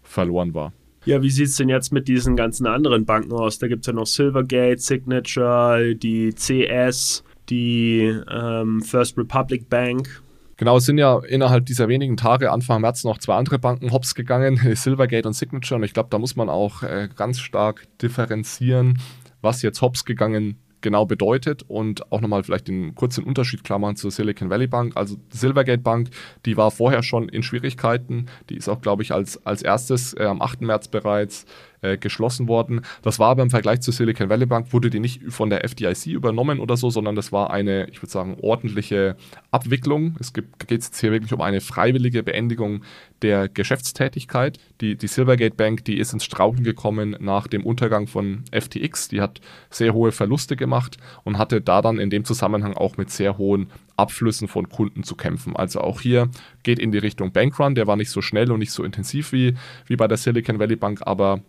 verloren 0.01 0.53
war. 0.53 0.73
Ja, 1.07 1.21
wie 1.21 1.29
sieht 1.29 1.47
es 1.47 1.55
denn 1.55 1.69
jetzt 1.69 1.93
mit 1.93 2.09
diesen 2.09 2.35
ganzen 2.35 2.67
anderen 2.67 3.05
Banken 3.05 3.31
aus? 3.31 3.59
Da 3.59 3.69
gibt 3.69 3.85
es 3.85 3.87
ja 3.87 3.93
noch 3.93 4.05
Silvergate, 4.05 4.77
Signature, 4.77 5.95
die 5.95 6.33
CS, 6.33 7.23
die 7.47 8.13
ähm, 8.29 8.81
First 8.81 9.17
Republic 9.17 9.69
Bank. 9.69 10.21
Genau, 10.57 10.75
es 10.75 10.85
sind 10.85 10.97
ja 10.97 11.19
innerhalb 11.19 11.65
dieser 11.65 11.87
wenigen 11.87 12.17
Tage, 12.17 12.51
Anfang 12.51 12.81
März, 12.81 13.05
noch 13.05 13.19
zwei 13.19 13.35
andere 13.35 13.57
Banken 13.57 13.93
hops 13.93 14.15
gegangen, 14.15 14.59
Silvergate 14.75 15.25
und 15.25 15.33
Signature. 15.33 15.77
Und 15.77 15.85
ich 15.85 15.93
glaube, 15.93 16.09
da 16.11 16.19
muss 16.19 16.35
man 16.35 16.49
auch 16.49 16.83
äh, 16.83 17.07
ganz 17.15 17.39
stark 17.39 17.87
differenzieren, 18.01 18.99
was 19.41 19.61
jetzt 19.61 19.81
hops 19.81 20.03
gegangen 20.03 20.57
genau 20.81 21.05
bedeutet 21.05 21.63
und 21.67 22.11
auch 22.11 22.21
nochmal 22.21 22.43
vielleicht 22.43 22.67
den 22.67 22.95
kurzen 22.95 23.23
Unterschied 23.23 23.63
klar 23.63 23.79
machen 23.79 23.95
zur 23.95 24.11
Silicon 24.11 24.49
Valley 24.49 24.67
Bank. 24.67 24.95
Also 24.95 25.17
Silvergate 25.29 25.81
Bank, 25.81 26.09
die 26.45 26.57
war 26.57 26.71
vorher 26.71 27.03
schon 27.03 27.29
in 27.29 27.43
Schwierigkeiten. 27.43 28.27
Die 28.49 28.57
ist 28.57 28.69
auch, 28.69 28.81
glaube 28.81 29.03
ich, 29.03 29.11
als, 29.11 29.45
als 29.45 29.61
erstes 29.61 30.13
äh, 30.13 30.23
am 30.23 30.41
8. 30.41 30.61
März 30.61 30.87
bereits 30.87 31.45
äh, 31.81 31.97
geschlossen 31.97 32.47
worden. 32.47 32.81
Das 33.01 33.19
war 33.19 33.29
aber 33.29 33.43
im 33.43 33.49
Vergleich 33.49 33.81
zur 33.81 33.93
Silicon 33.93 34.29
Valley 34.29 34.45
Bank, 34.45 34.73
wurde 34.73 34.89
die 34.89 34.99
nicht 34.99 35.21
von 35.29 35.49
der 35.49 35.63
FDIC 35.63 36.07
übernommen 36.07 36.59
oder 36.59 36.77
so, 36.77 36.89
sondern 36.89 37.15
das 37.15 37.31
war 37.31 37.51
eine, 37.51 37.87
ich 37.89 38.01
würde 38.01 38.11
sagen, 38.11 38.37
ordentliche 38.41 39.15
Abwicklung. 39.51 40.15
Es 40.19 40.33
geht 40.33 40.45
jetzt 40.69 40.99
hier 40.99 41.11
wirklich 41.11 41.33
um 41.33 41.41
eine 41.41 41.61
freiwillige 41.61 42.23
Beendigung 42.23 42.83
der 43.21 43.47
Geschäftstätigkeit. 43.49 44.59
Die, 44.81 44.95
die 44.95 45.07
Silvergate 45.07 45.55
Bank, 45.55 45.85
die 45.85 45.97
ist 45.97 46.13
ins 46.13 46.25
Strauchen 46.25 46.63
gekommen 46.63 47.15
nach 47.19 47.47
dem 47.47 47.65
Untergang 47.65 48.07
von 48.07 48.43
FTX. 48.51 49.09
Die 49.09 49.21
hat 49.21 49.41
sehr 49.69 49.93
hohe 49.93 50.11
Verluste 50.11 50.55
gemacht 50.55 50.97
und 51.23 51.37
hatte 51.37 51.61
da 51.61 51.81
dann 51.81 51.99
in 51.99 52.09
dem 52.09 52.25
Zusammenhang 52.25 52.73
auch 52.73 52.97
mit 52.97 53.09
sehr 53.09 53.37
hohen 53.37 53.67
Abflüssen 53.97 54.47
von 54.47 54.69
Kunden 54.69 55.03
zu 55.03 55.15
kämpfen. 55.15 55.55
Also 55.55 55.81
auch 55.81 56.01
hier 56.01 56.29
geht 56.63 56.79
in 56.79 56.91
die 56.91 56.99
Richtung 56.99 57.31
Bankrun. 57.31 57.75
Der 57.75 57.87
war 57.87 57.95
nicht 57.95 58.11
so 58.11 58.21
schnell 58.21 58.51
und 58.51 58.59
nicht 58.59 58.71
so 58.71 58.83
intensiv 58.83 59.31
wie, 59.31 59.55
wie 59.87 59.95
bei 59.95 60.07
der 60.07 60.17
Silicon 60.17 60.59
Valley 60.59 60.75
Bank, 60.75 61.01
aber 61.03 61.41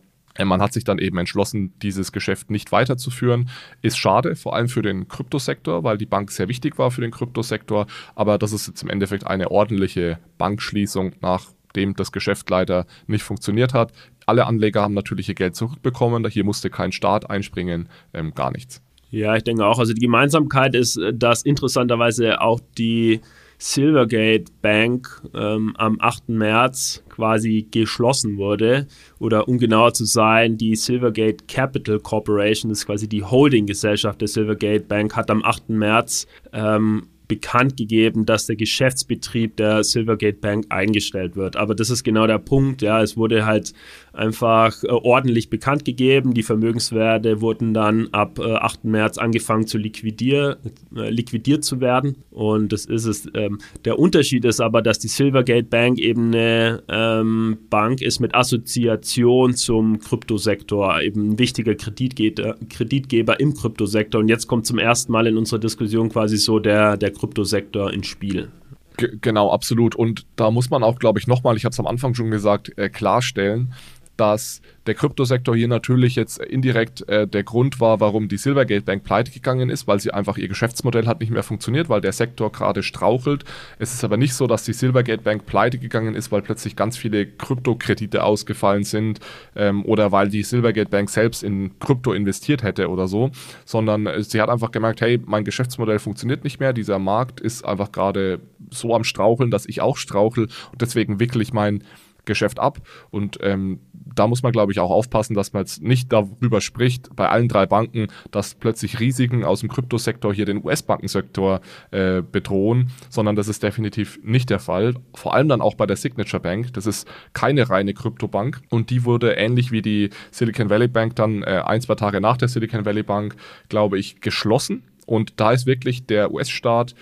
man 0.46 0.62
hat 0.62 0.72
sich 0.72 0.84
dann 0.84 0.98
eben 0.98 1.18
entschlossen, 1.18 1.72
dieses 1.82 2.12
Geschäft 2.12 2.50
nicht 2.50 2.72
weiterzuführen. 2.72 3.50
Ist 3.82 3.98
schade, 3.98 4.36
vor 4.36 4.54
allem 4.54 4.68
für 4.68 4.82
den 4.82 5.08
Kryptosektor, 5.08 5.84
weil 5.84 5.98
die 5.98 6.06
Bank 6.06 6.30
sehr 6.30 6.48
wichtig 6.48 6.78
war 6.78 6.90
für 6.90 7.00
den 7.00 7.10
Kryptosektor. 7.10 7.86
Aber 8.14 8.38
das 8.38 8.52
ist 8.52 8.68
jetzt 8.68 8.82
im 8.82 8.90
Endeffekt 8.90 9.26
eine 9.26 9.50
ordentliche 9.50 10.18
Bankschließung, 10.38 11.12
nachdem 11.20 11.94
das 11.94 12.12
Geschäft 12.12 12.48
leider 12.50 12.86
nicht 13.06 13.22
funktioniert 13.22 13.74
hat. 13.74 13.92
Alle 14.26 14.46
Anleger 14.46 14.82
haben 14.82 14.94
natürlich 14.94 15.28
ihr 15.28 15.34
Geld 15.34 15.56
zurückbekommen. 15.56 16.26
Hier 16.28 16.44
musste 16.44 16.70
kein 16.70 16.92
Staat 16.92 17.28
einspringen, 17.30 17.88
ähm, 18.12 18.34
gar 18.34 18.52
nichts. 18.52 18.82
Ja, 19.10 19.36
ich 19.36 19.42
denke 19.42 19.64
auch. 19.64 19.78
Also 19.78 19.94
die 19.94 20.02
Gemeinsamkeit 20.02 20.74
ist, 20.74 21.00
dass 21.14 21.42
interessanterweise 21.42 22.40
auch 22.40 22.60
die 22.76 23.20
Silvergate 23.58 24.52
Bank 24.62 25.20
ähm, 25.34 25.74
am 25.76 25.98
8. 26.00 26.28
März 26.28 27.02
quasi 27.08 27.66
geschlossen 27.70 28.36
wurde. 28.36 28.86
Oder 29.18 29.48
um 29.48 29.58
genauer 29.58 29.94
zu 29.94 30.04
sein, 30.04 30.56
die 30.56 30.76
Silvergate 30.76 31.44
Capital 31.48 31.98
Corporation, 31.98 32.68
das 32.68 32.80
ist 32.80 32.86
quasi 32.86 33.08
die 33.08 33.24
Holding-Gesellschaft 33.24 34.20
der 34.20 34.28
Silvergate 34.28 34.84
Bank, 34.84 35.16
hat 35.16 35.30
am 35.30 35.42
8. 35.44 35.70
März 35.70 36.26
ähm, 36.52 37.08
bekannt 37.28 37.76
gegeben, 37.76 38.24
dass 38.24 38.46
der 38.46 38.56
Geschäftsbetrieb 38.56 39.56
der 39.56 39.84
Silvergate 39.84 40.38
Bank 40.40 40.66
eingestellt 40.70 41.36
wird. 41.36 41.56
Aber 41.56 41.74
das 41.74 41.90
ist 41.90 42.02
genau 42.02 42.26
der 42.26 42.38
Punkt. 42.38 42.80
Ja, 42.80 43.02
es 43.02 43.16
wurde 43.16 43.44
halt 43.44 43.74
einfach 44.18 44.82
äh, 44.82 44.88
ordentlich 44.88 45.50
bekannt 45.50 45.84
gegeben. 45.84 46.34
Die 46.34 46.42
Vermögenswerte 46.42 47.40
wurden 47.40 47.74
dann 47.74 48.08
ab 48.12 48.38
äh, 48.38 48.54
8. 48.54 48.84
März 48.84 49.18
angefangen 49.18 49.66
zu 49.66 49.78
liquidier, 49.78 50.58
äh, 50.96 51.10
liquidiert 51.10 51.64
zu 51.64 51.80
werden. 51.80 52.16
Und 52.30 52.72
das 52.72 52.84
ist 52.84 53.04
es. 53.04 53.28
Ähm, 53.34 53.58
der 53.84 53.98
Unterschied 53.98 54.44
ist 54.44 54.60
aber, 54.60 54.82
dass 54.82 54.98
die 54.98 55.08
Silvergate 55.08 55.68
Bank 55.68 55.98
eben 55.98 56.28
eine 56.28 56.82
ähm, 56.88 57.58
Bank 57.70 58.02
ist 58.02 58.20
mit 58.20 58.34
Assoziation 58.34 59.54
zum 59.54 59.98
Kryptosektor, 59.98 61.00
eben 61.00 61.30
ein 61.30 61.38
wichtiger 61.38 61.74
Kreditgeber, 61.74 62.56
Kreditgeber 62.68 63.40
im 63.40 63.54
Kryptosektor. 63.54 64.20
Und 64.20 64.28
jetzt 64.28 64.46
kommt 64.48 64.66
zum 64.66 64.78
ersten 64.78 65.12
Mal 65.12 65.26
in 65.26 65.36
unserer 65.36 65.60
Diskussion 65.60 66.08
quasi 66.08 66.36
so 66.36 66.58
der, 66.58 66.96
der 66.96 67.12
Kryptosektor 67.12 67.92
ins 67.92 68.06
Spiel. 68.06 68.48
genau, 68.96 69.50
absolut. 69.50 69.94
Und 69.94 70.26
da 70.36 70.50
muss 70.50 70.70
man 70.70 70.82
auch, 70.82 70.98
glaube 70.98 71.18
ich, 71.18 71.26
nochmal, 71.26 71.56
ich 71.56 71.64
habe 71.64 71.72
es 71.72 71.80
am 71.80 71.86
Anfang 71.86 72.14
schon 72.14 72.30
gesagt, 72.30 72.76
äh, 72.76 72.88
klarstellen, 72.88 73.72
dass 74.18 74.60
der 74.86 74.94
Kryptosektor 74.94 75.54
hier 75.54 75.68
natürlich 75.68 76.16
jetzt 76.16 76.38
indirekt 76.38 77.08
äh, 77.08 77.26
der 77.26 77.44
Grund 77.44 77.80
war, 77.80 78.00
warum 78.00 78.28
die 78.28 78.36
Silvergate 78.36 78.84
Bank 78.84 79.04
pleite 79.04 79.30
gegangen 79.30 79.70
ist, 79.70 79.86
weil 79.86 80.00
sie 80.00 80.12
einfach 80.12 80.36
ihr 80.38 80.48
Geschäftsmodell 80.48 81.06
hat 81.06 81.20
nicht 81.20 81.30
mehr 81.30 81.42
funktioniert, 81.42 81.88
weil 81.88 82.00
der 82.00 82.12
Sektor 82.12 82.50
gerade 82.50 82.82
strauchelt. 82.82 83.44
Es 83.78 83.94
ist 83.94 84.02
aber 84.02 84.16
nicht 84.16 84.34
so, 84.34 84.46
dass 84.46 84.64
die 84.64 84.72
Silvergate 84.72 85.22
Bank 85.22 85.46
pleite 85.46 85.78
gegangen 85.78 86.14
ist, 86.14 86.32
weil 86.32 86.42
plötzlich 86.42 86.74
ganz 86.74 86.96
viele 86.96 87.26
Kryptokredite 87.26 88.24
ausgefallen 88.24 88.84
sind 88.84 89.20
ähm, 89.54 89.84
oder 89.84 90.10
weil 90.10 90.28
die 90.28 90.42
Silvergate 90.42 90.90
Bank 90.90 91.10
selbst 91.10 91.44
in 91.44 91.78
Krypto 91.78 92.12
investiert 92.12 92.62
hätte 92.62 92.88
oder 92.88 93.06
so, 93.06 93.30
sondern 93.64 94.06
äh, 94.06 94.22
sie 94.22 94.40
hat 94.40 94.48
einfach 94.48 94.72
gemerkt, 94.72 95.00
hey, 95.00 95.20
mein 95.24 95.44
Geschäftsmodell 95.44 96.00
funktioniert 96.00 96.42
nicht 96.42 96.58
mehr, 96.58 96.72
dieser 96.72 96.98
Markt 96.98 97.40
ist 97.40 97.64
einfach 97.64 97.92
gerade 97.92 98.40
so 98.70 98.94
am 98.94 99.04
Straucheln, 99.04 99.50
dass 99.50 99.66
ich 99.66 99.80
auch 99.80 99.96
strauchel 99.96 100.48
und 100.72 100.82
deswegen 100.82 101.20
wickle 101.20 101.42
ich 101.42 101.52
mein 101.52 101.84
Geschäft 102.28 102.60
ab. 102.60 102.78
Und 103.10 103.38
ähm, 103.42 103.80
da 103.92 104.28
muss 104.28 104.42
man, 104.44 104.52
glaube 104.52 104.70
ich, 104.70 104.78
auch 104.78 104.90
aufpassen, 104.90 105.34
dass 105.34 105.52
man 105.52 105.62
jetzt 105.62 105.82
nicht 105.82 106.12
darüber 106.12 106.60
spricht, 106.60 107.14
bei 107.16 107.28
allen 107.28 107.48
drei 107.48 107.66
Banken, 107.66 108.06
dass 108.30 108.54
plötzlich 108.54 109.00
Risiken 109.00 109.44
aus 109.44 109.60
dem 109.60 109.68
Kryptosektor 109.68 110.32
hier 110.32 110.44
den 110.44 110.64
US-Bankensektor 110.64 111.60
äh, 111.90 112.22
bedrohen, 112.22 112.90
sondern 113.08 113.34
das 113.34 113.48
ist 113.48 113.62
definitiv 113.62 114.20
nicht 114.22 114.50
der 114.50 114.60
Fall. 114.60 114.94
Vor 115.14 115.34
allem 115.34 115.48
dann 115.48 115.60
auch 115.60 115.74
bei 115.74 115.86
der 115.86 115.96
Signature 115.96 116.40
Bank. 116.40 116.72
Das 116.74 116.86
ist 116.86 117.08
keine 117.32 117.68
reine 117.68 117.94
Kryptobank 117.94 118.60
und 118.70 118.90
die 118.90 119.04
wurde 119.04 119.32
ähnlich 119.32 119.72
wie 119.72 119.82
die 119.82 120.10
Silicon 120.30 120.70
Valley 120.70 120.88
Bank 120.88 121.16
dann 121.16 121.42
äh, 121.42 121.62
ein, 121.64 121.80
zwei 121.80 121.94
Tage 121.94 122.20
nach 122.20 122.36
der 122.36 122.48
Silicon 122.48 122.84
Valley 122.84 123.02
Bank, 123.02 123.34
glaube 123.68 123.98
ich, 123.98 124.20
geschlossen. 124.20 124.84
Und 125.06 125.40
da 125.40 125.52
ist 125.52 125.64
wirklich 125.64 126.06
der 126.06 126.32
US-Staat 126.32 126.94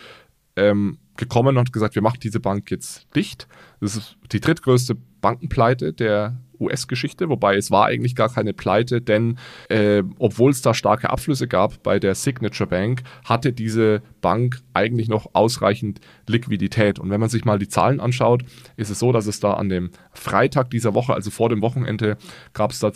ähm, 0.54 0.98
gekommen 1.16 1.56
und 1.56 1.72
gesagt, 1.72 1.94
wir 1.94 2.02
machen 2.02 2.20
diese 2.22 2.40
Bank 2.40 2.70
jetzt 2.70 3.06
dicht. 3.14 3.48
Das 3.80 3.96
ist 3.96 4.16
die 4.32 4.40
drittgrößte 4.40 4.96
Bankenpleite 5.26 5.92
der 5.92 6.36
US-Geschichte, 6.60 7.28
wobei 7.28 7.56
es 7.56 7.72
war 7.72 7.86
eigentlich 7.86 8.14
gar 8.14 8.28
keine 8.28 8.52
Pleite, 8.52 9.00
denn 9.00 9.38
äh, 9.68 10.04
obwohl 10.18 10.52
es 10.52 10.62
da 10.62 10.72
starke 10.72 11.10
Abflüsse 11.10 11.48
gab 11.48 11.82
bei 11.82 11.98
der 11.98 12.14
Signature 12.14 12.68
Bank, 12.68 13.02
hatte 13.24 13.52
diese 13.52 14.02
Bank 14.20 14.60
eigentlich 14.72 15.08
noch 15.08 15.30
ausreichend 15.34 16.00
Liquidität. 16.28 17.00
Und 17.00 17.10
wenn 17.10 17.18
man 17.20 17.28
sich 17.28 17.44
mal 17.44 17.58
die 17.58 17.68
Zahlen 17.68 17.98
anschaut, 17.98 18.44
ist 18.76 18.90
es 18.90 19.00
so, 19.00 19.10
dass 19.10 19.26
es 19.26 19.40
da 19.40 19.54
an 19.54 19.68
dem 19.68 19.90
Freitag 20.12 20.70
dieser 20.70 20.94
Woche, 20.94 21.12
also 21.12 21.30
vor 21.30 21.48
dem 21.48 21.60
Wochenende, 21.60 22.16
kam 22.52 22.70
es 22.70 22.78
da 22.78 22.92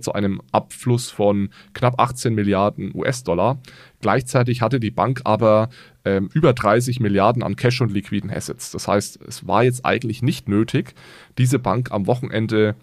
zu 0.00 0.12
einem 0.12 0.42
Abfluss 0.50 1.10
von 1.10 1.50
knapp 1.74 2.00
18 2.00 2.34
Milliarden 2.34 2.92
US-Dollar. 2.92 3.60
Gleichzeitig 4.02 4.60
hatte 4.60 4.80
die 4.80 4.90
Bank 4.90 5.22
aber 5.24 5.70
ähm, 6.04 6.28
über 6.34 6.52
30 6.52 7.00
Milliarden 7.00 7.42
an 7.42 7.56
Cash 7.56 7.80
und 7.80 7.92
liquiden 7.92 8.30
Assets. 8.30 8.72
Das 8.72 8.86
heißt, 8.86 9.20
es 9.26 9.46
war 9.46 9.64
jetzt 9.64 9.86
eigentlich 9.86 10.22
nicht 10.22 10.48
nötig, 10.48 10.94
diese 11.38 11.58
Bank 11.58 11.90
am 11.90 12.06
Wochenende 12.06 12.74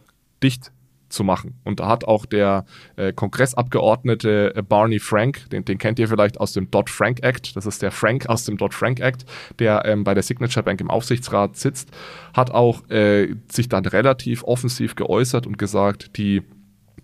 dicht 0.41 0.71
zu 1.10 1.23
machen. 1.23 1.55
Und 1.63 1.79
da 1.79 1.88
hat 1.88 2.05
auch 2.05 2.25
der 2.25 2.65
äh, 2.95 3.12
Kongressabgeordnete 3.12 4.55
äh, 4.55 4.62
Barney 4.62 4.99
Frank, 4.99 5.49
den, 5.49 5.65
den 5.65 5.77
kennt 5.77 5.99
ihr 5.99 6.08
vielleicht 6.08 6.39
aus 6.39 6.53
dem 6.53 6.71
Dodd-Frank 6.71 7.21
Act, 7.23 7.55
das 7.55 7.65
ist 7.65 7.82
der 7.82 7.91
Frank 7.91 8.29
aus 8.29 8.45
dem 8.45 8.58
Dodd-Frank 8.58 8.99
Act, 8.99 9.25
der 9.58 9.86
ähm, 9.86 10.03
bei 10.03 10.13
der 10.13 10.23
Signature 10.23 10.63
Bank 10.63 10.79
im 10.79 10.89
Aufsichtsrat 10.89 11.58
sitzt, 11.58 11.89
hat 12.34 12.51
auch 12.51 12.88
äh, 12.89 13.36
sich 13.51 13.67
dann 13.67 13.86
relativ 13.86 14.43
offensiv 14.43 14.95
geäußert 14.95 15.47
und 15.47 15.58
gesagt, 15.58 16.17
die 16.17 16.43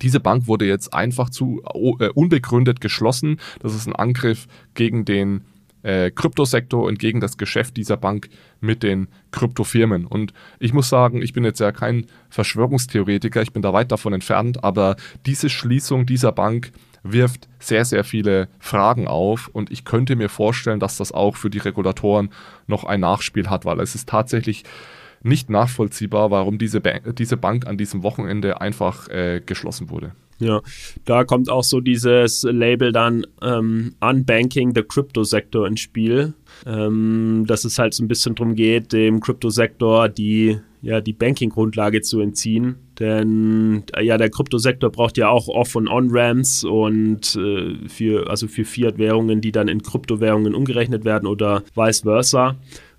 diese 0.01 0.19
Bank 0.19 0.47
wurde 0.47 0.65
jetzt 0.65 0.93
einfach 0.93 1.29
zu 1.29 1.61
äh, 1.99 2.09
unbegründet 2.09 2.81
geschlossen. 2.81 3.39
Das 3.59 3.75
ist 3.75 3.87
ein 3.87 3.95
Angriff 3.95 4.47
gegen 4.73 5.05
den 5.05 5.41
äh, 5.85 6.09
Kryptosektor 6.09 6.83
und 6.83 6.97
gegen 6.97 7.19
das 7.19 7.37
Geschäft 7.37 7.77
dieser 7.77 7.95
Bank 7.95 8.29
mit 8.59 8.81
den 8.81 9.07
Kryptofirmen. 9.31 10.07
Und 10.07 10.33
ich 10.59 10.73
muss 10.73 10.89
sagen, 10.89 11.21
ich 11.21 11.33
bin 11.33 11.43
jetzt 11.43 11.59
ja 11.59 11.71
kein 11.71 12.07
Verschwörungstheoretiker, 12.29 13.41
ich 13.41 13.53
bin 13.53 13.61
da 13.61 13.71
weit 13.71 13.91
davon 13.91 14.13
entfernt, 14.13 14.63
aber 14.63 14.95
diese 15.25 15.49
Schließung 15.49 16.05
dieser 16.07 16.31
Bank 16.31 16.71
wirft 17.03 17.47
sehr, 17.59 17.85
sehr 17.85 18.03
viele 18.03 18.49
Fragen 18.57 19.07
auf 19.07 19.47
und 19.47 19.71
ich 19.71 19.85
könnte 19.85 20.15
mir 20.15 20.27
vorstellen, 20.27 20.79
dass 20.79 20.97
das 20.97 21.11
auch 21.11 21.35
für 21.35 21.51
die 21.51 21.59
Regulatoren 21.59 22.29
noch 22.65 22.83
ein 22.83 23.01
Nachspiel 23.01 23.47
hat, 23.47 23.63
weil 23.63 23.79
es 23.79 23.93
ist 23.93 24.09
tatsächlich 24.09 24.63
nicht 25.25 25.49
nachvollziehbar, 25.49 26.31
warum 26.31 26.57
diese, 26.57 26.81
ba 26.81 26.99
diese 26.99 27.37
Bank 27.37 27.67
an 27.67 27.77
diesem 27.77 28.03
Wochenende 28.03 28.61
einfach 28.61 29.09
äh, 29.09 29.41
geschlossen 29.45 29.89
wurde. 29.89 30.11
Ja, 30.37 30.61
da 31.05 31.23
kommt 31.23 31.49
auch 31.49 31.63
so 31.63 31.79
dieses 31.79 32.43
Label 32.43 32.91
dann 32.91 33.25
ähm, 33.41 33.95
Unbanking 34.01 34.75
the 34.75 34.83
Crypto-Sektor 34.83 35.65
ins 35.65 35.79
Spiel, 35.79 36.33
ähm, 36.65 37.45
dass 37.47 37.63
es 37.63 37.79
halt 37.79 37.93
so 37.93 38.03
ein 38.03 38.09
bisschen 38.09 38.35
darum 38.35 38.55
geht, 38.55 38.91
dem 38.91 39.21
Crypto-Sektor 39.21 40.09
die, 40.09 40.59
ja, 40.81 40.99
die 40.99 41.13
Banking-Grundlage 41.13 42.01
zu 42.01 42.19
entziehen. 42.19 42.75
Denn 42.99 43.83
ja, 43.99 44.17
der 44.17 44.29
Kryptosektor 44.29 44.89
braucht 44.89 45.17
ja 45.17 45.29
auch 45.29 45.47
Off- 45.47 45.75
und 45.75 45.87
On-Ramps 45.87 46.63
und 46.63 47.35
äh, 47.35 47.87
für, 47.87 48.29
also 48.29 48.47
für 48.47 48.65
Fiat-Währungen, 48.65 49.41
die 49.41 49.51
dann 49.51 49.67
in 49.67 49.83
Kryptowährungen 49.83 50.55
umgerechnet 50.55 51.05
werden 51.05 51.27
oder 51.27 51.63
vice 51.75 52.01
versa. 52.01 52.55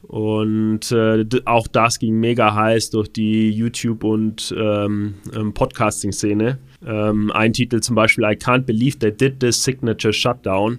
Und 0.08 0.92
äh, 0.92 1.24
auch 1.46 1.66
das 1.66 1.98
ging 1.98 2.20
mega 2.20 2.54
heiß 2.54 2.90
durch 2.90 3.12
die 3.12 3.50
YouTube- 3.50 4.04
und 4.04 4.54
ähm, 4.56 5.14
ähm, 5.34 5.52
Podcasting-Szene. 5.52 6.58
Ähm, 6.86 7.32
ein 7.32 7.52
Titel 7.52 7.80
zum 7.80 7.96
Beispiel, 7.96 8.24
I 8.24 8.36
can't 8.36 8.62
believe 8.62 8.98
they 8.98 9.10
did 9.10 9.40
this 9.40 9.62
signature 9.62 10.12
shutdown. 10.12 10.78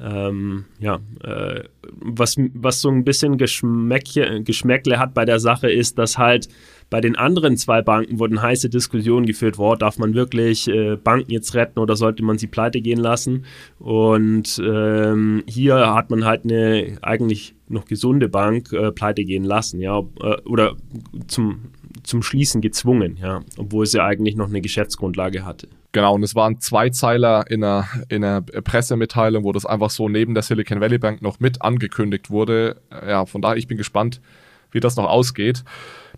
Ähm, 0.00 0.64
ja, 0.80 1.00
äh, 1.22 1.64
was, 2.00 2.36
was 2.54 2.80
so 2.80 2.88
ein 2.88 3.04
bisschen 3.04 3.36
Geschmäckle, 3.36 4.42
Geschmäckle 4.42 4.98
hat 4.98 5.12
bei 5.12 5.26
der 5.26 5.38
Sache 5.38 5.70
ist, 5.70 5.98
dass 5.98 6.16
halt 6.16 6.48
bei 6.88 7.00
den 7.00 7.16
anderen 7.16 7.56
zwei 7.56 7.82
Banken 7.82 8.18
wurden 8.18 8.40
heiße 8.40 8.70
Diskussionen 8.70 9.26
geführt, 9.26 9.58
wow, 9.58 9.76
darf 9.76 9.98
man 9.98 10.14
wirklich 10.14 10.68
äh, 10.68 10.96
Banken 10.96 11.30
jetzt 11.30 11.54
retten 11.54 11.78
oder 11.78 11.96
sollte 11.96 12.22
man 12.22 12.38
sie 12.38 12.46
pleite 12.46 12.80
gehen 12.80 13.00
lassen? 13.00 13.44
Und 13.78 14.60
ähm, 14.64 15.42
hier 15.46 15.94
hat 15.94 16.10
man 16.10 16.24
halt 16.24 16.44
eine 16.44 16.98
eigentlich 17.02 17.54
noch 17.72 17.86
gesunde 17.86 18.28
Bank 18.28 18.72
äh, 18.72 18.92
pleite 18.92 19.24
gehen 19.24 19.44
lassen, 19.44 19.80
ja, 19.80 19.98
äh, 19.98 20.40
oder 20.44 20.76
zum, 21.26 21.72
zum 22.02 22.22
Schließen 22.22 22.60
gezwungen, 22.60 23.16
ja, 23.20 23.40
obwohl 23.56 23.86
sie 23.86 24.02
eigentlich 24.02 24.36
noch 24.36 24.48
eine 24.48 24.60
Geschäftsgrundlage 24.60 25.44
hatte. 25.44 25.68
Genau, 25.92 26.14
und 26.14 26.22
es 26.22 26.34
waren 26.34 26.58
zwei 26.60 26.88
Zeiler 26.88 27.50
in 27.50 27.62
einer, 27.62 27.86
in 28.08 28.24
einer 28.24 28.40
Pressemitteilung, 28.40 29.44
wo 29.44 29.52
das 29.52 29.66
einfach 29.66 29.90
so 29.90 30.08
neben 30.08 30.32
der 30.34 30.42
Silicon 30.42 30.80
Valley 30.80 30.98
Bank 30.98 31.20
noch 31.20 31.38
mit 31.38 31.60
angekündigt 31.60 32.30
wurde. 32.30 32.80
Ja, 32.90 33.26
von 33.26 33.42
daher, 33.42 33.56
ich 33.56 33.66
bin 33.68 33.76
gespannt, 33.76 34.20
wie 34.70 34.80
das 34.80 34.96
noch 34.96 35.04
ausgeht. 35.04 35.64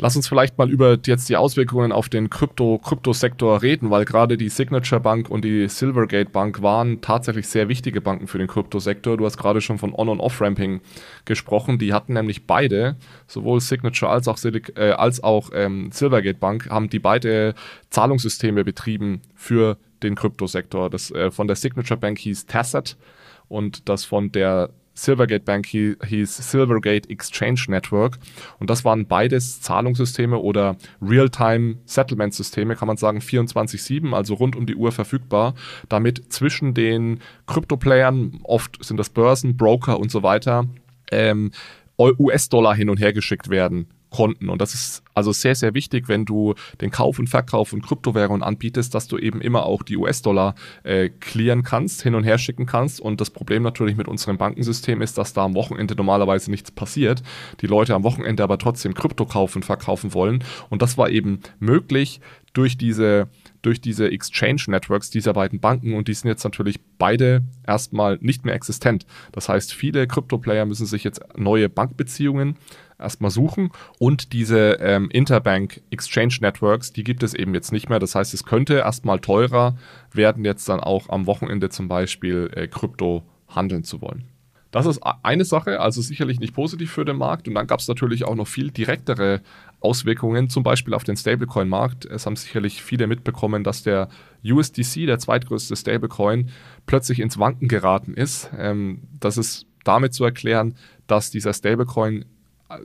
Lass 0.00 0.16
uns 0.16 0.26
vielleicht 0.26 0.58
mal 0.58 0.70
über 0.70 0.98
jetzt 1.06 1.28
die 1.28 1.36
Auswirkungen 1.36 1.92
auf 1.92 2.08
den 2.08 2.30
Krypto, 2.30 2.78
Kryptosektor 2.78 3.62
reden, 3.62 3.90
weil 3.90 4.04
gerade 4.04 4.36
die 4.36 4.48
Signature 4.48 5.00
Bank 5.00 5.30
und 5.30 5.44
die 5.44 5.68
Silvergate 5.68 6.30
Bank 6.30 6.62
waren 6.62 7.00
tatsächlich 7.00 7.46
sehr 7.46 7.68
wichtige 7.68 8.00
Banken 8.00 8.26
für 8.26 8.38
den 8.38 8.48
Kryptosektor. 8.48 9.16
Du 9.16 9.24
hast 9.24 9.36
gerade 9.36 9.60
schon 9.60 9.78
von 9.78 9.94
On- 9.94 10.08
und 10.08 10.20
Off-Ramping 10.20 10.80
gesprochen. 11.24 11.78
Die 11.78 11.92
hatten 11.92 12.14
nämlich 12.14 12.46
beide, 12.46 12.96
sowohl 13.26 13.60
Signature 13.60 14.10
als 14.10 14.26
auch, 14.26 14.36
Silic 14.36 14.76
äh, 14.76 14.90
als 14.90 15.22
auch 15.22 15.50
ähm, 15.54 15.90
Silvergate 15.92 16.38
Bank, 16.38 16.68
haben 16.68 16.88
die 16.88 16.98
beide 16.98 17.54
Zahlungssysteme 17.90 18.64
betrieben 18.64 19.22
für 19.34 19.78
den 20.02 20.16
Kryptosektor. 20.16 20.90
Das 20.90 21.10
äh, 21.10 21.30
von 21.30 21.46
der 21.46 21.56
Signature 21.56 21.98
Bank 21.98 22.18
hieß 22.18 22.46
Tacit 22.46 22.96
und 23.48 23.88
das 23.88 24.04
von 24.04 24.32
der 24.32 24.70
Silvergate 24.94 25.44
Bank 25.44 25.66
hieß 25.66 26.50
Silvergate 26.50 27.10
Exchange 27.10 27.64
Network. 27.68 28.18
Und 28.58 28.70
das 28.70 28.84
waren 28.84 29.06
beides 29.06 29.60
Zahlungssysteme 29.60 30.38
oder 30.38 30.76
Real-Time-Settlement-Systeme, 31.02 32.76
kann 32.76 32.88
man 32.88 32.96
sagen, 32.96 33.18
24-7, 33.18 34.14
also 34.14 34.34
rund 34.34 34.56
um 34.56 34.66
die 34.66 34.76
Uhr 34.76 34.92
verfügbar, 34.92 35.54
damit 35.88 36.32
zwischen 36.32 36.74
den 36.74 37.20
Krypto-Playern, 37.46 38.40
oft 38.44 38.82
sind 38.84 38.98
das 38.98 39.10
Börsen, 39.10 39.56
Broker 39.56 39.98
und 39.98 40.10
so 40.10 40.22
weiter, 40.22 40.66
ähm, 41.10 41.50
US-Dollar 41.98 42.74
hin 42.74 42.90
und 42.90 42.98
her 42.98 43.12
geschickt 43.12 43.50
werden 43.50 43.86
Konten. 44.14 44.48
Und 44.48 44.60
das 44.60 44.74
ist 44.74 45.02
also 45.12 45.32
sehr, 45.32 45.56
sehr 45.56 45.74
wichtig, 45.74 46.08
wenn 46.08 46.24
du 46.24 46.54
den 46.80 46.92
Kauf 46.92 47.18
und 47.18 47.28
Verkauf 47.28 47.70
von 47.70 47.82
Kryptowährungen 47.82 48.44
anbietest, 48.44 48.94
dass 48.94 49.08
du 49.08 49.18
eben 49.18 49.40
immer 49.40 49.66
auch 49.66 49.82
die 49.82 49.96
US-Dollar 49.96 50.54
äh, 50.84 51.08
clearen 51.08 51.64
kannst, 51.64 52.02
hin 52.02 52.14
und 52.14 52.22
her 52.22 52.38
schicken 52.38 52.64
kannst. 52.64 53.00
Und 53.00 53.20
das 53.20 53.30
Problem 53.30 53.64
natürlich 53.64 53.96
mit 53.96 54.06
unserem 54.06 54.38
Bankensystem 54.38 55.02
ist, 55.02 55.18
dass 55.18 55.32
da 55.32 55.44
am 55.44 55.54
Wochenende 55.54 55.96
normalerweise 55.96 56.48
nichts 56.52 56.70
passiert. 56.70 57.24
Die 57.60 57.66
Leute 57.66 57.92
am 57.92 58.04
Wochenende 58.04 58.44
aber 58.44 58.56
trotzdem 58.56 58.94
Krypto 58.94 59.26
kaufen 59.26 59.58
und 59.58 59.64
verkaufen 59.64 60.14
wollen. 60.14 60.44
Und 60.70 60.80
das 60.80 60.96
war 60.96 61.10
eben 61.10 61.40
möglich 61.58 62.20
durch 62.52 62.78
diese 62.78 63.28
durch 63.62 63.80
diese 63.80 64.10
Exchange 64.10 64.62
Networks 64.68 65.10
dieser 65.10 65.32
beiden 65.32 65.58
Banken 65.58 65.94
und 65.94 66.06
die 66.06 66.14
sind 66.14 66.28
jetzt 66.28 66.44
natürlich 66.44 66.80
beide 66.98 67.42
erstmal 67.66 68.18
nicht 68.20 68.44
mehr 68.44 68.54
existent. 68.54 69.06
Das 69.32 69.48
heißt, 69.48 69.72
viele 69.72 70.06
Krypto-Player 70.06 70.66
müssen 70.66 70.84
sich 70.84 71.02
jetzt 71.02 71.22
neue 71.36 71.70
Bankbeziehungen 71.70 72.56
erstmal 73.04 73.30
suchen. 73.30 73.70
Und 73.98 74.32
diese 74.32 74.78
ähm, 74.80 75.08
Interbank 75.10 75.80
Exchange 75.90 76.38
Networks, 76.40 76.92
die 76.92 77.04
gibt 77.04 77.22
es 77.22 77.34
eben 77.34 77.54
jetzt 77.54 77.72
nicht 77.72 77.88
mehr. 77.88 78.00
Das 78.00 78.14
heißt, 78.14 78.34
es 78.34 78.44
könnte 78.44 78.74
erstmal 78.74 79.20
teurer 79.20 79.76
werden, 80.12 80.44
jetzt 80.44 80.68
dann 80.68 80.80
auch 80.80 81.08
am 81.08 81.26
Wochenende 81.26 81.68
zum 81.68 81.88
Beispiel 81.88 82.50
äh, 82.54 82.66
Krypto 82.66 83.22
handeln 83.48 83.84
zu 83.84 84.00
wollen. 84.00 84.24
Das 84.74 84.86
ist 84.86 85.00
eine 85.22 85.44
Sache, 85.44 85.78
also 85.78 86.02
sicherlich 86.02 86.40
nicht 86.40 86.52
positiv 86.52 86.90
für 86.90 87.04
den 87.04 87.16
Markt. 87.16 87.46
Und 87.46 87.54
dann 87.54 87.68
gab 87.68 87.78
es 87.78 87.86
natürlich 87.86 88.24
auch 88.24 88.34
noch 88.34 88.48
viel 88.48 88.72
direktere 88.72 89.40
Auswirkungen, 89.78 90.48
zum 90.48 90.64
Beispiel 90.64 90.94
auf 90.94 91.04
den 91.04 91.16
Stablecoin-Markt. 91.16 92.06
Es 92.06 92.26
haben 92.26 92.34
sicherlich 92.34 92.82
viele 92.82 93.06
mitbekommen, 93.06 93.62
dass 93.62 93.84
der 93.84 94.08
USDC, 94.44 95.06
der 95.06 95.20
zweitgrößte 95.20 95.76
Stablecoin, 95.76 96.50
plötzlich 96.86 97.20
ins 97.20 97.38
Wanken 97.38 97.68
geraten 97.68 98.14
ist. 98.14 98.50
Ähm, 98.58 99.02
das 99.20 99.36
ist 99.36 99.66
damit 99.84 100.12
zu 100.12 100.24
erklären, 100.24 100.74
dass 101.06 101.30
dieser 101.30 101.54
Stablecoin 101.54 102.24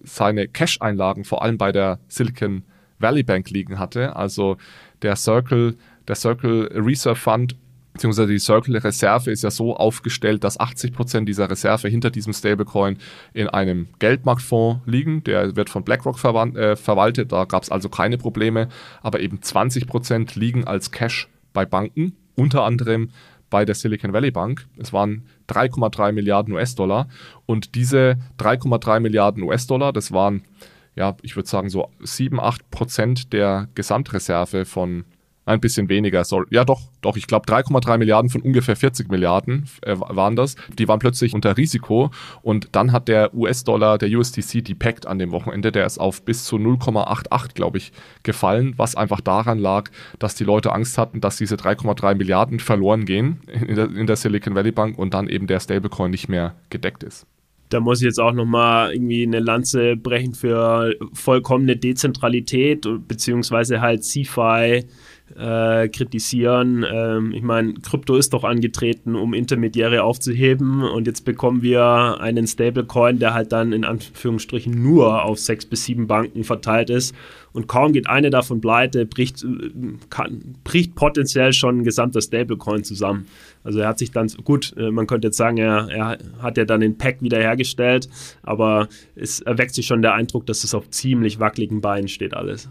seine 0.03 0.47
Cash-Einlagen 0.47 1.23
vor 1.23 1.41
allem 1.43 1.57
bei 1.57 1.71
der 1.71 1.99
Silicon 2.07 2.63
Valley 2.99 3.23
Bank 3.23 3.49
liegen 3.49 3.79
hatte. 3.79 4.15
Also 4.15 4.57
der 5.01 5.15
Circle, 5.15 5.75
der 6.07 6.15
Circle 6.15 6.69
Reserve 6.73 7.15
Fund 7.15 7.55
beziehungsweise 7.99 8.31
die 8.31 8.39
Circle 8.39 8.77
Reserve 8.77 9.29
ist 9.29 9.43
ja 9.43 9.51
so 9.51 9.75
aufgestellt, 9.75 10.45
dass 10.45 10.57
80 10.57 10.93
Prozent 10.93 11.27
dieser 11.27 11.49
Reserve 11.49 11.89
hinter 11.89 12.09
diesem 12.09 12.31
Stablecoin 12.31 12.97
in 13.33 13.49
einem 13.49 13.89
Geldmarktfonds 13.99 14.81
liegen. 14.85 15.23
Der 15.25 15.57
wird 15.57 15.69
von 15.69 15.83
BlackRock 15.83 16.15
äh, 16.15 16.75
verwaltet, 16.77 17.33
da 17.33 17.43
gab 17.43 17.63
es 17.63 17.69
also 17.69 17.89
keine 17.89 18.17
Probleme, 18.17 18.69
aber 19.01 19.19
eben 19.19 19.41
20 19.41 19.85
Prozent 19.85 20.35
liegen 20.35 20.65
als 20.65 20.91
Cash 20.91 21.27
bei 21.51 21.65
Banken, 21.65 22.15
unter 22.35 22.63
anderem 22.63 23.09
bei 23.49 23.65
der 23.65 23.75
Silicon 23.75 24.13
Valley 24.13 24.31
Bank. 24.31 24.65
Es 24.77 24.93
waren 24.93 25.25
3,3 25.49 26.11
Milliarden 26.11 26.53
US-Dollar. 26.53 27.07
Und 27.45 27.75
diese 27.75 28.17
3,3 28.39 28.99
Milliarden 28.99 29.43
US-Dollar, 29.43 29.93
das 29.93 30.11
waren, 30.11 30.43
ja, 30.95 31.15
ich 31.21 31.35
würde 31.35 31.49
sagen, 31.49 31.69
so 31.69 31.89
7, 31.99 32.39
8 32.39 32.69
Prozent 32.71 33.33
der 33.33 33.67
Gesamtreserve 33.75 34.65
von 34.65 35.05
ein 35.49 35.59
bisschen 35.59 35.89
weniger. 35.89 36.23
Soll, 36.23 36.45
ja, 36.49 36.63
doch, 36.63 36.81
doch, 37.01 37.17
ich 37.17 37.27
glaube 37.27 37.51
3,3 37.51 37.97
Milliarden 37.97 38.29
von 38.29 38.41
ungefähr 38.41 38.75
40 38.75 39.09
Milliarden 39.09 39.67
äh, 39.81 39.95
waren 39.97 40.35
das. 40.35 40.55
Die 40.77 40.87
waren 40.87 40.99
plötzlich 40.99 41.33
unter 41.33 41.57
Risiko 41.57 42.11
und 42.41 42.69
dann 42.73 42.91
hat 42.91 43.07
der 43.07 43.33
US-Dollar, 43.33 43.97
der 43.97 44.09
USDC, 44.09 44.63
depackt 44.63 45.05
an 45.07 45.19
dem 45.19 45.31
Wochenende. 45.31 45.71
Der 45.71 45.85
ist 45.85 45.97
auf 45.97 46.23
bis 46.23 46.45
zu 46.45 46.57
0,88, 46.57 47.53
glaube 47.53 47.77
ich, 47.79 47.91
gefallen, 48.23 48.73
was 48.77 48.95
einfach 48.95 49.21
daran 49.21 49.59
lag, 49.59 49.89
dass 50.19 50.35
die 50.35 50.43
Leute 50.43 50.71
Angst 50.71 50.97
hatten, 50.97 51.21
dass 51.21 51.37
diese 51.37 51.55
3,3 51.55 52.15
Milliarden 52.15 52.59
verloren 52.59 53.05
gehen 53.05 53.41
in 53.67 53.75
der, 53.75 53.89
in 53.89 54.07
der 54.07 54.15
Silicon 54.15 54.55
Valley 54.55 54.71
Bank 54.71 54.97
und 54.97 55.13
dann 55.13 55.27
eben 55.27 55.47
der 55.47 55.59
Stablecoin 55.59 56.11
nicht 56.11 56.29
mehr 56.29 56.55
gedeckt 56.69 57.03
ist 57.03 57.25
da 57.69 57.79
muss 57.79 58.01
ich 58.01 58.05
jetzt 58.05 58.19
auch 58.19 58.33
nochmal 58.33 58.93
irgendwie 58.93 59.23
eine 59.23 59.39
Lanze 59.39 59.95
brechen 59.95 60.33
für 60.33 60.95
vollkommene 61.13 61.77
Dezentralität, 61.77 62.87
beziehungsweise 63.07 63.79
halt 63.79 64.03
CeFi 64.03 64.85
äh, 65.37 65.87
kritisieren. 65.89 66.85
Ähm, 66.89 67.33
ich 67.33 67.41
meine, 67.41 67.73
Krypto 67.73 68.15
ist 68.15 68.33
doch 68.33 68.43
angetreten, 68.43 69.15
um 69.15 69.33
Intermediäre 69.33 70.03
aufzuheben 70.03 70.83
und 70.83 71.07
jetzt 71.07 71.25
bekommen 71.25 71.61
wir 71.61 72.17
einen 72.19 72.47
Stablecoin, 72.47 73.19
der 73.19 73.33
halt 73.33 73.51
dann 73.51 73.73
in 73.73 73.85
Anführungsstrichen 73.85 74.81
nur 74.81 75.23
auf 75.23 75.39
sechs 75.39 75.65
bis 75.65 75.85
sieben 75.85 76.07
Banken 76.07 76.43
verteilt 76.43 76.89
ist 76.89 77.15
und 77.51 77.67
kaum 77.67 77.93
geht 77.93 78.07
eine 78.07 78.29
davon 78.29 78.61
pleite, 78.61 79.05
bricht, 79.05 79.43
äh, 79.43 79.47
kann, 80.09 80.55
bricht 80.63 80.95
potenziell 80.95 81.53
schon 81.53 81.79
ein 81.79 81.83
gesamter 81.83 82.21
Stablecoin 82.21 82.83
zusammen. 82.83 83.27
Also 83.63 83.79
er 83.79 83.87
hat 83.87 83.99
sich 83.99 84.11
dann, 84.11 84.27
gut, 84.43 84.73
äh, 84.77 84.91
man 84.91 85.07
könnte 85.07 85.27
jetzt 85.27 85.37
sagen, 85.37 85.57
er, 85.57 85.89
er 85.89 86.17
hat 86.41 86.57
ja 86.57 86.65
dann 86.65 86.81
den 86.81 86.97
Pack 86.97 87.21
wiederhergestellt, 87.21 88.09
aber 88.43 88.87
es 89.15 89.41
erweckt 89.41 89.73
sich 89.73 89.87
schon 89.87 90.01
der 90.01 90.13
Eindruck, 90.13 90.45
dass 90.45 90.63
es 90.63 90.73
auf 90.73 90.89
ziemlich 90.89 91.39
wackeligen 91.39 91.81
Beinen 91.81 92.07
steht 92.07 92.33
alles. 92.33 92.69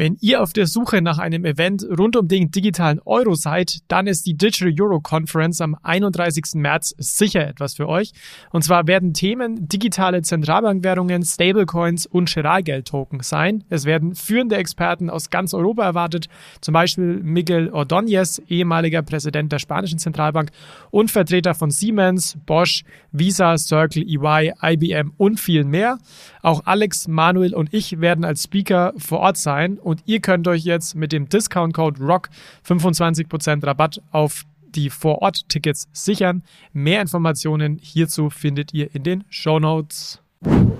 Wenn 0.00 0.16
ihr 0.22 0.42
auf 0.42 0.54
der 0.54 0.66
Suche 0.66 1.02
nach 1.02 1.18
einem 1.18 1.44
Event 1.44 1.84
rund 1.84 2.16
um 2.16 2.26
den 2.26 2.50
digitalen 2.50 3.00
Euro 3.04 3.34
seid, 3.34 3.80
dann 3.88 4.06
ist 4.06 4.24
die 4.24 4.32
Digital 4.32 4.72
Euro 4.80 4.98
Conference 5.00 5.60
am 5.60 5.76
31. 5.82 6.54
März 6.54 6.94
sicher 6.96 7.46
etwas 7.46 7.74
für 7.74 7.86
euch. 7.86 8.12
Und 8.50 8.64
zwar 8.64 8.86
werden 8.86 9.12
Themen 9.12 9.68
digitale 9.68 10.22
Zentralbankwährungen, 10.22 11.22
Stablecoins 11.22 12.06
und 12.06 12.32
Giralgeld-Token 12.32 13.20
sein. 13.20 13.64
Es 13.68 13.84
werden 13.84 14.14
führende 14.14 14.56
Experten 14.56 15.10
aus 15.10 15.28
ganz 15.28 15.52
Europa 15.52 15.84
erwartet, 15.84 16.30
zum 16.62 16.72
Beispiel 16.72 17.20
Miguel 17.22 17.68
Ordóñez, 17.68 18.40
ehemaliger 18.48 19.02
Präsident 19.02 19.52
der 19.52 19.58
spanischen 19.58 19.98
Zentralbank 19.98 20.50
und 20.90 21.10
Vertreter 21.10 21.52
von 21.52 21.70
Siemens, 21.70 22.38
Bosch, 22.46 22.84
Visa, 23.12 23.58
Circle, 23.58 24.02
EY, 24.02 24.54
IBM 24.62 25.12
und 25.18 25.38
viel 25.38 25.64
mehr. 25.64 25.98
Auch 26.42 26.62
Alex, 26.64 27.08
Manuel 27.08 27.54
und 27.54 27.72
ich 27.72 28.00
werden 28.00 28.24
als 28.24 28.44
Speaker 28.44 28.92
vor 28.96 29.20
Ort 29.20 29.36
sein 29.36 29.78
und 29.78 30.02
ihr 30.06 30.20
könnt 30.20 30.48
euch 30.48 30.64
jetzt 30.64 30.94
mit 30.94 31.12
dem 31.12 31.28
Discount-Code 31.28 32.02
ROCK 32.02 32.30
25% 32.66 33.66
Rabatt 33.66 34.02
auf 34.10 34.44
die 34.74 34.90
Vor-Ort-Tickets 34.90 35.88
sichern. 35.92 36.42
Mehr 36.72 37.00
Informationen 37.00 37.78
hierzu 37.80 38.30
findet 38.30 38.72
ihr 38.72 38.94
in 38.94 39.02
den 39.02 39.24
Show 39.28 39.58
Notes. 39.58 40.22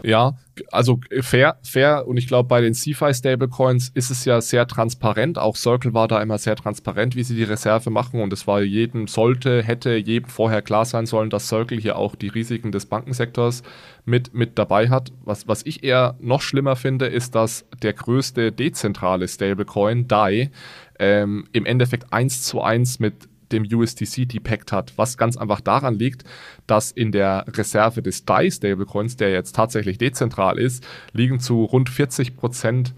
Ja, 0.02 0.38
also 0.72 1.00
fair, 1.20 1.58
fair 1.62 2.06
und 2.06 2.16
ich 2.16 2.26
glaube, 2.26 2.48
bei 2.48 2.60
den 2.60 2.72
CFI 2.72 3.12
Stablecoins 3.12 3.90
ist 3.90 4.10
es 4.10 4.24
ja 4.24 4.40
sehr 4.40 4.66
transparent. 4.66 5.38
Auch 5.38 5.56
Circle 5.56 5.92
war 5.92 6.08
da 6.08 6.22
immer 6.22 6.38
sehr 6.38 6.56
transparent, 6.56 7.16
wie 7.16 7.22
sie 7.22 7.34
die 7.34 7.44
Reserve 7.44 7.90
machen 7.90 8.20
und 8.20 8.32
es 8.32 8.46
war 8.46 8.62
jedem, 8.62 9.06
sollte, 9.06 9.62
hätte 9.62 9.96
jedem 9.96 10.28
vorher 10.28 10.62
klar 10.62 10.84
sein 10.84 11.06
sollen, 11.06 11.28
dass 11.28 11.48
Circle 11.48 11.78
hier 11.78 11.96
auch 11.96 12.14
die 12.14 12.28
Risiken 12.28 12.72
des 12.72 12.86
Bankensektors 12.86 13.62
mit, 14.06 14.32
mit 14.32 14.58
dabei 14.58 14.88
hat. 14.88 15.12
Was, 15.24 15.46
was 15.46 15.66
ich 15.66 15.84
eher 15.84 16.16
noch 16.20 16.40
schlimmer 16.40 16.76
finde, 16.76 17.06
ist, 17.06 17.34
dass 17.34 17.66
der 17.82 17.92
größte 17.92 18.52
dezentrale 18.52 19.28
Stablecoin, 19.28 20.08
DAI, 20.08 20.50
ähm, 20.98 21.46
im 21.52 21.66
Endeffekt 21.66 22.12
eins 22.12 22.42
zu 22.42 22.62
eins 22.62 22.98
mit 22.98 23.28
dem 23.52 23.64
USDC 23.64 24.28
depackt 24.28 24.72
hat, 24.72 24.92
was 24.96 25.16
ganz 25.16 25.36
einfach 25.36 25.60
daran 25.60 25.94
liegt, 25.94 26.24
dass 26.66 26.90
in 26.90 27.12
der 27.12 27.44
Reserve 27.48 28.02
des 28.02 28.24
DAI 28.24 28.50
Stablecoins, 28.50 29.16
der 29.16 29.30
jetzt 29.32 29.54
tatsächlich 29.54 29.98
dezentral 29.98 30.58
ist, 30.58 30.86
liegen 31.12 31.40
zu 31.40 31.64
rund 31.64 31.88
40 31.88 32.36
Prozent 32.36 32.94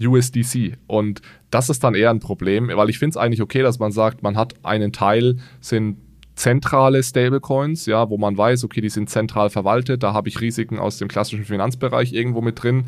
USDC. 0.00 0.76
Und 0.86 1.22
das 1.50 1.70
ist 1.70 1.82
dann 1.84 1.94
eher 1.94 2.10
ein 2.10 2.20
Problem, 2.20 2.68
weil 2.68 2.90
ich 2.90 2.98
finde 2.98 3.10
es 3.10 3.16
eigentlich 3.16 3.42
okay, 3.42 3.62
dass 3.62 3.78
man 3.78 3.92
sagt, 3.92 4.22
man 4.22 4.36
hat 4.36 4.54
einen 4.62 4.92
Teil, 4.92 5.38
sind 5.60 5.98
zentrale 6.34 7.02
Stablecoins, 7.02 7.86
ja, 7.86 8.10
wo 8.10 8.18
man 8.18 8.36
weiß, 8.36 8.64
okay, 8.64 8.82
die 8.82 8.90
sind 8.90 9.08
zentral 9.08 9.48
verwaltet, 9.48 10.02
da 10.02 10.12
habe 10.12 10.28
ich 10.28 10.40
Risiken 10.40 10.78
aus 10.78 10.98
dem 10.98 11.08
klassischen 11.08 11.44
Finanzbereich 11.44 12.12
irgendwo 12.12 12.42
mit 12.42 12.62
drin. 12.62 12.84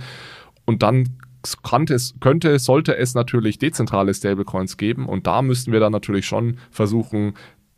Und 0.67 0.83
dann 0.83 1.17
es, 1.43 2.15
könnte, 2.21 2.59
sollte 2.59 2.97
es 2.97 3.15
natürlich 3.15 3.59
dezentrale 3.59 4.13
Stablecoins 4.15 4.77
geben 4.77 5.07
und 5.07 5.27
da 5.27 5.43
müssten 5.43 5.73
wir 5.73 5.81
dann 5.81 5.93
natürlich 5.93 6.27
schon 6.27 6.59
versuchen, 6.71 7.35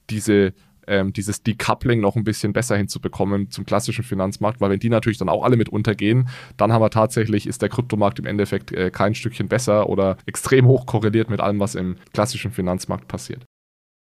diese 0.08 0.52
ähm, 0.86 1.12
dieses 1.12 1.42
Decoupling 1.42 2.00
noch 2.00 2.16
ein 2.16 2.24
bisschen 2.24 2.52
besser 2.52 2.76
hinzubekommen 2.76 3.50
zum 3.50 3.64
klassischen 3.64 4.04
Finanzmarkt, 4.04 4.60
weil 4.60 4.70
wenn 4.70 4.80
die 4.80 4.88
natürlich 4.88 5.18
dann 5.18 5.28
auch 5.28 5.44
alle 5.44 5.56
mit 5.56 5.68
untergehen, 5.68 6.28
dann 6.56 6.72
haben 6.72 6.82
wir 6.82 6.90
tatsächlich, 6.90 7.46
ist 7.46 7.62
der 7.62 7.68
Kryptomarkt 7.68 8.18
im 8.18 8.26
Endeffekt 8.26 8.72
äh, 8.72 8.90
kein 8.90 9.14
Stückchen 9.14 9.48
besser 9.48 9.88
oder 9.88 10.16
extrem 10.26 10.66
hoch 10.66 10.86
korreliert 10.86 11.30
mit 11.30 11.40
allem, 11.40 11.60
was 11.60 11.76
im 11.76 11.96
klassischen 12.12 12.50
Finanzmarkt 12.50 13.06
passiert. 13.06 13.44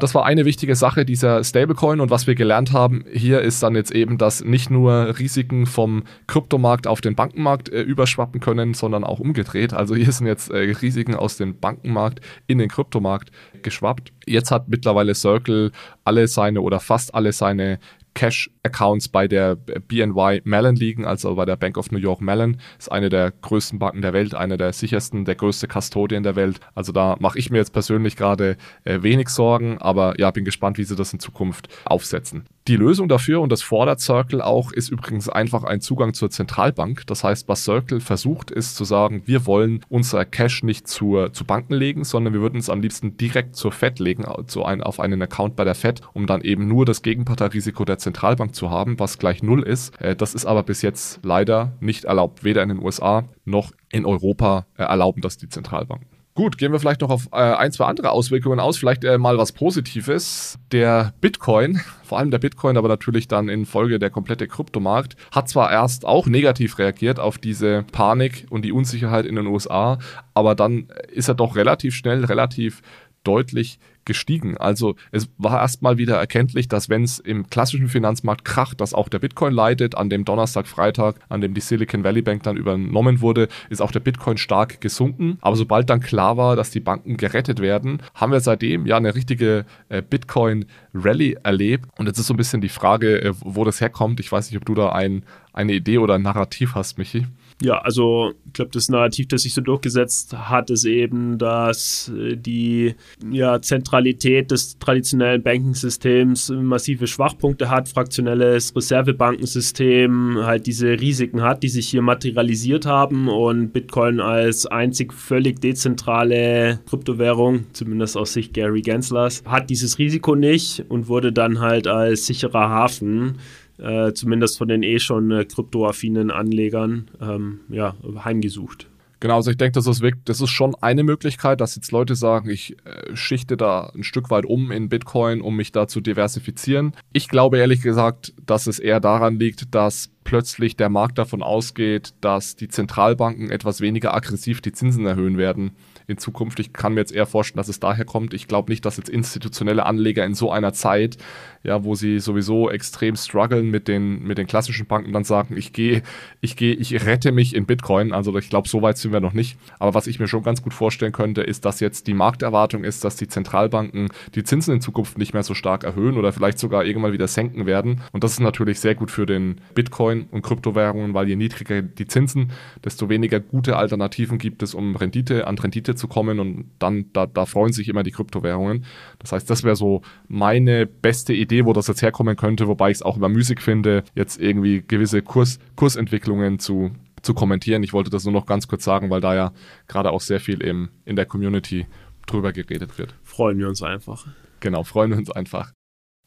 Das 0.02 0.16
war 0.16 0.26
eine 0.26 0.44
wichtige 0.44 0.74
Sache 0.74 1.04
dieser 1.04 1.44
Stablecoin 1.44 2.00
und 2.00 2.10
was 2.10 2.26
wir 2.26 2.34
gelernt 2.34 2.72
haben 2.72 3.04
hier 3.12 3.40
ist 3.40 3.62
dann 3.62 3.76
jetzt 3.76 3.92
eben, 3.92 4.18
dass 4.18 4.42
nicht 4.42 4.68
nur 4.68 5.16
Risiken 5.20 5.64
vom 5.64 6.02
Kryptomarkt 6.26 6.88
auf 6.88 7.00
den 7.00 7.14
Bankenmarkt 7.14 7.68
äh, 7.68 7.82
überschwappen 7.82 8.40
können, 8.40 8.74
sondern 8.74 9.04
auch 9.04 9.20
umgedreht. 9.20 9.72
Also 9.72 9.94
hier 9.94 10.10
sind 10.10 10.26
jetzt 10.26 10.50
äh, 10.50 10.56
Risiken 10.56 11.14
aus 11.14 11.36
dem 11.36 11.60
Bankenmarkt 11.60 12.20
in 12.48 12.58
den 12.58 12.68
Kryptomarkt 12.68 13.30
geschwappt. 13.62 14.12
Jetzt 14.26 14.50
hat 14.50 14.68
mittlerweile 14.68 15.14
Circle 15.14 15.70
alle 16.02 16.26
seine 16.26 16.62
oder 16.62 16.80
fast 16.80 17.14
alle 17.14 17.32
seine 17.32 17.78
Cash-Accounts 18.14 19.08
bei 19.08 19.28
der 19.28 19.56
BNY 19.56 20.42
Mellon 20.44 20.76
liegen, 20.76 21.04
also 21.04 21.34
bei 21.34 21.44
der 21.44 21.56
Bank 21.56 21.78
of 21.78 21.90
New 21.90 21.98
York 21.98 22.20
Mellon. 22.20 22.58
Ist 22.78 22.92
eine 22.92 23.08
der 23.08 23.30
größten 23.30 23.78
Banken 23.78 24.02
der 24.02 24.12
Welt, 24.12 24.34
eine 24.34 24.56
der 24.56 24.72
sichersten, 24.72 25.24
der 25.24 25.34
größte 25.34 25.68
Custodian 25.68 26.22
der 26.22 26.36
Welt. 26.36 26.60
Also 26.74 26.92
da 26.92 27.16
mache 27.20 27.38
ich 27.38 27.50
mir 27.50 27.58
jetzt 27.58 27.72
persönlich 27.72 28.16
gerade 28.16 28.56
äh, 28.84 29.02
wenig 29.02 29.28
Sorgen, 29.28 29.78
aber 29.78 30.18
ja, 30.18 30.30
bin 30.30 30.44
gespannt, 30.44 30.78
wie 30.78 30.84
sie 30.84 30.96
das 30.96 31.12
in 31.12 31.20
Zukunft 31.20 31.68
aufsetzen. 31.84 32.44
Die 32.68 32.76
Lösung 32.76 33.08
dafür, 33.08 33.40
und 33.40 33.50
das 33.50 33.60
fordert 33.60 33.98
Circle 34.00 34.40
auch, 34.40 34.70
ist 34.70 34.88
übrigens 34.88 35.28
einfach 35.28 35.64
ein 35.64 35.80
Zugang 35.80 36.14
zur 36.14 36.30
Zentralbank. 36.30 37.04
Das 37.08 37.24
heißt, 37.24 37.48
was 37.48 37.64
Circle 37.64 38.00
versucht, 38.00 38.52
ist 38.52 38.76
zu 38.76 38.84
sagen, 38.84 39.22
wir 39.26 39.46
wollen 39.46 39.84
unser 39.88 40.24
Cash 40.24 40.62
nicht 40.62 40.86
zur, 40.86 41.32
zu 41.32 41.44
Banken 41.44 41.74
legen, 41.74 42.04
sondern 42.04 42.34
wir 42.34 42.40
würden 42.40 42.60
es 42.60 42.70
am 42.70 42.80
liebsten 42.80 43.16
direkt 43.16 43.56
zur 43.56 43.72
Fed 43.72 43.98
legen, 43.98 44.24
zu 44.46 44.64
ein, 44.64 44.80
auf 44.80 45.00
einen 45.00 45.20
Account 45.22 45.56
bei 45.56 45.64
der 45.64 45.74
Fed, 45.74 46.02
um 46.12 46.28
dann 46.28 46.42
eben 46.42 46.68
nur 46.68 46.86
das 46.86 47.02
Gegenparteirisiko 47.02 47.84
der 47.84 47.98
Zentralbank 47.98 48.54
zu 48.54 48.70
haben, 48.70 49.00
was 49.00 49.18
gleich 49.18 49.42
null 49.42 49.64
ist. 49.64 50.00
Äh, 50.00 50.14
das 50.14 50.32
ist 50.32 50.46
aber 50.46 50.62
bis 50.62 50.82
jetzt 50.82 51.18
leider 51.24 51.72
nicht 51.80 52.04
erlaubt, 52.04 52.44
weder 52.44 52.62
in 52.62 52.68
den 52.68 52.78
USA 52.78 53.24
noch 53.44 53.72
in 53.90 54.06
Europa 54.06 54.66
äh, 54.76 54.84
erlauben 54.84 55.20
das 55.20 55.36
die 55.36 55.48
Zentralbanken. 55.48 56.11
Gut, 56.34 56.56
gehen 56.56 56.72
wir 56.72 56.80
vielleicht 56.80 57.02
noch 57.02 57.10
auf 57.10 57.28
äh, 57.32 57.36
ein, 57.36 57.72
zwei 57.72 57.84
andere 57.84 58.10
Auswirkungen 58.10 58.58
aus. 58.58 58.78
Vielleicht 58.78 59.04
äh, 59.04 59.18
mal 59.18 59.36
was 59.36 59.52
Positives. 59.52 60.58
Der 60.72 61.12
Bitcoin, 61.20 61.82
vor 62.04 62.18
allem 62.18 62.30
der 62.30 62.38
Bitcoin, 62.38 62.78
aber 62.78 62.88
natürlich 62.88 63.28
dann 63.28 63.50
in 63.50 63.66
Folge 63.66 63.98
der 63.98 64.08
komplette 64.08 64.48
Kryptomarkt, 64.48 65.16
hat 65.30 65.50
zwar 65.50 65.70
erst 65.70 66.06
auch 66.06 66.26
negativ 66.26 66.78
reagiert 66.78 67.20
auf 67.20 67.36
diese 67.36 67.84
Panik 67.92 68.46
und 68.48 68.64
die 68.64 68.72
Unsicherheit 68.72 69.26
in 69.26 69.36
den 69.36 69.46
USA, 69.46 69.98
aber 70.32 70.54
dann 70.54 70.88
ist 71.12 71.28
er 71.28 71.34
doch 71.34 71.54
relativ 71.54 71.94
schnell, 71.94 72.24
relativ 72.24 72.80
deutlich 73.24 73.78
gestiegen. 74.04 74.56
Also 74.56 74.96
es 75.10 75.28
war 75.38 75.60
erstmal 75.60 75.98
wieder 75.98 76.16
erkenntlich, 76.16 76.68
dass 76.68 76.88
wenn 76.88 77.04
es 77.04 77.18
im 77.18 77.48
klassischen 77.48 77.88
Finanzmarkt 77.88 78.44
kracht, 78.44 78.80
dass 78.80 78.94
auch 78.94 79.08
der 79.08 79.18
Bitcoin 79.18 79.52
leidet. 79.52 79.94
An 79.94 80.10
dem 80.10 80.24
Donnerstag, 80.24 80.66
Freitag, 80.66 81.16
an 81.28 81.40
dem 81.40 81.54
die 81.54 81.60
Silicon 81.60 82.04
Valley 82.04 82.22
Bank 82.22 82.42
dann 82.42 82.56
übernommen 82.56 83.20
wurde, 83.20 83.48
ist 83.70 83.80
auch 83.80 83.92
der 83.92 84.00
Bitcoin 84.00 84.38
stark 84.38 84.80
gesunken. 84.80 85.38
Aber 85.40 85.56
sobald 85.56 85.90
dann 85.90 86.00
klar 86.00 86.36
war, 86.36 86.56
dass 86.56 86.70
die 86.70 86.80
Banken 86.80 87.16
gerettet 87.16 87.60
werden, 87.60 88.02
haben 88.14 88.32
wir 88.32 88.40
seitdem 88.40 88.86
ja 88.86 88.96
eine 88.96 89.14
richtige 89.14 89.64
äh, 89.88 90.02
Bitcoin-Rally 90.02 91.38
erlebt. 91.42 91.88
Und 91.98 92.06
jetzt 92.06 92.18
ist 92.18 92.26
so 92.26 92.34
ein 92.34 92.38
bisschen 92.38 92.60
die 92.60 92.68
Frage, 92.68 93.22
äh, 93.22 93.32
wo 93.40 93.64
das 93.64 93.80
herkommt. 93.80 94.20
Ich 94.20 94.32
weiß 94.32 94.50
nicht, 94.50 94.58
ob 94.58 94.64
du 94.64 94.74
da 94.74 94.90
ein, 94.90 95.24
eine 95.52 95.72
Idee 95.72 95.98
oder 95.98 96.14
ein 96.14 96.22
Narrativ 96.22 96.74
hast, 96.74 96.98
Michi. 96.98 97.26
Ja, 97.62 97.78
also 97.78 98.32
ich 98.46 98.54
glaube, 98.54 98.72
das 98.72 98.88
Narrativ, 98.88 99.28
das 99.28 99.42
sich 99.42 99.54
so 99.54 99.60
durchgesetzt 99.60 100.36
hat, 100.36 100.68
ist 100.70 100.84
eben, 100.84 101.38
dass 101.38 102.10
äh, 102.12 102.36
die 102.36 102.96
ja, 103.30 103.62
Zentralität 103.62 104.50
des 104.50 104.80
traditionellen 104.80 105.44
Banking-Systems 105.44 106.50
massive 106.50 107.06
Schwachpunkte 107.06 107.70
hat, 107.70 107.88
fraktionelles 107.88 108.74
Reservebankensystem 108.74 110.38
halt 110.42 110.66
diese 110.66 110.88
Risiken 111.00 111.42
hat, 111.42 111.62
die 111.62 111.68
sich 111.68 111.88
hier 111.88 112.02
materialisiert 112.02 112.84
haben 112.84 113.28
und 113.28 113.72
Bitcoin 113.72 114.20
als 114.20 114.66
einzig 114.66 115.12
völlig 115.12 115.60
dezentrale 115.60 116.80
Kryptowährung, 116.88 117.66
zumindest 117.74 118.16
aus 118.16 118.32
Sicht 118.32 118.54
Gary 118.54 118.82
Genslers, 118.82 119.44
hat 119.46 119.70
dieses 119.70 120.00
Risiko 120.00 120.34
nicht 120.34 120.84
und 120.88 121.06
wurde 121.06 121.32
dann 121.32 121.60
halt 121.60 121.86
als 121.86 122.26
sicherer 122.26 122.68
Hafen 122.68 123.38
äh, 123.82 124.12
zumindest 124.12 124.58
von 124.58 124.68
den 124.68 124.82
eh 124.82 124.98
schon 124.98 125.30
äh, 125.30 125.44
kryptoaffinen 125.44 126.30
Anlegern 126.30 127.10
ähm, 127.20 127.60
ja, 127.68 127.94
heimgesucht. 128.24 128.88
Genau, 129.22 129.36
also 129.36 129.52
ich 129.52 129.56
denke, 129.56 129.74
das 129.74 129.86
ist, 129.86 130.00
wirklich, 130.00 130.24
das 130.24 130.40
ist 130.40 130.50
schon 130.50 130.74
eine 130.80 131.04
Möglichkeit, 131.04 131.60
dass 131.60 131.76
jetzt 131.76 131.92
Leute 131.92 132.16
sagen, 132.16 132.50
ich 132.50 132.76
äh, 132.84 133.14
schichte 133.14 133.56
da 133.56 133.92
ein 133.94 134.02
Stück 134.02 134.30
weit 134.30 134.44
um 134.44 134.72
in 134.72 134.88
Bitcoin, 134.88 135.42
um 135.42 135.54
mich 135.54 135.70
da 135.70 135.86
zu 135.86 136.00
diversifizieren. 136.00 136.92
Ich 137.12 137.28
glaube 137.28 137.58
ehrlich 137.58 137.82
gesagt, 137.82 138.34
dass 138.44 138.66
es 138.66 138.80
eher 138.80 138.98
daran 138.98 139.38
liegt, 139.38 139.76
dass 139.76 140.10
plötzlich 140.24 140.76
der 140.76 140.88
Markt 140.88 141.18
davon 141.18 141.40
ausgeht, 141.40 142.14
dass 142.20 142.56
die 142.56 142.66
Zentralbanken 142.66 143.50
etwas 143.50 143.80
weniger 143.80 144.12
aggressiv 144.12 144.60
die 144.60 144.72
Zinsen 144.72 145.06
erhöhen 145.06 145.38
werden 145.38 145.76
in 146.08 146.18
Zukunft. 146.18 146.58
Ich 146.58 146.72
kann 146.72 146.94
mir 146.94 147.00
jetzt 147.00 147.12
eher 147.12 147.26
vorstellen, 147.26 147.58
dass 147.58 147.68
es 147.68 147.78
daher 147.78 148.04
kommt. 148.04 148.34
Ich 148.34 148.48
glaube 148.48 148.72
nicht, 148.72 148.84
dass 148.84 148.96
jetzt 148.96 149.08
institutionelle 149.08 149.86
Anleger 149.86 150.24
in 150.24 150.34
so 150.34 150.50
einer 150.50 150.72
Zeit, 150.72 151.16
ja, 151.64 151.84
wo 151.84 151.94
sie 151.94 152.18
sowieso 152.18 152.70
extrem 152.70 153.16
strugglen 153.16 153.70
mit 153.70 153.86
den, 153.88 154.22
mit 154.22 154.38
den 154.38 154.46
klassischen 154.46 154.86
Banken, 154.86 155.12
dann 155.12 155.24
sagen, 155.24 155.56
ich 155.56 155.72
gehe, 155.72 156.02
ich 156.40 156.56
gehe, 156.56 156.74
ich 156.74 157.06
rette 157.06 157.30
mich 157.30 157.54
in 157.54 157.66
Bitcoin. 157.66 158.12
Also 158.12 158.36
ich 158.36 158.50
glaube, 158.50 158.68
so 158.68 158.82
weit 158.82 158.98
sind 158.98 159.12
wir 159.12 159.20
noch 159.20 159.32
nicht. 159.32 159.56
Aber 159.78 159.94
was 159.94 160.06
ich 160.06 160.18
mir 160.18 160.26
schon 160.26 160.42
ganz 160.42 160.62
gut 160.62 160.74
vorstellen 160.74 161.12
könnte, 161.12 161.42
ist, 161.42 161.64
dass 161.64 161.80
jetzt 161.80 162.06
die 162.06 162.14
Markterwartung 162.14 162.82
ist, 162.82 163.04
dass 163.04 163.16
die 163.16 163.28
Zentralbanken 163.28 164.08
die 164.34 164.42
Zinsen 164.42 164.74
in 164.74 164.80
Zukunft 164.80 165.18
nicht 165.18 165.34
mehr 165.34 165.44
so 165.44 165.54
stark 165.54 165.84
erhöhen 165.84 166.16
oder 166.16 166.32
vielleicht 166.32 166.58
sogar 166.58 166.84
irgendwann 166.84 167.12
wieder 167.12 167.28
senken 167.28 167.66
werden. 167.66 168.02
Und 168.12 168.24
das 168.24 168.32
ist 168.32 168.40
natürlich 168.40 168.80
sehr 168.80 168.94
gut 168.94 169.10
für 169.10 169.26
den 169.26 169.60
Bitcoin 169.74 170.26
und 170.30 170.42
Kryptowährungen, 170.42 171.14
weil 171.14 171.28
je 171.28 171.36
niedriger 171.36 171.82
die 171.82 172.06
Zinsen, 172.06 172.50
desto 172.84 173.08
weniger 173.08 173.38
gute 173.38 173.76
Alternativen 173.76 174.38
gibt 174.38 174.62
es, 174.62 174.74
um 174.74 174.96
Rendite 174.96 175.46
an 175.46 175.58
Rendite 175.58 175.94
zu 175.94 176.08
kommen. 176.08 176.40
Und 176.40 176.70
dann, 176.80 177.06
da, 177.12 177.26
da 177.26 177.46
freuen 177.46 177.72
sich 177.72 177.88
immer 177.88 178.02
die 178.02 178.10
Kryptowährungen. 178.10 178.84
Das 179.20 179.30
heißt, 179.30 179.48
das 179.48 179.62
wäre 179.62 179.76
so 179.76 180.02
meine 180.26 180.86
beste 180.86 181.32
Idee 181.32 181.51
Idee, 181.52 181.66
wo 181.66 181.74
das 181.74 181.86
jetzt 181.86 182.00
herkommen 182.00 182.34
könnte, 182.36 182.66
wobei 182.66 182.90
ich 182.90 182.96
es 182.96 183.02
auch 183.02 183.16
immer 183.16 183.28
müßig 183.28 183.60
finde, 183.60 184.04
jetzt 184.14 184.40
irgendwie 184.40 184.82
gewisse 184.86 185.20
Kurs, 185.20 185.58
Kursentwicklungen 185.76 186.58
zu, 186.58 186.92
zu 187.20 187.34
kommentieren. 187.34 187.82
Ich 187.82 187.92
wollte 187.92 188.10
das 188.10 188.24
nur 188.24 188.32
noch 188.32 188.46
ganz 188.46 188.68
kurz 188.68 188.84
sagen, 188.84 189.10
weil 189.10 189.20
da 189.20 189.34
ja 189.34 189.52
gerade 189.86 190.12
auch 190.12 190.22
sehr 190.22 190.40
viel 190.40 190.62
im, 190.62 190.88
in 191.04 191.14
der 191.14 191.26
Community 191.26 191.86
drüber 192.26 192.52
geredet 192.52 192.96
wird. 192.96 193.14
Freuen 193.22 193.58
wir 193.58 193.68
uns 193.68 193.82
einfach. 193.82 194.26
Genau, 194.60 194.82
freuen 194.82 195.10
wir 195.10 195.18
uns 195.18 195.30
einfach. 195.30 195.72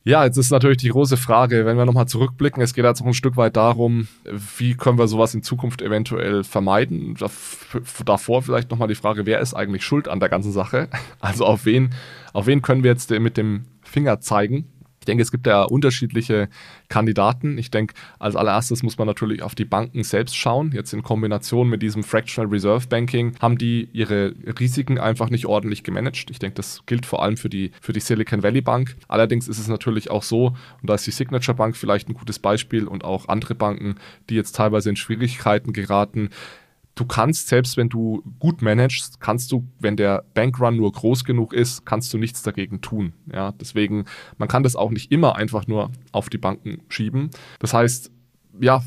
Ja, 0.03 0.23
jetzt 0.23 0.37
ist 0.37 0.51
natürlich 0.51 0.77
die 0.77 0.89
große 0.89 1.17
Frage, 1.17 1.65
wenn 1.65 1.77
wir 1.77 1.85
nochmal 1.85 2.07
zurückblicken, 2.07 2.61
es 2.61 2.75
geht 2.75 2.85
jetzt 2.85 3.01
auch 3.01 3.07
ein 3.07 3.15
Stück 3.15 3.37
weit 3.37 3.55
darum, 3.55 4.07
wie 4.55 4.75
können 4.75 4.99
wir 4.99 5.07
sowas 5.07 5.33
in 5.33 5.41
Zukunft 5.41 5.81
eventuell 5.81 6.43
vermeiden. 6.43 7.17
Davor 8.05 8.43
vielleicht 8.43 8.69
nochmal 8.69 8.87
die 8.87 8.93
Frage, 8.93 9.25
wer 9.25 9.39
ist 9.39 9.55
eigentlich 9.55 9.83
schuld 9.83 10.07
an 10.07 10.19
der 10.19 10.29
ganzen 10.29 10.51
Sache? 10.51 10.87
Also 11.19 11.45
auf 11.45 11.65
wen, 11.65 11.89
auf 12.33 12.45
wen 12.45 12.61
können 12.61 12.83
wir 12.83 12.91
jetzt 12.91 13.09
mit 13.09 13.37
dem 13.37 13.63
Finger 13.81 14.19
zeigen? 14.19 14.67
Ich 15.05 15.07
denke, 15.07 15.21
es 15.21 15.29
gibt 15.29 15.45
ja 15.45 15.61
unterschiedliche 15.61 16.49
Kandidaten. 16.89 17.59
Ich 17.59 17.69
denke, 17.69 17.93
als 18.17 18.35
allererstes 18.35 18.81
muss 18.81 18.97
man 18.97 19.05
natürlich 19.05 19.43
auf 19.43 19.53
die 19.53 19.63
Banken 19.63 20.03
selbst 20.03 20.35
schauen. 20.35 20.71
Jetzt 20.71 20.93
in 20.93 21.03
Kombination 21.03 21.69
mit 21.69 21.83
diesem 21.83 22.03
Fractional 22.03 22.49
Reserve 22.49 22.87
Banking 22.87 23.35
haben 23.39 23.59
die 23.59 23.87
ihre 23.93 24.33
Risiken 24.59 24.97
einfach 24.97 25.29
nicht 25.29 25.45
ordentlich 25.45 25.83
gemanagt. 25.83 26.31
Ich 26.31 26.39
denke, 26.39 26.55
das 26.55 26.81
gilt 26.87 27.05
vor 27.05 27.21
allem 27.21 27.37
für 27.37 27.49
die, 27.49 27.69
für 27.81 27.93
die 27.93 27.99
Silicon 27.99 28.41
Valley 28.41 28.61
Bank. 28.61 28.95
Allerdings 29.07 29.47
ist 29.47 29.59
es 29.59 29.67
natürlich 29.67 30.09
auch 30.09 30.23
so, 30.23 30.55
und 30.81 30.89
da 30.89 30.95
ist 30.95 31.05
die 31.05 31.11
Signature 31.11 31.55
Bank 31.55 31.77
vielleicht 31.77 32.09
ein 32.09 32.15
gutes 32.15 32.39
Beispiel 32.39 32.87
und 32.87 33.03
auch 33.03 33.27
andere 33.27 33.53
Banken, 33.53 33.97
die 34.31 34.35
jetzt 34.35 34.55
teilweise 34.55 34.89
in 34.89 34.95
Schwierigkeiten 34.95 35.71
geraten, 35.71 36.31
du 36.95 37.05
kannst, 37.05 37.49
selbst 37.49 37.77
wenn 37.77 37.89
du 37.89 38.23
gut 38.39 38.61
managst, 38.61 39.19
kannst 39.19 39.51
du, 39.51 39.67
wenn 39.79 39.97
der 39.97 40.23
Bankrun 40.33 40.77
nur 40.77 40.91
groß 40.91 41.25
genug 41.25 41.53
ist, 41.53 41.85
kannst 41.85 42.13
du 42.13 42.17
nichts 42.17 42.41
dagegen 42.41 42.81
tun. 42.81 43.13
Ja, 43.31 43.51
deswegen, 43.51 44.05
man 44.37 44.47
kann 44.47 44.63
das 44.63 44.75
auch 44.75 44.91
nicht 44.91 45.11
immer 45.11 45.35
einfach 45.35 45.67
nur 45.67 45.91
auf 46.11 46.29
die 46.29 46.37
Banken 46.37 46.81
schieben. 46.89 47.29
Das 47.59 47.73
heißt, 47.73 48.11
ja, 48.61 48.81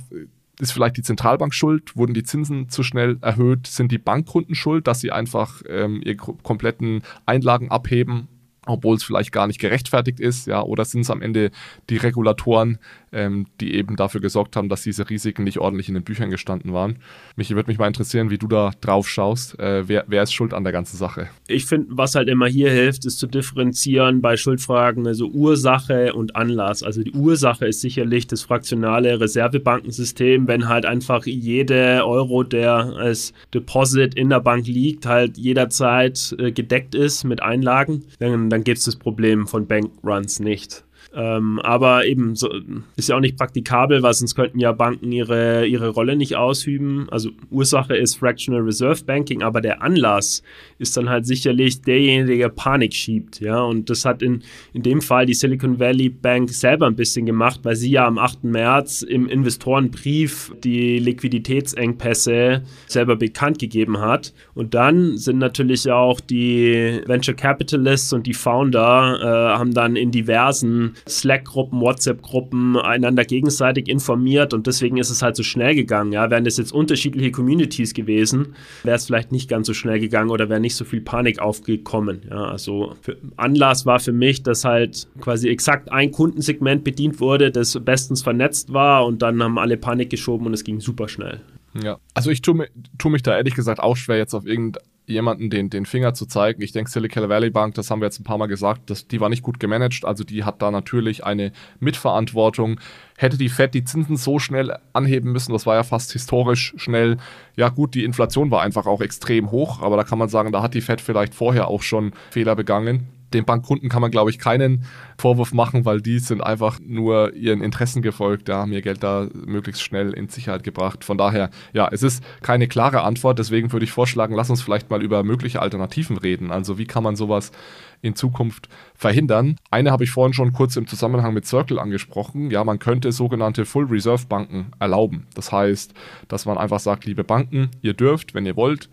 ist 0.58 0.72
vielleicht 0.72 0.96
die 0.96 1.02
Zentralbank 1.02 1.54
schuld? 1.54 1.96
Wurden 1.96 2.14
die 2.14 2.24
Zinsen 2.24 2.68
zu 2.68 2.82
schnell 2.82 3.18
erhöht? 3.20 3.66
Sind 3.66 3.92
die 3.92 3.98
Bankkunden 3.98 4.54
schuld, 4.54 4.86
dass 4.86 5.00
sie 5.00 5.12
einfach 5.12 5.62
ähm, 5.68 6.00
ihre 6.04 6.16
kompletten 6.16 7.02
Einlagen 7.26 7.70
abheben? 7.70 8.28
obwohl 8.68 8.96
es 8.96 9.02
vielleicht 9.02 9.32
gar 9.32 9.46
nicht 9.46 9.58
gerechtfertigt 9.60 10.20
ist, 10.20 10.46
ja, 10.46 10.62
oder 10.62 10.84
sind 10.84 11.00
es 11.00 11.10
am 11.10 11.22
Ende 11.22 11.50
die 11.88 11.96
Regulatoren, 11.96 12.78
ähm, 13.12 13.46
die 13.60 13.74
eben 13.74 13.96
dafür 13.96 14.20
gesorgt 14.20 14.56
haben, 14.56 14.68
dass 14.68 14.82
diese 14.82 15.08
Risiken 15.08 15.44
nicht 15.44 15.58
ordentlich 15.58 15.88
in 15.88 15.94
den 15.94 16.04
Büchern 16.04 16.30
gestanden 16.30 16.72
waren. 16.72 16.98
Mich 17.36 17.50
würde 17.50 17.70
mich 17.70 17.78
mal 17.78 17.86
interessieren, 17.86 18.30
wie 18.30 18.38
du 18.38 18.46
da 18.46 18.72
drauf 18.80 19.08
schaust. 19.08 19.58
Äh, 19.58 19.88
wer, 19.88 20.04
wer 20.06 20.22
ist 20.22 20.32
schuld 20.32 20.54
an 20.54 20.64
der 20.64 20.72
ganzen 20.72 20.96
Sache? 20.96 21.28
Ich 21.46 21.66
finde, 21.66 21.88
was 21.90 22.14
halt 22.14 22.28
immer 22.28 22.46
hier 22.46 22.70
hilft, 22.70 23.04
ist 23.04 23.18
zu 23.18 23.26
differenzieren 23.26 24.20
bei 24.20 24.36
Schuldfragen, 24.36 25.06
also 25.06 25.28
Ursache 25.28 26.12
und 26.14 26.36
Anlass. 26.36 26.82
Also 26.82 27.02
die 27.02 27.12
Ursache 27.12 27.66
ist 27.66 27.80
sicherlich 27.80 28.26
das 28.26 28.42
fraktionale 28.42 29.20
Reservebankensystem, 29.20 30.46
wenn 30.48 30.68
halt 30.68 30.86
einfach 30.86 31.26
jede 31.26 32.04
Euro, 32.04 32.42
der 32.42 32.74
als 32.96 33.32
Deposit 33.54 34.14
in 34.14 34.30
der 34.30 34.40
Bank 34.40 34.66
liegt, 34.66 35.06
halt 35.06 35.38
jederzeit 35.38 36.34
äh, 36.38 36.52
gedeckt 36.52 36.94
ist 36.94 37.24
mit 37.24 37.42
Einlagen, 37.42 38.04
dann, 38.18 38.50
dann 38.50 38.64
gibt 38.64 38.78
es 38.78 38.84
das 38.84 38.96
Problem 38.96 39.46
von 39.46 39.66
Bankruns 39.66 40.40
nicht. 40.40 40.84
Ähm, 41.14 41.58
aber 41.60 42.06
eben 42.06 42.36
so, 42.36 42.50
ist 42.96 43.08
ja 43.08 43.16
auch 43.16 43.20
nicht 43.20 43.36
praktikabel, 43.36 44.02
weil 44.02 44.12
sonst 44.12 44.34
könnten 44.34 44.60
ja 44.60 44.72
Banken 44.72 45.10
ihre, 45.10 45.66
ihre 45.66 45.88
Rolle 45.88 46.16
nicht 46.16 46.36
ausüben. 46.36 47.08
Also 47.10 47.30
Ursache 47.50 47.96
ist 47.96 48.16
Fractional 48.16 48.60
Reserve 48.60 49.04
Banking, 49.04 49.42
aber 49.42 49.60
der 49.60 49.82
Anlass 49.82 50.42
ist 50.78 50.96
dann 50.96 51.08
halt 51.08 51.26
sicherlich 51.26 51.80
derjenige, 51.80 52.38
der 52.38 52.48
Panik 52.50 52.94
schiebt. 52.94 53.40
Ja, 53.40 53.62
und 53.62 53.88
das 53.88 54.04
hat 54.04 54.22
in, 54.22 54.42
in 54.72 54.82
dem 54.82 55.00
Fall 55.00 55.24
die 55.24 55.34
Silicon 55.34 55.78
Valley 55.78 56.10
Bank 56.10 56.50
selber 56.50 56.86
ein 56.86 56.96
bisschen 56.96 57.26
gemacht, 57.26 57.60
weil 57.62 57.76
sie 57.76 57.90
ja 57.90 58.06
am 58.06 58.18
8. 58.18 58.44
März 58.44 59.02
im 59.02 59.28
Investorenbrief 59.28 60.52
die 60.62 60.98
Liquiditätsengpässe 60.98 62.62
selber 62.86 63.16
bekannt 63.16 63.58
gegeben 63.58 63.98
hat. 64.00 64.34
Und 64.54 64.74
dann 64.74 65.16
sind 65.16 65.38
natürlich 65.38 65.90
auch 65.90 66.20
die 66.20 67.00
Venture 67.06 67.34
Capitalists 67.34 68.12
und 68.12 68.26
die 68.26 68.34
Founder 68.34 69.18
äh, 69.20 69.58
haben 69.58 69.72
dann 69.72 69.96
in 69.96 70.10
diversen 70.10 70.87
Slack-Gruppen, 71.08 71.80
WhatsApp-Gruppen 71.80 72.76
einander 72.76 73.24
gegenseitig 73.24 73.88
informiert 73.88 74.54
und 74.54 74.66
deswegen 74.66 74.96
ist 74.96 75.10
es 75.10 75.22
halt 75.22 75.36
so 75.36 75.42
schnell 75.42 75.74
gegangen. 75.74 76.12
Ja, 76.12 76.30
wären 76.30 76.44
das 76.44 76.56
jetzt 76.56 76.72
unterschiedliche 76.72 77.30
Communities 77.30 77.94
gewesen, 77.94 78.54
wäre 78.82 78.96
es 78.96 79.06
vielleicht 79.06 79.32
nicht 79.32 79.48
ganz 79.48 79.66
so 79.66 79.74
schnell 79.74 80.00
gegangen 80.00 80.30
oder 80.30 80.48
wäre 80.48 80.60
nicht 80.60 80.76
so 80.76 80.84
viel 80.84 81.00
Panik 81.00 81.40
aufgekommen. 81.40 82.22
Ja, 82.30 82.44
also 82.44 82.94
Anlass 83.36 83.86
war 83.86 84.00
für 84.00 84.12
mich, 84.12 84.42
dass 84.42 84.64
halt 84.64 85.08
quasi 85.20 85.48
exakt 85.48 85.90
ein 85.92 86.12
Kundensegment 86.12 86.84
bedient 86.84 87.20
wurde, 87.20 87.50
das 87.50 87.78
bestens 87.84 88.22
vernetzt 88.22 88.72
war 88.72 89.06
und 89.06 89.22
dann 89.22 89.42
haben 89.42 89.58
alle 89.58 89.76
Panik 89.76 90.10
geschoben 90.10 90.46
und 90.46 90.54
es 90.54 90.64
ging 90.64 90.80
super 90.80 91.08
schnell. 91.08 91.40
Ja, 91.82 91.98
also 92.14 92.30
ich 92.30 92.42
tue, 92.42 92.68
tue 92.98 93.10
mich 93.10 93.22
da 93.22 93.36
ehrlich 93.36 93.54
gesagt 93.54 93.80
auch 93.80 93.96
schwer, 93.96 94.16
jetzt 94.16 94.34
auf 94.34 94.46
irgendein 94.46 94.82
jemanden 95.08 95.50
den, 95.50 95.70
den 95.70 95.86
Finger 95.86 96.14
zu 96.14 96.26
zeigen. 96.26 96.62
Ich 96.62 96.72
denke, 96.72 96.90
Silicon 96.90 97.28
Valley 97.28 97.50
Bank, 97.50 97.74
das 97.74 97.90
haben 97.90 98.00
wir 98.00 98.06
jetzt 98.06 98.20
ein 98.20 98.24
paar 98.24 98.38
Mal 98.38 98.46
gesagt, 98.46 98.90
das, 98.90 99.08
die 99.08 99.20
war 99.20 99.28
nicht 99.28 99.42
gut 99.42 99.60
gemanagt. 99.60 100.04
Also 100.04 100.24
die 100.24 100.44
hat 100.44 100.62
da 100.62 100.70
natürlich 100.70 101.24
eine 101.24 101.52
Mitverantwortung. 101.80 102.80
Hätte 103.16 103.38
die 103.38 103.48
Fed 103.48 103.74
die 103.74 103.84
Zinsen 103.84 104.16
so 104.16 104.38
schnell 104.38 104.76
anheben 104.92 105.32
müssen, 105.32 105.52
das 105.52 105.66
war 105.66 105.74
ja 105.74 105.82
fast 105.82 106.12
historisch 106.12 106.74
schnell. 106.76 107.16
Ja 107.56 107.68
gut, 107.68 107.94
die 107.94 108.04
Inflation 108.04 108.50
war 108.50 108.62
einfach 108.62 108.86
auch 108.86 109.00
extrem 109.00 109.50
hoch, 109.50 109.82
aber 109.82 109.96
da 109.96 110.04
kann 110.04 110.18
man 110.18 110.28
sagen, 110.28 110.52
da 110.52 110.62
hat 110.62 110.74
die 110.74 110.80
Fed 110.80 111.00
vielleicht 111.00 111.34
vorher 111.34 111.68
auch 111.68 111.82
schon 111.82 112.12
Fehler 112.30 112.54
begangen 112.54 113.08
den 113.32 113.44
Bankkunden 113.44 113.88
kann 113.88 114.00
man, 114.00 114.10
glaube 114.10 114.30
ich, 114.30 114.38
keinen 114.38 114.84
Vorwurf 115.18 115.52
machen, 115.52 115.84
weil 115.84 116.00
die 116.00 116.18
sind 116.18 116.42
einfach 116.42 116.78
nur 116.80 117.34
ihren 117.34 117.62
Interessen 117.62 118.02
gefolgt, 118.02 118.48
ja, 118.48 118.58
haben 118.58 118.72
ihr 118.72 118.82
Geld 118.82 119.02
da 119.02 119.28
möglichst 119.46 119.82
schnell 119.82 120.12
in 120.12 120.28
Sicherheit 120.28 120.62
gebracht. 120.62 121.04
Von 121.04 121.18
daher, 121.18 121.50
ja, 121.72 121.88
es 121.90 122.02
ist 122.02 122.22
keine 122.42 122.68
klare 122.68 123.02
Antwort, 123.02 123.38
deswegen 123.38 123.72
würde 123.72 123.84
ich 123.84 123.92
vorschlagen, 123.92 124.34
lass 124.34 124.50
uns 124.50 124.62
vielleicht 124.62 124.90
mal 124.90 125.02
über 125.02 125.22
mögliche 125.24 125.60
Alternativen 125.60 126.16
reden. 126.16 126.50
Also 126.50 126.78
wie 126.78 126.86
kann 126.86 127.02
man 127.02 127.16
sowas 127.16 127.52
in 128.00 128.14
Zukunft 128.14 128.68
verhindern? 128.94 129.56
Eine 129.70 129.90
habe 129.90 130.04
ich 130.04 130.10
vorhin 130.10 130.32
schon 130.32 130.52
kurz 130.52 130.76
im 130.76 130.86
Zusammenhang 130.86 131.34
mit 131.34 131.46
Circle 131.46 131.78
angesprochen. 131.78 132.50
Ja, 132.50 132.64
man 132.64 132.78
könnte 132.78 133.12
sogenannte 133.12 133.64
Full 133.64 133.86
Reserve 133.86 134.26
Banken 134.26 134.72
erlauben. 134.78 135.26
Das 135.34 135.52
heißt, 135.52 135.94
dass 136.28 136.46
man 136.46 136.58
einfach 136.58 136.80
sagt, 136.80 137.04
liebe 137.04 137.24
Banken, 137.24 137.70
ihr 137.82 137.94
dürft, 137.94 138.34
wenn 138.34 138.46
ihr 138.46 138.56
wollt, 138.56 138.88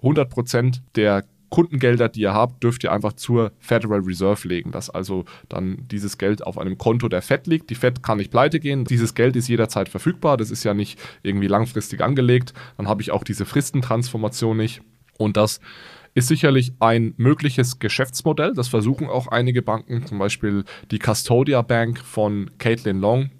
100% 0.00 0.80
der 0.96 1.24
Kundengelder, 1.54 2.08
die 2.08 2.22
ihr 2.22 2.34
habt, 2.34 2.64
dürft 2.64 2.82
ihr 2.82 2.90
einfach 2.90 3.12
zur 3.12 3.52
Federal 3.60 4.00
Reserve 4.00 4.48
legen, 4.48 4.72
dass 4.72 4.90
also 4.90 5.24
dann 5.48 5.86
dieses 5.88 6.18
Geld 6.18 6.44
auf 6.44 6.58
einem 6.58 6.78
Konto 6.78 7.08
der 7.08 7.22
Fed 7.22 7.46
liegt. 7.46 7.70
Die 7.70 7.76
Fed 7.76 8.02
kann 8.02 8.18
nicht 8.18 8.32
pleite 8.32 8.58
gehen. 8.58 8.84
Dieses 8.84 9.14
Geld 9.14 9.36
ist 9.36 9.46
jederzeit 9.46 9.88
verfügbar. 9.88 10.36
Das 10.36 10.50
ist 10.50 10.64
ja 10.64 10.74
nicht 10.74 10.98
irgendwie 11.22 11.46
langfristig 11.46 12.00
angelegt. 12.00 12.54
Dann 12.76 12.88
habe 12.88 13.02
ich 13.02 13.12
auch 13.12 13.22
diese 13.22 13.44
Fristentransformation 13.44 14.56
nicht. 14.56 14.82
Und 15.16 15.36
das 15.36 15.60
ist 16.14 16.26
sicherlich 16.26 16.72
ein 16.80 17.14
mögliches 17.18 17.78
Geschäftsmodell. 17.78 18.54
Das 18.54 18.66
versuchen 18.66 19.06
auch 19.06 19.28
einige 19.28 19.62
Banken, 19.62 20.04
zum 20.06 20.18
Beispiel 20.18 20.64
die 20.90 20.98
Custodia 20.98 21.62
Bank 21.62 22.00
von 22.00 22.50
Caitlin 22.58 22.98
Long 22.98 23.30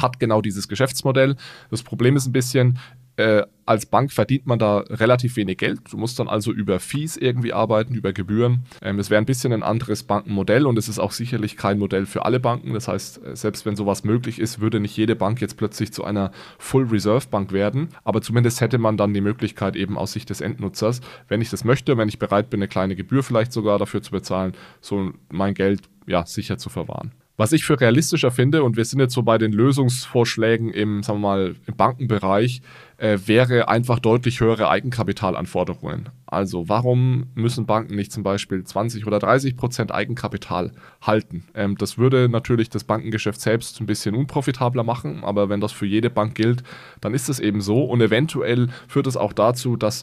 hat 0.00 0.20
genau 0.20 0.40
dieses 0.40 0.68
Geschäftsmodell. 0.68 1.36
Das 1.70 1.82
Problem 1.82 2.16
ist 2.16 2.26
ein 2.26 2.32
bisschen, 2.32 2.78
Äh, 3.18 3.46
als 3.66 3.84
Bank 3.84 4.12
verdient 4.12 4.46
man 4.46 4.60
da 4.60 4.78
relativ 4.78 5.34
wenig 5.34 5.58
Geld. 5.58 5.80
Du 5.90 5.96
musst 5.96 6.20
dann 6.20 6.28
also 6.28 6.52
über 6.52 6.78
Fees 6.78 7.16
irgendwie 7.16 7.52
arbeiten, 7.52 7.94
über 7.94 8.12
Gebühren. 8.12 8.64
Ähm, 8.80 9.00
es 9.00 9.10
wäre 9.10 9.20
ein 9.20 9.26
bisschen 9.26 9.52
ein 9.52 9.64
anderes 9.64 10.04
Bankenmodell 10.04 10.66
und 10.66 10.78
es 10.78 10.88
ist 10.88 11.00
auch 11.00 11.10
sicherlich 11.10 11.56
kein 11.56 11.80
Modell 11.80 12.06
für 12.06 12.24
alle 12.24 12.38
Banken. 12.38 12.74
Das 12.74 12.86
heißt, 12.86 13.26
äh, 13.26 13.34
selbst 13.34 13.66
wenn 13.66 13.74
sowas 13.74 14.04
möglich 14.04 14.38
ist, 14.38 14.60
würde 14.60 14.78
nicht 14.78 14.96
jede 14.96 15.16
Bank 15.16 15.40
jetzt 15.40 15.56
plötzlich 15.56 15.92
zu 15.92 16.04
einer 16.04 16.30
Full 16.58 16.84
Reserve 16.84 17.26
Bank 17.28 17.50
werden. 17.50 17.88
Aber 18.04 18.22
zumindest 18.22 18.60
hätte 18.60 18.78
man 18.78 18.96
dann 18.96 19.12
die 19.12 19.20
Möglichkeit 19.20 19.74
eben 19.74 19.98
aus 19.98 20.12
Sicht 20.12 20.30
des 20.30 20.40
Endnutzers, 20.40 21.00
wenn 21.26 21.40
ich 21.40 21.50
das 21.50 21.64
möchte, 21.64 21.98
wenn 21.98 22.08
ich 22.08 22.20
bereit 22.20 22.50
bin, 22.50 22.60
eine 22.60 22.68
kleine 22.68 22.94
Gebühr 22.94 23.24
vielleicht 23.24 23.52
sogar 23.52 23.80
dafür 23.80 24.00
zu 24.00 24.12
bezahlen, 24.12 24.52
so 24.80 25.10
mein 25.28 25.54
Geld 25.54 25.88
ja 26.06 26.24
sicher 26.24 26.56
zu 26.56 26.68
verwahren. 26.68 27.10
Was 27.38 27.52
ich 27.52 27.64
für 27.64 27.80
realistischer 27.80 28.32
finde, 28.32 28.64
und 28.64 28.76
wir 28.76 28.84
sind 28.84 28.98
jetzt 28.98 29.14
so 29.14 29.22
bei 29.22 29.38
den 29.38 29.52
Lösungsvorschlägen 29.52 30.70
im, 30.70 31.04
sagen 31.04 31.20
wir 31.20 31.28
mal, 31.28 31.54
im 31.68 31.76
Bankenbereich, 31.76 32.62
äh, 32.96 33.16
wäre 33.26 33.68
einfach 33.68 34.00
deutlich 34.00 34.40
höhere 34.40 34.68
Eigenkapitalanforderungen. 34.68 36.08
Also 36.26 36.68
warum 36.68 37.28
müssen 37.36 37.64
Banken 37.64 37.94
nicht 37.94 38.10
zum 38.10 38.24
Beispiel 38.24 38.64
20 38.64 39.06
oder 39.06 39.20
30 39.20 39.56
Prozent 39.56 39.92
Eigenkapital 39.92 40.72
halten? 41.00 41.44
Ähm, 41.54 41.78
das 41.78 41.96
würde 41.96 42.28
natürlich 42.28 42.70
das 42.70 42.82
Bankengeschäft 42.82 43.40
selbst 43.40 43.80
ein 43.80 43.86
bisschen 43.86 44.16
unprofitabler 44.16 44.82
machen, 44.82 45.22
aber 45.22 45.48
wenn 45.48 45.60
das 45.60 45.70
für 45.70 45.86
jede 45.86 46.10
Bank 46.10 46.34
gilt, 46.34 46.64
dann 47.00 47.14
ist 47.14 47.28
es 47.28 47.38
eben 47.38 47.60
so. 47.60 47.84
Und 47.84 48.00
eventuell 48.00 48.66
führt 48.88 49.06
es 49.06 49.16
auch 49.16 49.32
dazu, 49.32 49.76
dass 49.76 50.02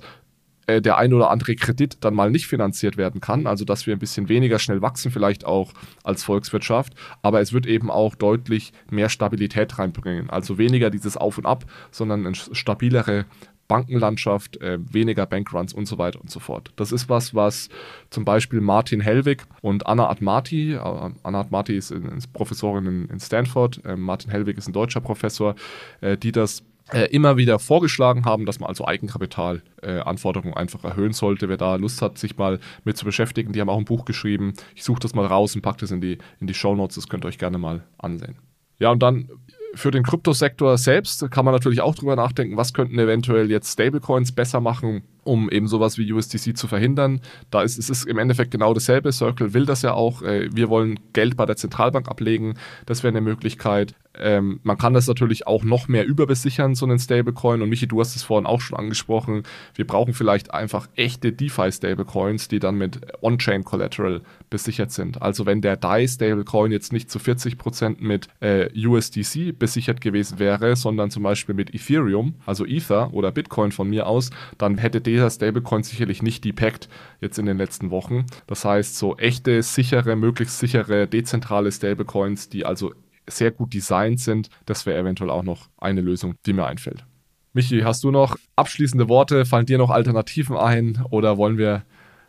äh, 0.67 0.81
der 0.81 0.97
ein 0.97 1.13
oder 1.13 1.29
andere 1.29 1.55
Kredit 1.55 1.97
dann 2.01 2.15
mal 2.15 2.31
nicht 2.31 2.47
finanziert 2.47 2.97
werden 2.97 3.21
kann, 3.21 3.47
also 3.47 3.65
dass 3.65 3.85
wir 3.87 3.95
ein 3.95 3.99
bisschen 3.99 4.29
weniger 4.29 4.59
schnell 4.59 4.81
wachsen, 4.81 5.11
vielleicht 5.11 5.45
auch 5.45 5.73
als 6.03 6.23
Volkswirtschaft, 6.23 6.93
aber 7.21 7.41
es 7.41 7.53
wird 7.53 7.65
eben 7.65 7.89
auch 7.91 8.15
deutlich 8.15 8.73
mehr 8.89 9.09
Stabilität 9.09 9.77
reinbringen. 9.77 10.29
Also 10.29 10.57
weniger 10.57 10.89
dieses 10.89 11.17
Auf 11.17 11.37
und 11.37 11.45
Ab, 11.45 11.65
sondern 11.91 12.25
eine 12.25 12.35
stabilere 12.35 13.25
Bankenlandschaft, 13.67 14.61
äh, 14.61 14.77
weniger 14.91 15.25
Bankruns 15.25 15.73
und 15.73 15.87
so 15.87 15.97
weiter 15.97 16.21
und 16.21 16.29
so 16.29 16.39
fort. 16.39 16.71
Das 16.75 16.91
ist 16.91 17.09
was, 17.09 17.33
was 17.33 17.69
zum 18.09 18.25
Beispiel 18.25 18.61
Martin 18.61 19.01
Hellwig 19.01 19.43
und 19.61 19.87
Anna 19.87 20.09
Admati, 20.09 20.73
äh, 20.73 20.77
Anna 20.77 21.39
Admati 21.39 21.75
ist, 21.75 21.91
ist 21.91 22.31
Professorin 22.33 22.85
in, 22.85 23.05
in 23.09 23.19
Stanford, 23.19 23.83
äh, 23.85 23.95
Martin 23.95 24.31
Hellwig 24.31 24.57
ist 24.57 24.67
ein 24.67 24.73
deutscher 24.73 25.01
Professor, 25.01 25.55
äh, 26.01 26.17
die 26.17 26.31
das 26.31 26.63
äh, 26.91 27.05
immer 27.11 27.37
wieder 27.37 27.59
vorgeschlagen 27.59 28.25
haben, 28.25 28.45
dass 28.45 28.59
man 28.59 28.69
also 28.69 28.85
Eigenkapitalanforderungen 28.85 30.53
äh, 30.53 30.59
einfach 30.59 30.83
erhöhen 30.83 31.13
sollte. 31.13 31.49
Wer 31.49 31.57
da 31.57 31.75
Lust 31.75 32.01
hat, 32.01 32.17
sich 32.17 32.37
mal 32.37 32.59
mit 32.83 32.97
zu 32.97 33.05
beschäftigen, 33.05 33.53
die 33.53 33.61
haben 33.61 33.69
auch 33.69 33.77
ein 33.77 33.85
Buch 33.85 34.05
geschrieben. 34.05 34.53
Ich 34.75 34.83
suche 34.83 34.99
das 34.99 35.15
mal 35.15 35.25
raus 35.25 35.55
und 35.55 35.61
packe 35.61 35.79
das 35.79 35.91
in 35.91 36.01
die, 36.01 36.17
in 36.39 36.47
die 36.47 36.53
Show 36.53 36.75
Notes. 36.75 36.95
Das 36.95 37.09
könnt 37.09 37.25
ihr 37.25 37.29
euch 37.29 37.39
gerne 37.39 37.57
mal 37.57 37.83
ansehen. 37.97 38.35
Ja, 38.77 38.91
und 38.91 39.01
dann 39.01 39.29
für 39.73 39.91
den 39.91 40.03
Kryptosektor 40.03 40.77
selbst 40.77 41.29
kann 41.31 41.45
man 41.45 41.53
natürlich 41.53 41.81
auch 41.81 41.95
drüber 41.95 42.15
nachdenken, 42.15 42.57
was 42.57 42.73
könnten 42.73 42.97
eventuell 42.99 43.49
jetzt 43.49 43.73
Stablecoins 43.73 44.31
besser 44.31 44.61
machen, 44.61 45.03
um 45.25 45.49
eben 45.49 45.67
sowas 45.67 45.97
wie 45.97 46.11
USDC 46.13 46.55
zu 46.55 46.67
verhindern. 46.67 47.19
Da 47.51 47.63
ist 47.63 47.77
es 47.77 47.89
ist 47.89 48.05
im 48.05 48.17
Endeffekt 48.17 48.51
genau 48.51 48.73
dasselbe. 48.73 49.11
Circle 49.11 49.53
will 49.53 49.65
das 49.65 49.81
ja 49.81 49.93
auch. 49.93 50.21
Äh, 50.21 50.49
wir 50.55 50.69
wollen 50.69 50.99
Geld 51.11 51.35
bei 51.35 51.45
der 51.45 51.57
Zentralbank 51.57 52.07
ablegen. 52.07 52.53
Das 52.85 53.03
wäre 53.03 53.11
eine 53.11 53.21
Möglichkeit. 53.21 53.95
Ähm, 54.17 54.59
man 54.63 54.77
kann 54.77 54.93
das 54.93 55.07
natürlich 55.07 55.47
auch 55.47 55.63
noch 55.63 55.87
mehr 55.87 56.05
überbesichern, 56.05 56.75
so 56.75 56.85
einen 56.85 56.99
Stablecoin. 56.99 57.61
Und 57.61 57.69
Michi, 57.69 57.87
du 57.87 57.99
hast 57.99 58.15
es 58.15 58.23
vorhin 58.23 58.45
auch 58.45 58.61
schon 58.61 58.77
angesprochen. 58.77 59.43
Wir 59.73 59.85
brauchen 59.85 60.13
vielleicht 60.13 60.53
einfach 60.53 60.87
echte 60.95 61.31
DeFi-Stablecoins, 61.31 62.47
die 62.47 62.59
dann 62.59 62.75
mit 62.75 63.01
On-Chain-Collateral 63.21 64.21
besichert 64.49 64.91
sind. 64.91 65.21
Also 65.21 65.45
wenn 65.45 65.61
der 65.61 65.77
DAI-Stablecoin 65.77 66.71
jetzt 66.71 66.93
nicht 66.93 67.09
zu 67.09 67.19
40% 67.19 67.97
mit 67.99 68.27
äh, 68.39 68.69
USDC 68.75 69.57
besichert 69.57 70.01
gewesen 70.01 70.39
wäre, 70.39 70.75
sondern 70.75 71.11
zum 71.11 71.23
Beispiel 71.23 71.55
mit 71.55 71.73
Ethereum, 71.73 72.35
also 72.45 72.65
Ether 72.65 73.13
oder 73.13 73.31
Bitcoin 73.31 73.71
von 73.71 73.89
mir 73.89 74.07
aus, 74.07 74.29
dann 74.57 74.77
hätte 74.77 75.01
dieser 75.15 75.29
Stablecoin 75.29 75.83
sicherlich 75.83 76.21
nicht 76.21 76.43
depackt 76.43 76.89
jetzt 77.21 77.39
in 77.39 77.45
den 77.45 77.57
letzten 77.57 77.89
Wochen. 77.89 78.25
Das 78.47 78.65
heißt, 78.65 78.97
so 78.97 79.17
echte, 79.17 79.63
sichere, 79.63 80.15
möglichst 80.15 80.59
sichere, 80.59 81.07
dezentrale 81.07 81.71
Stablecoins, 81.71 82.49
die 82.49 82.65
also 82.65 82.93
sehr 83.27 83.51
gut 83.51 83.73
designt 83.73 84.19
sind. 84.19 84.49
Das 84.65 84.85
wäre 84.85 84.99
eventuell 84.99 85.29
auch 85.29 85.43
noch 85.43 85.69
eine 85.77 86.01
Lösung, 86.01 86.35
die 86.45 86.53
mir 86.53 86.65
einfällt. 86.65 87.05
Michi, 87.53 87.81
hast 87.81 88.03
du 88.03 88.11
noch 88.11 88.35
abschließende 88.57 89.07
Worte? 89.07 89.45
Fallen 89.45 89.65
dir 89.65 89.77
noch 89.77 89.89
Alternativen 89.89 90.57
ein 90.57 91.01
oder 91.09 91.37
wollen 91.37 91.57
wir 91.57 91.83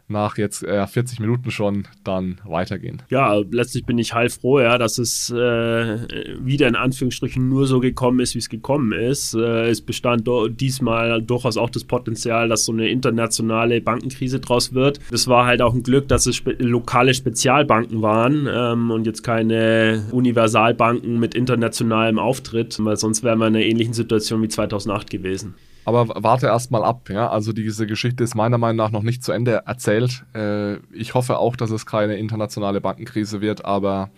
nach 0.09 0.39
jetzt 0.39 0.63
äh, 0.63 0.87
40 0.87 1.21
Minuten 1.21 1.51
schon 1.51 1.89
dann 2.05 2.41
weitergehen. 2.45 3.03
Ja, 3.11 3.35
letztlich 3.51 3.85
bin 3.85 3.99
ich 3.99 4.15
heilfroh, 4.15 4.61
ja, 4.61 4.79
dass 4.79 4.99
es 4.99 5.31
äh, 5.31 5.37
wieder 6.45 6.69
in 6.69 6.77
Anführungsstrichen 6.77 7.49
nur 7.49 7.67
so 7.67 7.81
gekommen 7.81 8.21
ist, 8.21 8.35
wie 8.35 8.39
es 8.39 8.49
gekommen 8.49 8.93
ist. 8.93 9.35
Äh, 9.35 9.69
es 9.69 9.81
bestand 9.81 10.29
diesmal 10.61 11.23
durchaus 11.23 11.57
auch 11.57 11.71
das 11.71 11.85
Potenzial, 11.85 12.49
dass 12.49 12.65
so 12.65 12.73
eine 12.73 12.89
internationale 12.89 13.81
Bankenkrise 13.81 14.41
draus 14.41 14.75
wird. 14.75 15.01
Es 15.11 15.29
war 15.29 15.47
halt 15.47 15.63
auch 15.63 15.75
ein 15.75 15.83
Glück, 15.83 16.09
dass 16.09 16.27
es 16.27 16.37
spe 16.37 16.57
lokale 16.59 17.13
Spezialbanken 17.15 18.03
waren 18.03 18.49
ähm, 18.51 18.91
und 18.91 19.07
jetzt 19.07 19.23
keine 19.23 20.05
Universalbanken 20.13 21.19
mit 21.19 21.35
internationalem 21.35 22.19
Auftritt, 22.19 22.77
weil 22.85 22.97
sonst 22.97 23.23
wären 23.23 23.39
wir 23.39 23.49
in 23.49 23.57
einer 23.57 23.65
ähnlichen 23.65 23.95
Situation 23.95 24.43
wie 24.43 24.49
2008 24.49 25.11
gewesen. 25.11 25.55
Aber 25.87 26.09
warte 26.17 26.47
erst 26.47 26.73
mal 26.73 26.83
ab, 26.83 27.09
ja. 27.11 27.31
Also 27.31 27.53
diese 27.53 27.87
Geschichte 27.87 28.25
ist 28.25 28.35
meiner 28.35 28.59
Meinung 28.59 28.77
nach 28.77 28.91
noch 28.91 29.05
nicht 29.05 29.23
zu 29.23 29.31
Ende 29.31 29.63
erzählt. 29.67 30.25
Äh, 30.35 30.79
ich 30.93 31.15
hoffe 31.15 31.39
auch, 31.39 31.55
dass 31.55 31.71
es 31.71 31.87
keine 31.87 32.17
internationale 32.17 32.81
Bankenkrise 32.81 33.41
wird, 33.41 33.65
aber 33.65 34.11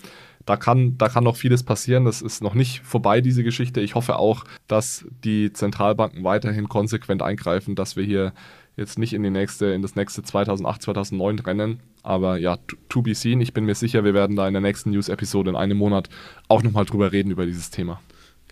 da 0.47 0.57
kann, 0.57 0.97
da 0.97 1.11
kann 1.11 1.25
noch 1.25 1.37
vieles 1.37 1.63
passieren. 1.63 2.07
Das 2.07 2.23
ist 2.23 2.43
noch 2.43 2.55
nicht 2.55 2.81
vorbei, 2.81 3.21
diese 3.21 3.45
Geschichte. 3.45 3.83
Ich 3.83 3.95
hoffe 3.95 4.17
auch, 4.17 4.45
dass 4.67 5.05
die 5.25 5.53
Zentralbanken 5.53 6.25
weiterhin 6.25 6.71
konsequent 6.71 7.21
eingreifen, 7.21 7.75
dass 7.75 7.97
wir 7.97 8.05
hier 8.05 8.33
jetzt 8.79 8.99
nicht 8.99 9.13
in 9.13 9.23
die 9.23 9.29
nächste, 9.29 9.67
in 9.67 9.83
das 9.83 9.95
nächste 9.95 10.23
2008, 10.23 10.81
2009 10.81 11.39
rennen. 11.41 11.81
Aber 12.03 12.39
ja, 12.39 12.57
to, 12.57 12.77
to 12.89 13.03
be 13.03 13.15
seen. 13.15 13.43
Ich 13.43 13.53
bin 13.53 13.67
mir 13.67 13.75
sicher, 13.75 14.05
wir 14.05 14.15
werden 14.15 14.37
da 14.37 14.49
in 14.49 14.55
der 14.55 14.63
nächsten 14.63 14.91
News-Episode 14.93 15.51
in 15.51 15.57
einem 15.57 15.77
Monat 15.77 16.09
auch 16.49 16.63
nochmal 16.63 16.87
drüber 16.87 17.13
reden 17.13 17.31
über 17.31 17.45
dieses 17.45 17.69
Thema. 17.69 18.01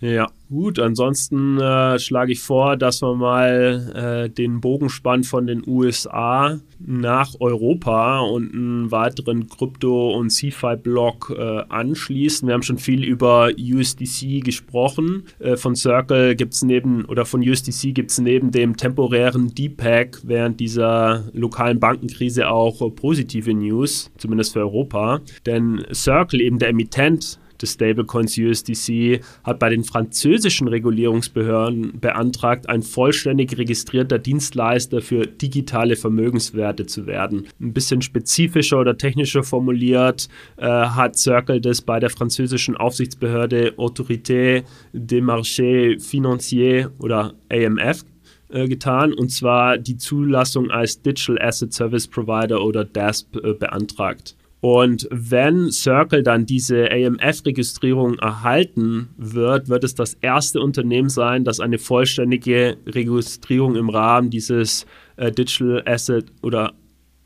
Ja, 0.01 0.27
gut. 0.49 0.77
Ansonsten 0.77 1.59
äh, 1.59 1.97
schlage 1.97 2.31
ich 2.31 2.39
vor, 2.39 2.77
dass 2.77 3.01
wir 3.01 3.15
mal 3.15 4.27
äh, 4.27 4.29
den 4.29 4.61
Bogen 4.61 4.89
spannen 4.89 5.23
von 5.23 5.47
den 5.47 5.63
USA 5.65 6.59
nach 6.79 7.33
Europa 7.39 8.19
und 8.19 8.53
einen 8.53 8.91
weiteren 8.91 9.49
Krypto- 9.49 10.15
und 10.15 10.29
CFI-Block 10.29 11.33
äh, 11.35 11.63
anschließen. 11.69 12.47
Wir 12.47 12.53
haben 12.53 12.61
schon 12.61 12.77
viel 12.77 13.03
über 13.03 13.49
USDC 13.57 14.43
gesprochen. 14.43 15.23
Äh, 15.39 15.57
von 15.57 15.75
Circle 15.75 16.35
gibt 16.35 16.53
es 16.53 16.61
neben, 16.61 17.05
oder 17.05 17.25
von 17.25 17.41
USDC 17.41 17.95
gibt 17.95 18.11
es 18.11 18.19
neben 18.19 18.51
dem 18.51 18.77
temporären 18.77 19.55
DPAC 19.55 20.21
während 20.23 20.59
dieser 20.59 21.23
lokalen 21.33 21.79
Bankenkrise 21.79 22.49
auch 22.49 22.93
positive 22.95 23.51
News, 23.51 24.11
zumindest 24.17 24.53
für 24.53 24.59
Europa. 24.59 25.21
Denn 25.47 25.83
Circle, 25.91 26.39
eben 26.39 26.59
der 26.59 26.69
Emittent, 26.69 27.39
des 27.61 27.73
Stablecoins 27.73 28.37
USDC 28.37 29.21
hat 29.43 29.59
bei 29.59 29.69
den 29.69 29.83
französischen 29.83 30.67
Regulierungsbehörden 30.67 31.99
beantragt, 31.99 32.69
ein 32.69 32.83
vollständig 32.83 33.57
registrierter 33.57 34.19
Dienstleister 34.19 35.01
für 35.01 35.25
digitale 35.25 35.95
Vermögenswerte 35.95 36.85
zu 36.85 37.07
werden. 37.07 37.47
Ein 37.59 37.73
bisschen 37.73 38.01
spezifischer 38.01 38.79
oder 38.79 38.97
technischer 38.97 39.43
formuliert 39.43 40.29
äh, 40.57 40.65
hat 40.65 41.17
Circle 41.17 41.61
das 41.61 41.81
bei 41.81 41.99
der 41.99 42.09
französischen 42.09 42.77
Aufsichtsbehörde 42.77 43.73
Autorité 43.77 44.63
des 44.93 45.21
Marchés 45.21 45.99
Financiers 45.99 46.89
oder 46.99 47.33
AMF 47.49 48.05
äh, 48.49 48.67
getan 48.67 49.13
und 49.13 49.29
zwar 49.29 49.77
die 49.77 49.97
Zulassung 49.97 50.71
als 50.71 51.01
Digital 51.01 51.37
Asset 51.41 51.73
Service 51.73 52.07
Provider 52.07 52.63
oder 52.63 52.85
DASP 52.85 53.35
äh, 53.35 53.53
beantragt. 53.53 54.36
Und 54.59 55.07
wenn 55.11 55.71
Circle 55.71 56.23
dann 56.23 56.45
diese 56.45 56.89
AMF-Registrierung 56.91 58.17
erhalten 58.17 59.09
wird, 59.17 59.69
wird 59.69 59.83
es 59.83 59.93
das 59.93 60.15
erste 60.15 60.59
Unternehmen 60.61 61.09
sein, 61.09 61.43
das 61.43 61.59
eine 61.59 61.77
vollständige 61.77 62.77
Registrierung 62.87 63.75
im 63.75 63.89
Rahmen 63.89 64.31
dieses 64.31 64.87
äh, 65.17 65.31
Digital 65.31 65.83
Asset 65.85 66.25
oder 66.41 66.73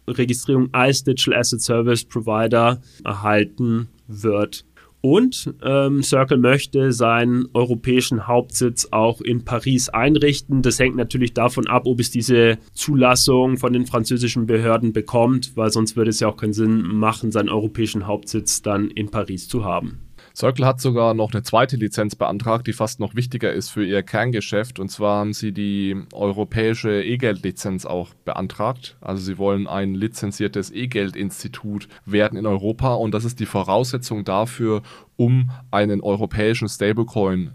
Registrierung 0.07 0.69
als 0.73 1.03
Digital 1.03 1.39
Asset 1.39 1.61
Service 1.61 2.03
Provider 2.03 2.81
erhalten 3.05 3.87
wird. 4.07 4.65
Und 5.01 5.51
ähm, 5.63 6.03
Circle 6.03 6.37
möchte 6.37 6.91
seinen 6.91 7.47
europäischen 7.53 8.27
Hauptsitz 8.27 8.87
auch 8.91 9.19
in 9.21 9.43
Paris 9.43 9.89
einrichten. 9.89 10.61
Das 10.61 10.79
hängt 10.79 10.95
natürlich 10.95 11.33
davon 11.33 11.67
ab, 11.67 11.83
ob 11.85 11.99
es 11.99 12.11
diese 12.11 12.59
Zulassung 12.73 13.57
von 13.57 13.73
den 13.73 13.87
französischen 13.87 14.45
Behörden 14.45 14.93
bekommt, 14.93 15.57
weil 15.57 15.71
sonst 15.71 15.95
würde 15.95 16.11
es 16.11 16.19
ja 16.19 16.27
auch 16.27 16.37
keinen 16.37 16.53
Sinn 16.53 16.83
machen, 16.83 17.31
seinen 17.31 17.49
europäischen 17.49 18.05
Hauptsitz 18.05 18.61
dann 18.61 18.91
in 18.91 19.09
Paris 19.09 19.47
zu 19.47 19.65
haben. 19.65 19.99
Circle 20.35 20.65
hat 20.65 20.81
sogar 20.81 21.13
noch 21.13 21.33
eine 21.33 21.43
zweite 21.43 21.75
Lizenz 21.75 22.15
beantragt, 22.15 22.67
die 22.67 22.73
fast 22.73 22.99
noch 22.99 23.15
wichtiger 23.15 23.51
ist 23.51 23.69
für 23.69 23.85
ihr 23.85 24.03
Kerngeschäft. 24.03 24.79
Und 24.79 24.89
zwar 24.89 25.19
haben 25.19 25.33
sie 25.33 25.51
die 25.51 25.95
europäische 26.13 27.03
E-Geld-Lizenz 27.03 27.85
auch 27.85 28.09
beantragt. 28.25 28.97
Also 29.01 29.21
sie 29.21 29.37
wollen 29.37 29.67
ein 29.67 29.93
lizenziertes 29.93 30.71
E-Geld-Institut 30.71 31.87
werden 32.05 32.37
in 32.37 32.45
Europa. 32.45 32.93
Und 32.93 33.13
das 33.13 33.25
ist 33.25 33.39
die 33.39 33.45
Voraussetzung 33.45 34.23
dafür, 34.23 34.81
um 35.17 35.51
einen 35.69 36.01
europäischen 36.01 36.67
Stablecoin 36.67 37.51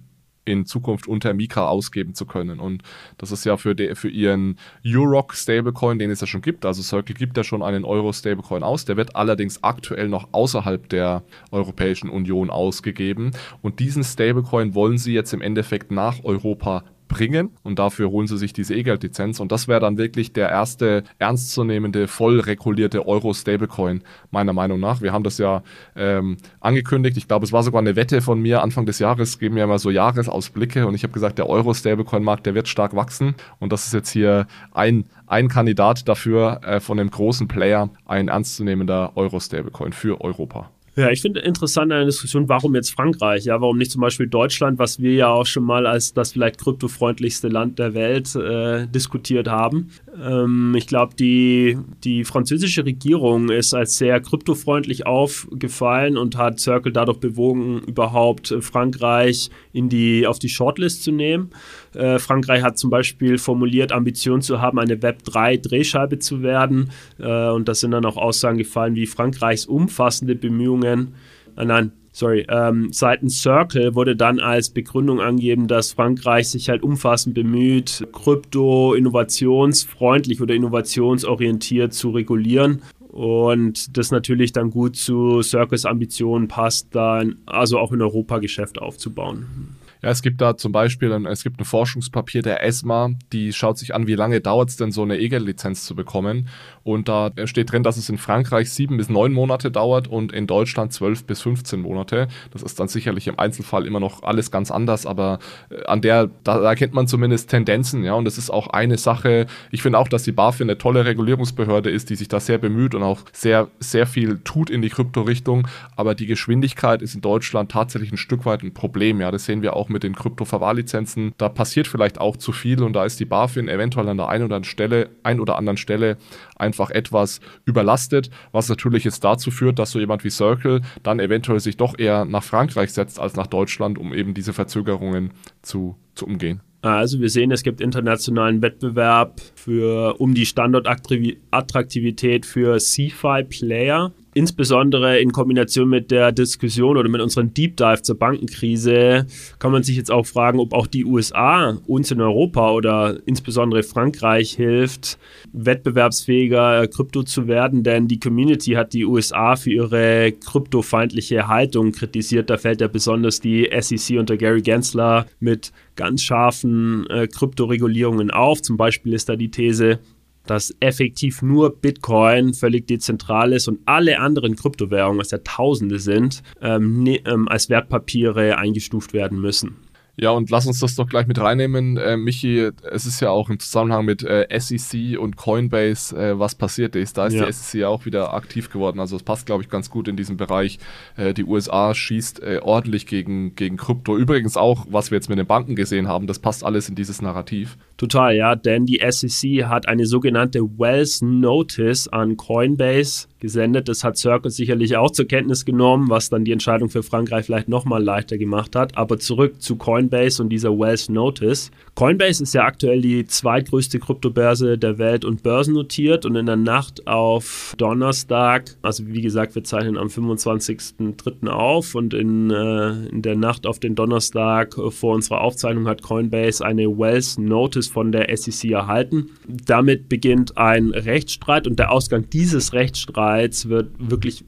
in 0.47 0.65
Zukunft 0.65 1.07
unter 1.07 1.35
Mika 1.35 1.69
ausgeben 1.69 2.15
zu 2.15 2.25
können. 2.25 2.61
Und 2.61 2.83
das 3.19 3.33
ist 3.33 3.45
ja 3.45 3.57
für, 3.57 3.75
die, 3.75 3.95
für 3.95 4.09
ihren 4.09 4.59
Euroc 4.87 5.35
Stablecoin, 5.35 5.99
den 5.99 6.11
es 6.11 6.21
ja 6.21 6.27
schon 6.27 6.41
gibt, 6.41 6.65
also 6.65 6.83
Circle 6.83 7.15
gibt 7.15 7.37
ja 7.37 7.45
schon 7.45 7.63
einen 7.63 7.85
Euro 7.85 8.13
Stablecoin 8.13 8.63
aus, 8.63 8.85
der 8.85 8.97
wird 8.97 9.17
allerdings 9.17 9.63
aktuell 9.63 10.09
noch 10.09 10.29
außerhalb 10.33 10.89
der 10.89 11.23
Europäischen 11.51 12.09
Union 12.09 12.49
ausgegeben. 12.49 13.33
Und 13.61 13.81
diesen 13.81 14.05
Stablecoin 14.05 14.75
wollen 14.75 14.99
sie 14.99 15.13
jetzt 15.13 15.35
im 15.35 15.43
Endeffekt 15.43 15.91
nach 15.91 16.25
Europa 16.25 16.85
bringen 17.09 17.51
und 17.63 17.79
dafür 17.79 18.11
holen 18.11 18.27
sie 18.27 18.39
sich 18.39 18.53
diese 18.53 18.75
E-Geld-Lizenz. 18.75 19.41
Und 19.41 19.53
das 19.53 19.69
wäre 19.69 19.81
dann 19.81 19.99
wirklich 19.99 20.33
der 20.33 20.51
erste 20.51 21.05
ernstzunehmende, 21.19 22.09
voll 22.09 22.41
regulierte 22.41 23.07
Euro-Stablecoin, 23.07 24.03
meiner 24.31 24.53
Meinung 24.53 24.81
nach. 24.81 25.01
Wir 25.01 25.13
haben 25.13 25.25
das 25.25 25.39
ja 25.39 25.63
ähm, 25.95 26.37
angekündigt, 26.61 27.17
ich 27.17 27.29
glaube, 27.29 27.45
es 27.45 27.53
war 27.53 27.63
sogar 27.63 27.81
eine 27.81 27.97
Wette 27.97 28.23
von 28.23 28.41
mir, 28.41 28.63
Anfang 28.63 28.87
des 28.87 28.99
Jahres. 28.99 29.39
Geben 29.39 29.57
wir 29.57 29.65
immer 29.65 29.79
so 29.79 29.91
Jahresausblicke. 29.91 30.87
Und 30.87 30.95
ich 30.95 31.03
habe 31.03 31.13
gesagt, 31.13 31.39
der 31.39 31.49
Euro-Stablecoin-Markt, 31.49 32.47
der 32.47 32.55
wird 32.55 32.69
stark 32.69 32.95
wachsen. 32.97 33.35
Und 33.59 33.73
das 33.73 33.87
ist 33.87 33.95
jetzt 33.95 34.11
hier 34.11 34.47
ein, 34.73 35.05
ein 35.27 35.49
Kandidat 35.49 36.09
dafür 36.09 36.61
äh, 36.65 36.81
von 36.81 36.99
einem 36.99 37.11
großen 37.11 37.49
Player, 37.49 37.91
ein 38.05 38.29
ernstzunehmender 38.29 39.13
Euro-Stablecoin 39.17 39.93
für 39.93 40.21
Europa. 40.21 40.71
Ja, 40.99 41.11
ich 41.11 41.21
finde 41.21 41.41
interessant 41.41 41.93
an 41.93 41.99
der 41.99 42.07
Diskussion, 42.07 42.49
warum 42.49 42.75
jetzt 42.75 42.91
Frankreich? 42.91 43.45
Ja, 43.45 43.61
warum 43.61 43.77
nicht 43.77 43.91
zum 43.91 44.01
Beispiel 44.01 44.29
Deutschland, 44.29 44.79
was 44.79 44.99
wir 44.99 45.13
ja 45.13 45.29
auch 45.29 45.45
schon 45.45 45.63
mal 45.63 45.87
als 45.87 46.15
das 46.15 46.33
vielleicht 46.33 46.59
kryptofreundlichste 46.59 47.49
Land 47.49 47.79
der 47.79 47.93
Welt 47.93 48.35
äh, 48.35 48.87
diskutiert 48.87 49.47
haben. 49.47 49.91
Ähm, 50.23 50.75
ich 50.77 50.87
glaube, 50.87 51.15
die, 51.15 51.79
die 52.05 52.25
französische 52.25 52.85
Regierung 52.85 53.51
ist 53.51 53.75
als 53.75 53.99
sehr 53.99 54.21
kryptofreundlich 54.21 55.07
aufgefallen 55.07 56.17
und 56.17 56.37
hat 56.37 56.61
Circle 56.61 56.93
dadurch 56.93 57.19
bewogen, 57.19 57.81
überhaupt 57.87 58.55
Frankreich 58.61 59.51
in 59.73 59.89
die, 59.89 60.27
auf 60.27 60.39
die 60.39 60.49
Shortlist 60.49 61.03
zu 61.03 61.13
nehmen. 61.13 61.51
Äh, 61.95 62.19
Frankreich 62.19 62.63
hat 62.63 62.79
zum 62.79 62.91
Beispiel 62.91 63.39
formuliert, 63.39 63.93
Ambition 63.93 64.43
zu 64.43 64.61
haben, 64.61 64.79
eine 64.79 64.97
Web3-Drehscheibe 64.97 66.19
zu 66.19 66.43
werden. 66.43 66.91
Äh, 67.19 67.49
und 67.51 67.69
das 67.69 67.81
sind 67.81 67.91
dann 67.91 68.05
auch 68.05 68.17
Aussagen 68.17 68.59
gefallen 68.59 68.95
wie 68.95 69.07
Frankreichs 69.07 69.67
umfassende 69.67 70.35
Bemühungen. 70.35 71.15
Äh, 71.57 71.65
nein, 71.65 71.93
sorry, 72.17 72.47
ähm, 72.49 72.89
seitens 72.93 73.43
Circle 73.43 73.95
wurde 73.95 74.17
dann 74.17 74.41
als 74.41 74.71
Begründung 74.71 75.21
angegeben, 75.21 75.69
dass 75.69 75.93
Frankreich 75.93 76.49
sich 76.49 76.71
halt 76.71 76.83
umfassend 76.83 77.35
bemüht, 77.35 78.09
Krypto 78.13 78.95
innovationsfreundlich 78.95 80.41
oder 80.41 80.55
innovationsorientiert 80.55 81.93
zu 81.93 82.11
regulieren. 82.11 82.81
Und 83.09 83.97
das 83.99 84.11
natürlich 84.11 84.53
dann 84.53 84.71
gut 84.71 84.97
zu 84.97 85.43
Circles 85.43 85.85
Ambitionen 85.85 86.49
passt, 86.49 86.95
dann 86.95 87.37
also 87.45 87.79
auch 87.79 87.93
in 87.93 88.01
Europa 88.01 88.39
Geschäft 88.39 88.79
aufzubauen. 88.79 89.77
Ja, 90.07 90.13
es 90.13 90.23
gibt 90.23 90.41
da 90.41 90.57
zum 90.57 90.71
Beispiel 90.71 91.13
ein, 91.13 91.27
es 91.27 91.43
gibt 91.43 91.61
ein 91.61 91.65
Forschungspapier 91.65 92.41
der 92.41 92.63
ESMA, 92.63 93.11
die 93.33 93.53
schaut 93.53 93.77
sich 93.77 93.93
an, 93.93 94.07
wie 94.07 94.15
lange 94.15 94.41
dauert 94.41 94.69
es 94.69 94.77
denn, 94.77 94.93
so 94.93 95.03
eine 95.03 95.19
EGEL-Lizenz 95.19 95.85
zu 95.85 95.97
bekommen. 95.97 96.49
Und 96.85 97.09
da 97.09 97.33
steht 97.47 97.73
drin, 97.73 97.83
dass 97.83 97.97
es 97.97 98.09
in 98.09 98.17
Frankreich 98.17 98.71
sieben 98.71 98.99
bis 98.99 99.09
neun 99.09 99.33
Monate 99.33 99.73
dauert 99.73 100.07
und 100.07 100.31
in 100.31 100.47
Deutschland 100.47 100.93
zwölf 100.93 101.25
bis 101.25 101.43
15 101.43 101.81
Monate. 101.81 102.29
Das 102.53 102.63
ist 102.63 102.79
dann 102.79 102.87
sicherlich 102.87 103.27
im 103.27 103.41
Einzelfall 103.41 103.85
immer 103.85 103.99
noch 103.99 104.23
alles 104.23 104.53
ganz 104.53 104.71
anders, 104.71 105.07
aber 105.07 105.41
äh, 105.71 105.85
an 105.87 106.03
der, 106.03 106.31
da, 106.45 106.63
erkennt 106.63 106.95
man 106.95 107.09
zumindest 107.09 107.51
Tendenzen, 107.51 108.05
ja. 108.05 108.15
Und 108.15 108.27
das 108.27 108.39
ist 108.39 108.49
auch 108.49 108.69
eine 108.69 108.99
Sache. 108.99 109.47
Ich 109.73 109.83
finde 109.83 109.99
auch, 109.99 110.07
dass 110.07 110.23
die 110.23 110.31
BaFin 110.31 110.71
eine 110.71 110.79
tolle 110.79 111.05
Regulierungsbehörde 111.05 111.91
ist, 111.91 112.11
die 112.11 112.15
sich 112.15 112.29
da 112.29 112.39
sehr 112.39 112.59
bemüht 112.59 112.95
und 112.95 113.03
auch 113.03 113.23
sehr, 113.33 113.67
sehr 113.81 114.07
viel 114.07 114.39
tut 114.45 114.71
in 114.71 114.83
die 114.83 114.91
Kryptorichtung. 114.91 115.67
Aber 115.97 116.15
die 116.15 116.27
Geschwindigkeit 116.27 117.03
ist 117.03 117.17
in 117.17 117.23
Deutschland 117.23 117.73
tatsächlich 117.73 118.13
ein 118.13 118.19
Stück 118.19 118.47
weit 118.47 118.63
ein 118.63 118.73
Problem, 118.73 119.21
ja. 119.21 119.33
Das 119.33 119.47
sehen 119.47 119.63
wir 119.63 119.75
auch 119.75 119.89
mit 119.89 119.96
mit 119.97 120.03
den 120.03 120.15
Krypto-Verwahrlizenzen. 120.15 121.33
Da 121.39 121.49
passiert 121.49 121.89
vielleicht 121.89 122.21
auch 122.21 122.37
zu 122.37 122.53
viel 122.53 122.83
und 122.83 122.93
da 122.93 123.07
ist 123.07 123.19
die 123.19 123.25
BaFin 123.25 123.69
eventuell 123.69 124.07
an 124.11 124.19
der 124.19 124.29
einen 124.29 124.45
oder 124.45 124.57
anderen 124.57 124.65
Stelle, 124.65 125.09
ein 125.23 125.41
oder 125.41 125.57
anderen 125.57 125.79
Stelle 125.79 126.19
einfach 126.55 126.91
etwas 126.91 127.41
überlastet, 127.65 128.29
was 128.53 128.69
natürlich 128.69 129.05
jetzt 129.05 129.25
dazu 129.25 129.51
führt, 129.51 129.79
dass 129.79 129.93
so 129.93 129.99
jemand 129.99 130.23
wie 130.23 130.29
Circle 130.29 130.83
dann 131.03 131.19
eventuell 131.19 131.61
sich 131.61 131.79
doch 131.79 131.99
eher 131.99 132.27
nach 132.27 132.43
Frankreich 132.43 132.93
setzt 132.93 133.19
als 133.19 133.37
nach 133.37 133.47
Deutschland, 133.47 133.97
um 133.97 134.13
eben 134.13 134.35
diese 134.35 134.53
Verzögerungen 134.53 135.31
zu, 135.63 135.97
zu 136.15 136.27
umgehen. 136.27 136.61
Also 136.83 137.21
wir 137.21 137.31
sehen, 137.31 137.51
es 137.53 137.63
gibt 137.63 137.81
internationalen 137.81 138.61
Wettbewerb 138.61 139.41
für, 139.55 140.21
um 140.21 140.35
die 140.35 140.45
Standortattraktivität 140.45 142.45
für 142.45 142.77
CFI-Player 142.77 144.13
insbesondere 144.37 145.19
in 145.19 145.33
Kombination 145.33 145.89
mit 145.89 146.11
der 146.11 146.31
Diskussion 146.31 146.99
oder 146.99 147.09
mit 147.09 147.23
unserem 147.23 147.55
Deep 147.55 147.79
Dive 147.79 148.03
zur 148.03 148.19
Bankenkrise 148.19 149.27
kann 149.59 149.73
man 149.73 149.83
sich 149.83 149.97
jetzt 149.97 150.11
auch 150.11 150.27
fragen, 150.27 150.61
ob 150.61 150.75
auch 150.75 150.87
die 150.87 151.07
USA 151.07 151.79
uns 151.87 152.11
in 152.11 152.21
Europa 152.21 152.71
oder 152.71 153.19
insbesondere 153.25 153.83
Frankreich 153.83 154.53
hilft, 154.53 155.19
wettbewerbsfähiger 155.55 156.87
Krypto 156.89 157.23
zu 157.23 157.49
werden, 157.49 157.83
denn 157.83 158.09
die 158.09 158.21
Community 158.21 158.73
hat 158.73 158.93
die 158.93 159.07
USA 159.07 159.57
für 159.57 159.71
ihre 159.71 160.33
kryptofeindliche 160.33 161.49
Haltung 161.49 161.93
kritisiert. 161.93 162.51
Da 162.51 162.59
fällt 162.59 162.83
ja 162.83 162.89
besonders 162.89 163.41
die 163.41 163.71
SEC 163.81 164.19
unter 164.19 164.37
Gary 164.37 164.61
Gensler 164.61 165.25
mit 165.41 165.73
ganz 165.95 166.23
scharfen 166.23 167.07
äh, 167.09 167.27
Kryptoregulierungen 167.27 168.31
auf. 168.31 168.61
Zum 168.61 168.77
Beispiel 168.77 169.15
ist 169.15 169.31
da 169.31 169.37
die 169.37 169.51
These, 169.51 169.99
dass 170.47 170.75
effektiv 170.81 171.43
nur 171.43 171.77
Bitcoin 171.77 172.55
völlig 172.55 172.87
dezentral 172.87 173.53
ist 173.53 173.69
und 173.69 173.81
alle 173.87 174.19
anderen 174.21 174.57
Kryptowährungen, 174.57 175.19
was 175.19 175.31
ja 175.31 175.39
Tausende 175.39 175.99
sind, 175.99 176.43
ähm, 176.61 177.03
ne, 177.03 177.21
ähm, 177.27 177.49
als 177.49 177.69
Wertpapiere 177.69 178.59
eingestuft 178.59 179.13
werden 179.13 179.41
müssen. 179.41 179.77
Ja, 180.19 180.31
und 180.31 180.49
lass 180.49 180.67
uns 180.67 180.81
das 180.81 180.95
doch 180.95 181.09
gleich 181.09 181.27
mit 181.27 181.39
reinnehmen. 181.39 181.99
Äh, 181.99 182.17
Michi, 182.17 182.71
es 182.91 183.05
ist 183.05 183.21
ja 183.21 183.31
auch 183.31 183.51
im 183.51 183.59
Zusammenhang 183.59 184.07
mit 184.07 184.23
äh, 184.23 184.47
SEC 184.59 185.19
und 185.19 185.37
Coinbase, 185.37 186.17
äh, 186.17 186.39
was 186.39 186.55
passiert 186.55 186.97
ist. 186.97 187.19
Da 187.19 187.27
ist 187.27 187.35
ja. 187.35 187.45
die 187.45 187.53
SEC 187.53 187.81
ja 187.81 187.89
auch 187.89 188.07
wieder 188.07 188.33
aktiv 188.33 188.71
geworden. 188.71 188.99
Also 188.99 189.17
es 189.17 189.23
passt, 189.23 189.45
glaube 189.45 189.63
ich, 189.63 189.69
ganz 189.69 189.91
gut 189.91 190.09
in 190.09 190.17
diesem 190.17 190.39
Bereich. 190.39 190.79
Äh, 191.17 191.35
die 191.35 191.45
USA 191.45 191.95
schießt 191.95 192.43
äh, 192.43 192.61
ordentlich 192.63 193.07
gegen, 193.07 193.55
gegen 193.57 193.77
Krypto. 193.77 194.17
Übrigens 194.17 194.57
auch, 194.57 194.87
was 194.89 195.11
wir 195.11 195.17
jetzt 195.17 195.29
mit 195.29 195.39
den 195.39 195.47
Banken 195.47 195.77
gesehen 195.77 196.09
haben, 196.09 196.27
das 196.27 196.39
passt 196.39 196.65
alles 196.65 196.89
in 196.89 196.95
dieses 196.95 197.21
Narrativ. 197.21 197.77
Total, 197.99 198.35
ja, 198.35 198.57
denn 198.57 198.87
die 198.87 199.03
SEC 199.07 199.67
hat 199.67 199.87
eine 199.87 200.07
sogenannte 200.07 200.61
Wells 200.79 201.21
Notice 201.21 202.09
an 202.09 202.39
Coinbase 202.39 203.27
gesendet. 203.41 203.89
Das 203.89 204.05
hat 204.05 204.17
Circle 204.17 204.51
sicherlich 204.51 204.97
auch 204.97 205.11
zur 205.11 205.27
Kenntnis 205.27 205.65
genommen, 205.65 206.09
was 206.09 206.31
dann 206.31 206.45
die 206.45 206.53
Entscheidung 206.53 206.89
für 206.89 207.03
Frankreich 207.03 207.47
vielleicht 207.47 207.69
nochmal 207.69 208.03
leichter 208.03 208.39
gemacht 208.39 208.77
hat. 208.77 208.97
Aber 208.97 209.19
zurück 209.19 209.61
zu 209.61 209.77
Coinbase 209.77 210.43
und 210.43 210.49
dieser 210.49 210.71
Wells 210.79 211.09
Notice. 211.09 211.71
Coinbase 211.95 212.43
ist 212.43 212.55
ja 212.55 212.65
aktuell 212.65 213.01
die 213.01 213.27
zweitgrößte 213.27 213.99
Kryptobörse 213.99 214.79
der 214.79 214.99
Welt 214.99 215.25
und 215.25 215.43
börsennotiert 215.43 216.25
und 216.25 216.37
in 216.37 216.47
der 216.47 216.57
Nacht 216.57 217.07
auf 217.07 217.75
Donnerstag, 217.79 218.77
also 218.83 219.07
wie 219.07 219.23
gesagt, 219.23 219.55
wir 219.55 219.65
zeichnen 219.65 219.97
am 219.97 220.09
25.03. 220.09 221.49
auf 221.49 221.95
und 221.95 222.15
in, 222.15 222.51
äh, 222.51 223.09
in 223.09 223.23
der 223.23 223.37
Nacht 223.37 223.67
auf 223.67 223.79
den 223.79 223.95
Donnerstag 223.95 224.75
vor 224.91 225.15
unserer 225.15 225.41
Aufzeichnung 225.41 225.89
hat 225.89 226.03
Coinbase 226.03 226.65
eine 226.65 226.87
Wells 226.87 227.39
Notice 227.39 227.89
von 227.89 228.13
der 228.13 228.35
SEC 228.37 228.71
erhalten. 228.71 229.31
Damit 229.47 230.09
beginnt 230.09 230.57
ein 230.57 230.91
Rechtsstreit 230.91 231.67
und 231.67 231.79
der 231.79 231.93
Ausgang 231.93 232.29
dieses 232.31 232.73
Rechtsstreits 232.73 233.26
Sicherheits 233.27 233.69
wird 233.69 233.91
wirklich 233.99 234.45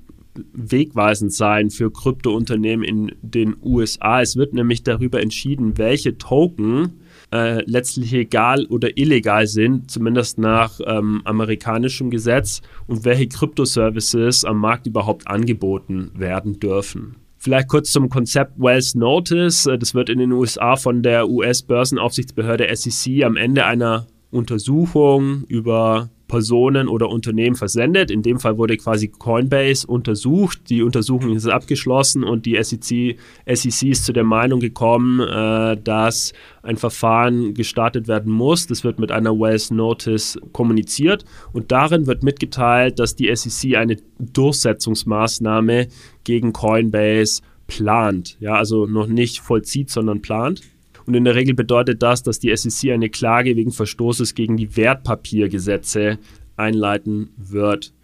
wegweisend 0.52 1.32
sein 1.32 1.70
für 1.70 1.90
Kryptounternehmen 1.90 2.84
in 2.84 3.12
den 3.22 3.56
USA. 3.60 4.22
Es 4.22 4.36
wird 4.36 4.54
nämlich 4.54 4.84
darüber 4.84 5.20
entschieden, 5.20 5.78
welche 5.78 6.16
Token 6.16 7.00
äh, 7.32 7.62
letztlich 7.64 8.12
egal 8.14 8.64
oder 8.66 8.96
illegal 8.96 9.48
sind, 9.48 9.90
zumindest 9.90 10.38
nach 10.38 10.78
ähm, 10.86 11.22
amerikanischem 11.24 12.10
Gesetz, 12.10 12.62
und 12.86 13.04
welche 13.04 13.26
Kryptoservices 13.26 14.44
am 14.44 14.58
Markt 14.58 14.86
überhaupt 14.86 15.26
angeboten 15.26 16.12
werden 16.14 16.60
dürfen. 16.60 17.16
Vielleicht 17.36 17.68
kurz 17.68 17.90
zum 17.90 18.08
Konzept 18.08 18.52
Wells 18.58 18.94
Notice. 18.94 19.66
Äh, 19.66 19.76
das 19.76 19.94
wird 19.94 20.08
in 20.08 20.20
den 20.20 20.30
USA 20.30 20.76
von 20.76 21.02
der 21.02 21.28
US-Börsenaufsichtsbehörde 21.28 22.68
SEC 22.76 23.24
am 23.24 23.36
Ende 23.36 23.66
einer 23.66 24.06
Untersuchung 24.30 25.42
über 25.48 26.10
Personen 26.28 26.88
oder 26.88 27.08
Unternehmen 27.08 27.56
versendet. 27.56 28.10
In 28.10 28.22
dem 28.22 28.38
Fall 28.38 28.58
wurde 28.58 28.76
quasi 28.76 29.08
Coinbase 29.08 29.86
untersucht. 29.86 30.70
Die 30.70 30.82
Untersuchung 30.82 31.34
ist 31.34 31.46
abgeschlossen 31.46 32.22
und 32.22 32.46
die 32.46 32.62
SEC, 32.62 33.18
SEC 33.46 33.88
ist 33.88 34.04
zu 34.04 34.12
der 34.12 34.24
Meinung 34.24 34.60
gekommen, 34.60 35.20
äh, 35.20 35.76
dass 35.82 36.34
ein 36.62 36.76
Verfahren 36.76 37.54
gestartet 37.54 38.06
werden 38.06 38.32
muss. 38.32 38.66
Das 38.66 38.84
wird 38.84 38.98
mit 38.98 39.10
einer 39.10 39.32
Wells 39.32 39.70
Notice 39.70 40.38
kommuniziert 40.52 41.24
und 41.52 41.72
darin 41.72 42.06
wird 42.06 42.22
mitgeteilt, 42.22 42.98
dass 42.98 43.16
die 43.16 43.34
SEC 43.34 43.76
eine 43.76 43.96
Durchsetzungsmaßnahme 44.18 45.88
gegen 46.24 46.52
Coinbase 46.52 47.40
plant. 47.66 48.36
Ja, 48.40 48.54
also 48.54 48.86
noch 48.86 49.06
nicht 49.06 49.40
vollzieht, 49.40 49.90
sondern 49.90 50.20
plant. 50.20 50.62
Und 51.08 51.14
in 51.14 51.24
der 51.24 51.34
Regel 51.34 51.54
bedeutet 51.54 52.02
das, 52.02 52.22
dass 52.22 52.38
die 52.38 52.54
SEC 52.54 52.90
eine 52.90 53.08
Klage 53.08 53.56
wegen 53.56 53.72
Verstoßes 53.72 54.34
gegen 54.34 54.58
die 54.58 54.76
Wertpapiergesetze 54.76 56.18
einleiten 56.58 57.30
wird. 57.38 57.94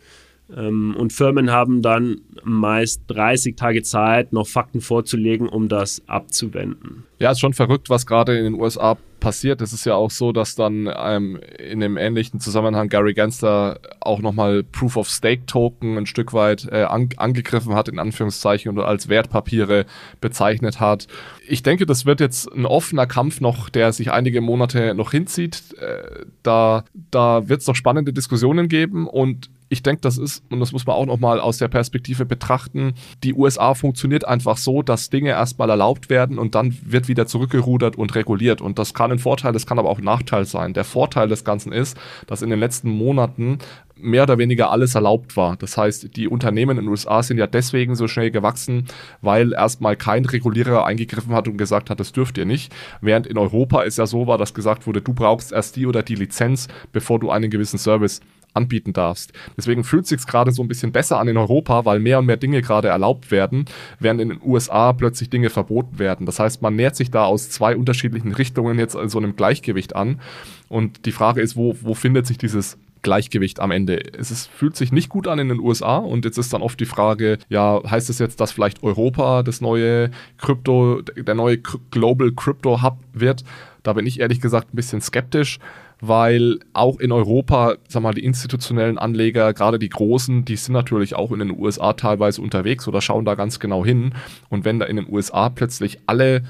Ähm, 0.55 0.95
und 0.99 1.12
Firmen 1.12 1.51
haben 1.51 1.80
dann 1.80 2.20
meist 2.42 3.03
30 3.09 3.57
Tage 3.57 3.82
Zeit, 3.82 4.32
noch 4.32 4.47
Fakten 4.47 4.80
vorzulegen, 4.80 5.49
um 5.49 5.68
das 5.68 6.03
abzuwenden. 6.07 7.05
Ja, 7.18 7.30
ist 7.30 7.40
schon 7.40 7.55
verrückt, 7.55 7.88
was 7.88 8.07
gerade 8.07 8.36
in 8.36 8.45
den 8.45 8.55
USA 8.55 8.99
passiert. 9.20 9.62
Es 9.62 9.72
ist 9.72 9.86
ja 9.86 9.95
auch 9.95 10.11
so, 10.11 10.32
dass 10.32 10.55
dann 10.55 10.90
ähm, 10.95 11.40
in 11.59 11.80
dem 11.80 11.97
ähnlichen 11.97 12.40
Zusammenhang 12.40 12.90
Gary 12.90 13.14
Gensler 13.14 13.78
auch 14.01 14.20
nochmal 14.20 14.62
Proof 14.62 14.99
of 14.99 15.09
Stake 15.09 15.47
Token 15.47 15.97
ein 15.97 16.05
Stück 16.05 16.34
weit 16.34 16.68
äh, 16.70 16.82
an, 16.82 17.09
angegriffen 17.16 17.74
hat, 17.74 17.88
in 17.88 17.99
Anführungszeichen, 17.99 18.70
und 18.70 18.84
als 18.84 19.09
Wertpapiere 19.09 19.86
bezeichnet 20.20 20.78
hat. 20.78 21.07
Ich 21.49 21.62
denke, 21.62 21.86
das 21.86 22.05
wird 22.05 22.20
jetzt 22.20 22.53
ein 22.53 22.66
offener 22.66 23.07
Kampf 23.07 23.40
noch, 23.40 23.70
der 23.70 23.95
sich 23.95 24.12
einige 24.12 24.42
Monate 24.42 24.95
noch 24.95 25.12
hinzieht. 25.12 25.74
Äh, 25.78 26.26
da 26.42 26.84
da 27.11 27.49
wird 27.49 27.62
es 27.62 27.66
noch 27.66 27.76
spannende 27.76 28.12
Diskussionen 28.12 28.68
geben 28.68 29.07
und 29.07 29.49
ich 29.74 29.82
denke, 29.82 30.00
das 30.00 30.16
ist, 30.16 30.42
und 30.50 30.60
das 30.60 30.72
muss 30.72 30.86
man 30.86 30.96
auch 30.96 31.04
nochmal 31.04 31.40
aus 31.40 31.58
der 31.58 31.68
Perspektive 31.68 32.24
betrachten, 32.24 32.94
die 33.22 33.34
USA 33.34 33.74
funktioniert 33.74 34.26
einfach 34.26 34.56
so, 34.56 34.82
dass 34.82 35.10
Dinge 35.10 35.30
erstmal 35.30 35.68
erlaubt 35.68 36.08
werden 36.08 36.38
und 36.38 36.54
dann 36.54 36.76
wird 36.82 37.08
wieder 37.08 37.26
zurückgerudert 37.26 37.96
und 37.96 38.14
reguliert. 38.14 38.60
Und 38.60 38.78
das 38.78 38.94
kann 38.94 39.12
ein 39.12 39.18
Vorteil, 39.18 39.52
das 39.52 39.66
kann 39.66 39.78
aber 39.78 39.90
auch 39.90 39.98
ein 39.98 40.04
Nachteil 40.04 40.46
sein. 40.46 40.72
Der 40.72 40.84
Vorteil 40.84 41.28
des 41.28 41.44
Ganzen 41.44 41.72
ist, 41.72 41.98
dass 42.26 42.40
in 42.40 42.50
den 42.50 42.60
letzten 42.60 42.88
Monaten 42.88 43.58
mehr 43.96 44.24
oder 44.24 44.38
weniger 44.38 44.70
alles 44.70 44.94
erlaubt 44.94 45.36
war. 45.36 45.56
Das 45.56 45.76
heißt, 45.76 46.16
die 46.16 46.28
Unternehmen 46.28 46.78
in 46.78 46.84
den 46.84 46.90
USA 46.90 47.22
sind 47.22 47.38
ja 47.38 47.46
deswegen 47.46 47.94
so 47.94 48.08
schnell 48.08 48.30
gewachsen, 48.30 48.86
weil 49.20 49.52
erstmal 49.52 49.96
kein 49.96 50.24
Regulierer 50.24 50.84
eingegriffen 50.84 51.32
hat 51.32 51.48
und 51.48 51.56
gesagt 51.56 51.90
hat, 51.90 52.00
das 52.00 52.12
dürft 52.12 52.38
ihr 52.38 52.44
nicht. 52.44 52.74
Während 53.00 53.26
in 53.26 53.38
Europa 53.38 53.84
es 53.84 53.96
ja 53.96 54.06
so 54.06 54.26
war, 54.26 54.38
dass 54.38 54.54
gesagt 54.54 54.86
wurde, 54.86 55.00
du 55.00 55.14
brauchst 55.14 55.52
erst 55.52 55.76
die 55.76 55.86
oder 55.86 56.02
die 56.02 56.16
Lizenz, 56.16 56.68
bevor 56.92 57.18
du 57.18 57.30
einen 57.30 57.50
gewissen 57.50 57.78
Service 57.78 58.20
anbieten 58.55 58.92
darfst. 58.92 59.32
Deswegen 59.57 59.84
fühlt 59.84 60.07
sich 60.07 60.24
gerade 60.26 60.52
so 60.52 60.62
ein 60.62 60.68
bisschen 60.68 60.92
besser 60.92 61.18
an 61.18 61.28
in 61.28 61.36
Europa, 61.36 61.84
weil 61.84 61.98
mehr 61.98 62.18
und 62.18 62.26
mehr 62.26 62.36
Dinge 62.36 62.62
gerade 62.62 62.88
erlaubt 62.88 63.30
werden, 63.30 63.66
während 63.98 64.20
in 64.20 64.30
den 64.30 64.40
USA 64.42 64.92
plötzlich 64.92 65.30
Dinge 65.30 65.50
verboten 65.50 65.98
werden. 65.98 66.26
Das 66.26 66.38
heißt, 66.38 66.62
man 66.62 66.76
nähert 66.76 66.96
sich 66.96 67.11
da 67.11 67.24
aus 67.24 67.50
zwei 67.50 67.76
unterschiedlichen 67.76 68.32
Richtungen 68.32 68.78
jetzt 68.78 68.94
in 68.94 69.09
so 69.09 69.18
einem 69.18 69.36
Gleichgewicht 69.36 69.94
an. 69.96 70.20
Und 70.68 71.07
die 71.07 71.12
Frage 71.12 71.40
ist, 71.40 71.57
wo, 71.57 71.76
wo 71.82 71.94
findet 71.94 72.26
sich 72.26 72.38
dieses 72.38 72.78
Gleichgewicht 73.05 73.61
am 73.61 73.70
Ende. 73.70 74.00
Es 74.18 74.32
ist, 74.32 74.48
fühlt 74.48 74.74
sich 74.74 74.90
nicht 74.90 75.09
gut 75.11 75.28
an 75.28 75.38
in 75.38 75.50
den 75.50 75.61
USA 75.61 75.98
und 75.98 76.24
jetzt 76.24 76.38
ist 76.38 76.52
dann 76.52 76.62
oft 76.62 76.80
die 76.80 76.86
Frage, 76.86 77.38
ja, 77.48 77.80
heißt 77.88 78.11
es 78.11 78.16
das 78.16 78.26
jetzt, 78.26 78.40
dass 78.40 78.50
vielleicht 78.50 78.82
Europa 78.82 79.44
das 79.44 79.61
neue 79.61 80.11
Krypto, 80.38 81.02
der 81.02 81.34
neue 81.34 81.59
Global 81.59 82.32
Crypto 82.32 82.82
Hub 82.82 82.98
wird? 83.12 83.44
Da 83.84 83.92
bin 83.92 84.07
ich 84.07 84.18
ehrlich 84.18 84.40
gesagt 84.40 84.72
ein 84.72 84.76
bisschen 84.76 85.02
skeptisch 85.02 85.61
weil 86.01 86.59
auch 86.72 86.99
in 86.99 87.12
Europa, 87.12 87.76
sag 87.88 88.03
mal, 88.03 88.14
die 88.14 88.24
institutionellen 88.24 88.99
Anleger, 88.99 89.53
gerade 89.53 89.78
die 89.78 89.88
großen, 89.88 90.45
die 90.45 90.57
sind 90.57 90.72
natürlich 90.72 91.14
auch 91.14 91.32
in 91.32 91.38
den 91.38 91.59
USA 91.59 91.92
teilweise 91.92 92.42
unterwegs 92.42 92.86
oder 92.88 93.01
schauen 93.01 93.24
da 93.24 93.34
ganz 93.34 93.59
genau 93.59 93.84
hin. 93.84 94.14
Und 94.49 94.64
wenn 94.64 94.78
da 94.78 94.86
in 94.86 94.97
den 94.97 95.07
USA 95.09 95.49
plötzlich 95.49 95.99
alle 96.07 96.42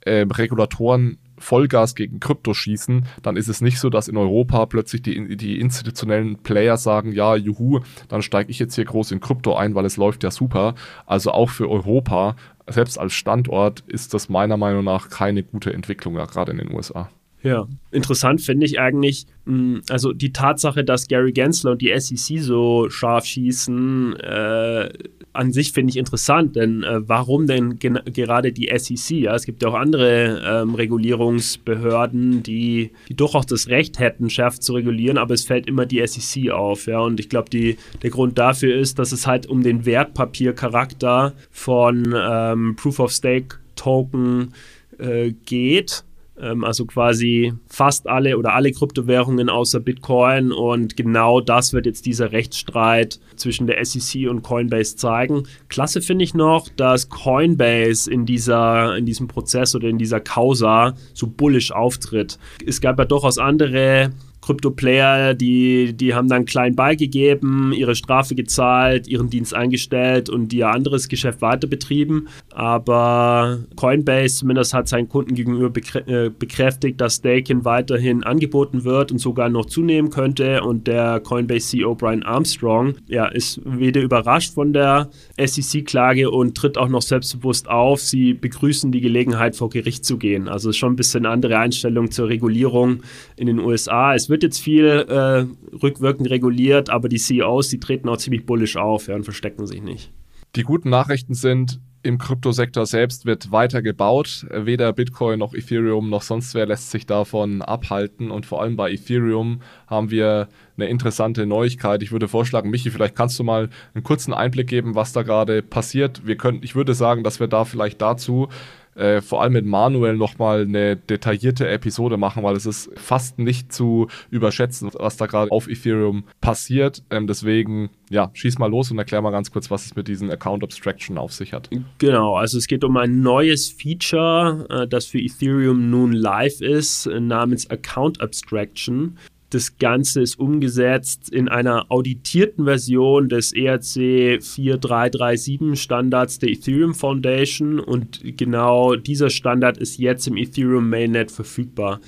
äh, 0.00 0.26
Regulatoren 0.30 1.18
Vollgas 1.38 1.94
gegen 1.94 2.20
Krypto 2.20 2.54
schießen, 2.54 3.06
dann 3.22 3.36
ist 3.36 3.48
es 3.48 3.60
nicht 3.60 3.78
so, 3.78 3.90
dass 3.90 4.08
in 4.08 4.16
Europa 4.16 4.66
plötzlich 4.66 5.02
die, 5.02 5.36
die 5.36 5.60
institutionellen 5.60 6.38
Player 6.38 6.76
sagen, 6.76 7.12
ja, 7.12 7.36
juhu, 7.36 7.80
dann 8.08 8.22
steige 8.22 8.50
ich 8.50 8.58
jetzt 8.58 8.74
hier 8.74 8.84
groß 8.84 9.12
in 9.12 9.20
Krypto 9.20 9.54
ein, 9.54 9.74
weil 9.74 9.84
es 9.84 9.96
läuft 9.96 10.24
ja 10.24 10.30
super. 10.30 10.74
Also 11.04 11.32
auch 11.32 11.50
für 11.50 11.68
Europa, 11.68 12.36
selbst 12.66 12.98
als 12.98 13.12
Standort, 13.12 13.84
ist 13.86 14.14
das 14.14 14.28
meiner 14.28 14.56
Meinung 14.56 14.84
nach 14.84 15.10
keine 15.10 15.42
gute 15.42 15.72
Entwicklung, 15.72 16.14
gerade 16.14 16.52
in 16.52 16.58
den 16.58 16.72
USA. 16.72 17.10
Ja, 17.46 17.68
interessant 17.92 18.40
finde 18.40 18.66
ich 18.66 18.80
eigentlich, 18.80 19.24
hm, 19.44 19.82
also 19.88 20.12
die 20.12 20.32
Tatsache, 20.32 20.82
dass 20.82 21.06
Gary 21.06 21.30
Gensler 21.30 21.70
und 21.70 21.80
die 21.80 21.92
SEC 21.96 22.40
so 22.40 22.90
scharf 22.90 23.24
schießen, 23.24 24.16
äh, 24.16 24.88
an 25.32 25.52
sich 25.52 25.70
finde 25.70 25.90
ich 25.90 25.96
interessant, 25.96 26.56
denn 26.56 26.82
äh, 26.82 27.08
warum 27.08 27.46
denn 27.46 27.78
gerade 27.78 28.52
die 28.52 28.68
SEC? 28.76 29.18
Ja, 29.18 29.36
es 29.36 29.44
gibt 29.44 29.62
ja 29.62 29.68
auch 29.68 29.74
andere 29.74 30.42
ähm, 30.44 30.74
Regulierungsbehörden, 30.74 32.42
die, 32.42 32.90
die 33.08 33.14
durchaus 33.14 33.46
das 33.46 33.68
Recht 33.68 34.00
hätten, 34.00 34.28
schärfer 34.28 34.60
zu 34.60 34.72
regulieren, 34.72 35.16
aber 35.16 35.34
es 35.34 35.44
fällt 35.44 35.68
immer 35.68 35.86
die 35.86 36.04
SEC 36.04 36.50
auf. 36.50 36.88
Ja, 36.88 36.98
und 36.98 37.20
ich 37.20 37.28
glaube, 37.28 37.50
der 37.50 38.10
Grund 38.10 38.38
dafür 38.38 38.74
ist, 38.74 38.98
dass 38.98 39.12
es 39.12 39.24
halt 39.24 39.46
um 39.46 39.62
den 39.62 39.86
Wertpapiercharakter 39.86 41.32
von 41.52 42.12
ähm, 42.12 42.74
Proof 42.74 42.98
of 42.98 43.12
Stake 43.12 43.58
Token 43.76 44.52
äh, 44.98 45.30
geht 45.44 46.02
also 46.38 46.84
quasi 46.84 47.54
fast 47.66 48.08
alle 48.08 48.36
oder 48.36 48.54
alle 48.54 48.72
Kryptowährungen 48.72 49.48
außer 49.48 49.80
Bitcoin. 49.80 50.52
Und 50.52 50.96
genau 50.96 51.40
das 51.40 51.72
wird 51.72 51.86
jetzt 51.86 52.06
dieser 52.06 52.32
Rechtsstreit 52.32 53.20
zwischen 53.36 53.66
der 53.66 53.84
SEC 53.84 54.28
und 54.28 54.42
Coinbase 54.42 54.96
zeigen. 54.96 55.44
Klasse 55.68 56.00
finde 56.02 56.24
ich 56.24 56.34
noch, 56.34 56.68
dass 56.76 57.08
Coinbase 57.08 58.10
in, 58.10 58.26
dieser, 58.26 58.96
in 58.96 59.06
diesem 59.06 59.28
Prozess 59.28 59.74
oder 59.74 59.88
in 59.88 59.98
dieser 59.98 60.20
Causa 60.20 60.94
so 61.14 61.26
bullish 61.26 61.72
auftritt. 61.72 62.38
Es 62.64 62.80
gab 62.80 62.98
ja 62.98 63.04
durchaus 63.04 63.38
andere 63.38 64.10
Krypto-Player, 64.46 65.34
die, 65.34 65.92
die 65.92 66.14
haben 66.14 66.28
dann 66.28 66.44
klein 66.44 66.76
beigegeben, 66.76 67.72
ihre 67.72 67.96
Strafe 67.96 68.36
gezahlt, 68.36 69.08
ihren 69.08 69.28
Dienst 69.28 69.52
eingestellt 69.52 70.30
und 70.30 70.52
ihr 70.52 70.68
anderes 70.68 71.08
Geschäft 71.08 71.42
weiter 71.42 71.66
betrieben. 71.66 72.28
Aber 72.52 73.58
Coinbase 73.74 74.36
zumindest 74.36 74.72
hat 74.72 74.86
seinen 74.86 75.08
Kunden 75.08 75.34
gegenüber 75.34 75.72
äh, 76.06 76.30
bekräftigt, 76.30 77.00
dass 77.00 77.16
Staking 77.16 77.64
weiterhin 77.64 78.22
angeboten 78.22 78.84
wird 78.84 79.10
und 79.10 79.18
sogar 79.18 79.48
noch 79.48 79.66
zunehmen 79.66 80.10
könnte. 80.10 80.62
Und 80.62 80.86
der 80.86 81.18
Coinbase-CEO 81.20 81.96
Brian 81.96 82.22
Armstrong 82.22 82.94
ja, 83.08 83.26
ist 83.26 83.60
weder 83.64 84.00
überrascht 84.00 84.54
von 84.54 84.72
der 84.72 85.10
SEC-Klage 85.38 86.30
und 86.30 86.56
tritt 86.56 86.78
auch 86.78 86.88
noch 86.88 87.02
selbstbewusst 87.02 87.68
auf. 87.68 88.00
Sie 88.00 88.32
begrüßen 88.32 88.92
die 88.92 89.00
Gelegenheit, 89.00 89.56
vor 89.56 89.70
Gericht 89.70 90.04
zu 90.04 90.18
gehen. 90.18 90.46
Also 90.46 90.72
schon 90.72 90.92
ein 90.92 90.96
bisschen 90.96 91.26
andere 91.26 91.58
Einstellung 91.58 92.12
zur 92.12 92.28
Regulierung 92.28 93.02
in 93.36 93.48
den 93.48 93.58
USA. 93.58 94.14
Es 94.14 94.28
wird 94.28 94.35
wird 94.36 94.42
jetzt 94.42 94.60
viel 94.60 94.84
äh, 94.86 95.46
rückwirkend 95.82 96.28
reguliert, 96.28 96.90
aber 96.90 97.08
die 97.08 97.16
CEOs, 97.16 97.70
die 97.70 97.80
treten 97.80 98.06
auch 98.10 98.18
ziemlich 98.18 98.44
bullisch 98.44 98.76
auf 98.76 99.08
ja, 99.08 99.14
und 99.14 99.24
verstecken 99.24 99.66
sich 99.66 99.82
nicht. 99.82 100.12
Die 100.56 100.62
guten 100.62 100.90
Nachrichten 100.90 101.32
sind, 101.32 101.80
im 102.02 102.18
Kryptosektor 102.18 102.84
selbst 102.84 103.24
wird 103.24 103.50
weiter 103.50 103.80
gebaut. 103.80 104.46
Weder 104.52 104.92
Bitcoin 104.92 105.38
noch 105.38 105.54
Ethereum 105.54 106.10
noch 106.10 106.20
sonst 106.22 106.54
wer 106.54 106.66
lässt 106.66 106.90
sich 106.90 107.06
davon 107.06 107.62
abhalten. 107.62 108.30
Und 108.30 108.44
vor 108.44 108.60
allem 108.60 108.76
bei 108.76 108.92
Ethereum 108.92 109.62
haben 109.86 110.10
wir 110.10 110.48
eine 110.76 110.88
interessante 110.88 111.46
Neuigkeit. 111.46 112.02
Ich 112.02 112.12
würde 112.12 112.28
vorschlagen, 112.28 112.70
Michi, 112.70 112.90
vielleicht 112.90 113.16
kannst 113.16 113.38
du 113.38 113.44
mal 113.44 113.70
einen 113.94 114.04
kurzen 114.04 114.34
Einblick 114.34 114.68
geben, 114.68 114.94
was 114.94 115.14
da 115.14 115.22
gerade 115.22 115.62
passiert. 115.62 116.26
Wir 116.26 116.36
können, 116.36 116.60
ich 116.62 116.76
würde 116.76 116.94
sagen, 116.94 117.24
dass 117.24 117.40
wir 117.40 117.48
da 117.48 117.64
vielleicht 117.64 118.00
dazu 118.02 118.48
äh, 118.96 119.20
vor 119.20 119.42
allem 119.42 119.52
mit 119.52 119.66
Manuel 119.66 120.16
nochmal 120.16 120.62
eine 120.62 120.96
detaillierte 120.96 121.68
Episode 121.68 122.16
machen, 122.16 122.42
weil 122.42 122.56
es 122.56 122.66
ist 122.66 122.90
fast 122.96 123.38
nicht 123.38 123.72
zu 123.72 124.08
überschätzen, 124.30 124.90
was 124.94 125.16
da 125.16 125.26
gerade 125.26 125.50
auf 125.52 125.68
Ethereum 125.68 126.24
passiert. 126.40 127.02
Ähm, 127.10 127.26
deswegen, 127.26 127.90
ja, 128.10 128.30
schieß 128.32 128.58
mal 128.58 128.70
los 128.70 128.90
und 128.90 128.98
erklär 128.98 129.22
mal 129.22 129.30
ganz 129.30 129.50
kurz, 129.50 129.70
was 129.70 129.86
es 129.86 129.96
mit 129.96 130.08
diesen 130.08 130.30
Account 130.30 130.64
Abstraction 130.64 131.18
auf 131.18 131.32
sich 131.32 131.52
hat. 131.52 131.68
Genau, 131.98 132.36
also 132.36 132.58
es 132.58 132.66
geht 132.66 132.84
um 132.84 132.96
ein 132.96 133.20
neues 133.20 133.68
Feature, 133.68 134.66
äh, 134.70 134.88
das 134.88 135.06
für 135.06 135.18
Ethereum 135.18 135.90
nun 135.90 136.12
live 136.12 136.60
ist, 136.60 137.06
äh, 137.06 137.20
namens 137.20 137.68
Account 137.70 138.20
Abstraction. 138.20 139.18
Das 139.50 139.78
Ganze 139.78 140.22
ist 140.22 140.38
umgesetzt 140.40 141.30
in 141.30 141.48
einer 141.48 141.86
auditierten 141.90 142.64
Version 142.64 143.28
des 143.28 143.52
ERC 143.52 144.42
4337 144.42 145.80
Standards 145.80 146.40
der 146.40 146.50
Ethereum 146.50 146.94
Foundation. 146.94 147.78
Und 147.78 148.20
genau 148.36 148.96
dieser 148.96 149.30
Standard 149.30 149.78
ist 149.78 149.98
jetzt 149.98 150.26
im 150.26 150.36
Ethereum 150.36 150.90
Mainnet 150.90 151.30
verfügbar. 151.30 152.00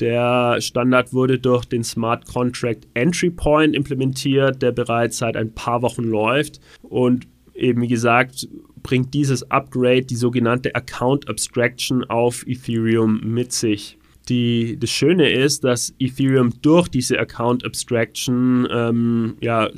Der 0.00 0.56
Standard 0.60 1.12
wurde 1.12 1.38
durch 1.38 1.66
den 1.66 1.84
Smart 1.84 2.26
Contract 2.26 2.88
Entry 2.94 3.30
Point 3.30 3.76
implementiert, 3.76 4.60
der 4.60 4.72
bereits 4.72 5.18
seit 5.18 5.36
ein 5.36 5.54
paar 5.54 5.82
Wochen 5.82 6.04
läuft. 6.04 6.60
Und 6.82 7.28
eben 7.54 7.82
wie 7.82 7.88
gesagt 7.88 8.48
bringt 8.82 9.12
dieses 9.14 9.48
Upgrade 9.50 10.06
die 10.06 10.16
sogenannte 10.16 10.74
Account 10.74 11.28
Abstraction 11.28 12.02
auf 12.04 12.46
Ethereum 12.46 13.20
mit 13.22 13.52
sich 13.52 13.99
die, 14.30 14.78
das 14.78 14.90
Schöne 14.90 15.30
ist, 15.30 15.64
dass 15.64 15.94
Ethereum 15.98 16.52
durch 16.62 16.88
diese 16.88 17.18
Account 17.18 17.64
Abstraction 17.64 18.66
ähm, 18.70 19.36
ja 19.40 19.68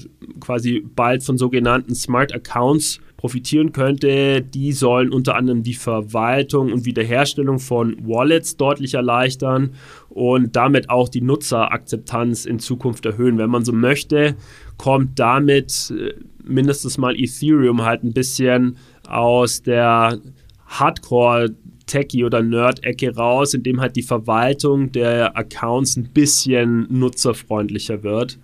quasi 0.41 0.85
bald 0.95 1.25
von 1.25 1.39
sogenannten 1.39 1.95
Smart 1.95 2.35
Accounts 2.35 3.01
profitieren 3.17 3.73
könnte. 3.73 4.43
Die 4.43 4.73
sollen 4.73 5.13
unter 5.13 5.37
anderem 5.37 5.63
die 5.63 5.75
Verwaltung 5.75 6.73
und 6.73 6.85
Wiederherstellung 6.85 7.59
von 7.59 7.97
Wallets 8.07 8.57
deutlich 8.57 8.95
erleichtern 8.95 9.75
und 10.09 10.55
damit 10.57 10.91
auch 10.91 11.09
die 11.09 11.21
Nutzerakzeptanz 11.21 12.45
in 12.45 12.59
Zukunft 12.59 13.07
erhöhen. 13.07 13.39
Wenn 13.39 13.51
man 13.51 13.65
so 13.65 13.73
möchte, 13.73 14.37
kommt 14.77 15.19
damit 15.19 15.93
äh, 15.97 16.15
mindestens 16.45 16.99
mal 16.99 17.19
Ethereum 17.19 17.83
halt 17.83 18.03
ein 18.03 18.13
bisschen 18.13 18.77
aus 19.09 19.63
der 19.63 20.19
Hardcore 20.67 21.55
Techie- 21.93 22.25
oder 22.25 22.43
Nerd-Ecke 22.43 23.15
raus, 23.15 23.55
indem 23.55 23.81
halt 23.81 23.97
die 23.97 24.03
Verwaltung 24.03 24.93
der 24.93 25.37
Accounts 25.37 25.97
ein 25.97 26.09
bisschen 26.13 26.87
nutzerfreundlicher 26.89 28.03
wird. 28.03 28.39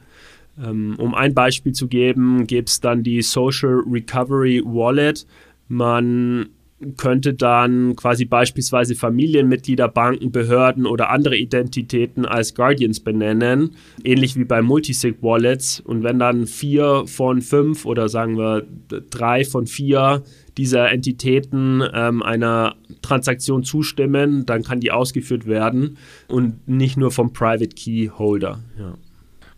Ähm, 0.62 0.96
um 0.99 1.14
ein 1.14 1.34
Beispiel 1.34 1.72
zu 1.72 1.88
geben, 1.88 2.46
gibt 2.46 2.68
es 2.68 2.80
dann 2.80 3.03
die 3.03 3.22
Social 3.22 3.82
Recovery 3.90 4.62
Wallet. 4.64 5.26
Man 5.68 6.51
könnte 6.96 7.34
dann 7.34 7.96
quasi 7.96 8.24
beispielsweise 8.24 8.94
Familienmitglieder, 8.94 9.88
Banken, 9.88 10.30
Behörden 10.30 10.86
oder 10.86 11.11
andere 11.11 11.36
Identitäten 11.36 12.24
als 12.24 12.55
Guardians 12.55 13.01
benennen, 13.01 13.74
ähnlich 14.05 14.36
wie 14.36 14.44
bei 14.44 14.62
Multisig 14.62 15.16
Wallets. 15.20 15.80
Und 15.80 16.05
wenn 16.05 16.18
dann 16.18 16.46
vier 16.46 17.05
von 17.07 17.42
fünf 17.42 17.84
oder 17.84 18.09
sagen 18.09 18.38
wir 18.38 18.64
drei 19.11 19.44
von 19.44 19.66
vier 19.66 20.22
dieser 20.59 20.91
Entitäten 20.91 21.83
ähm, 21.95 22.23
einer 22.23 22.77
Transaktion 23.01 23.63
zustimmen, 23.63 24.45
dann 24.45 24.65
kann 24.65 24.81
die 24.81 24.91
ausgeführt 24.91 25.47
werden 25.47 25.97
und 26.27 26.69
nicht 26.69 26.97
nur 26.97 27.13
vom 27.13 27.33
Private 27.33 27.69
Key 27.69 28.09
Holder. 28.09 28.59
Ja. 28.79 28.95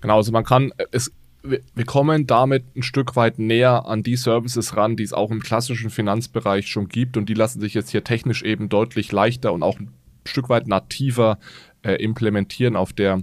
Genau, 0.03 0.17
also 0.17 0.31
man 0.31 0.45
kann, 0.45 0.73
es, 0.93 1.11
wir 1.43 1.85
kommen 1.87 2.27
damit 2.27 2.65
ein 2.77 2.83
Stück 2.83 3.17
weit 3.17 3.39
näher 3.39 3.87
an 3.87 4.03
die 4.03 4.17
Services 4.17 4.77
ran, 4.77 4.97
die 4.97 5.03
es 5.03 5.13
auch 5.13 5.31
im 5.31 5.41
klassischen 5.41 5.91
Finanzbereich 5.91 6.69
schon 6.69 6.89
gibt 6.89 7.17
und 7.17 7.29
die 7.29 7.35
lassen 7.35 7.61
sich 7.61 7.75
jetzt 7.75 7.91
hier 7.91 8.05
technisch 8.05 8.43
eben 8.43 8.69
deutlich 8.69 9.11
leichter 9.11 9.53
und 9.53 9.63
auch 9.63 9.81
ein 9.81 9.91
Stück 10.27 10.51
weit 10.51 10.69
nativer 10.69 11.39
äh, 11.83 11.95
implementieren 11.95 12.77
auf 12.77 12.93
der 12.93 13.23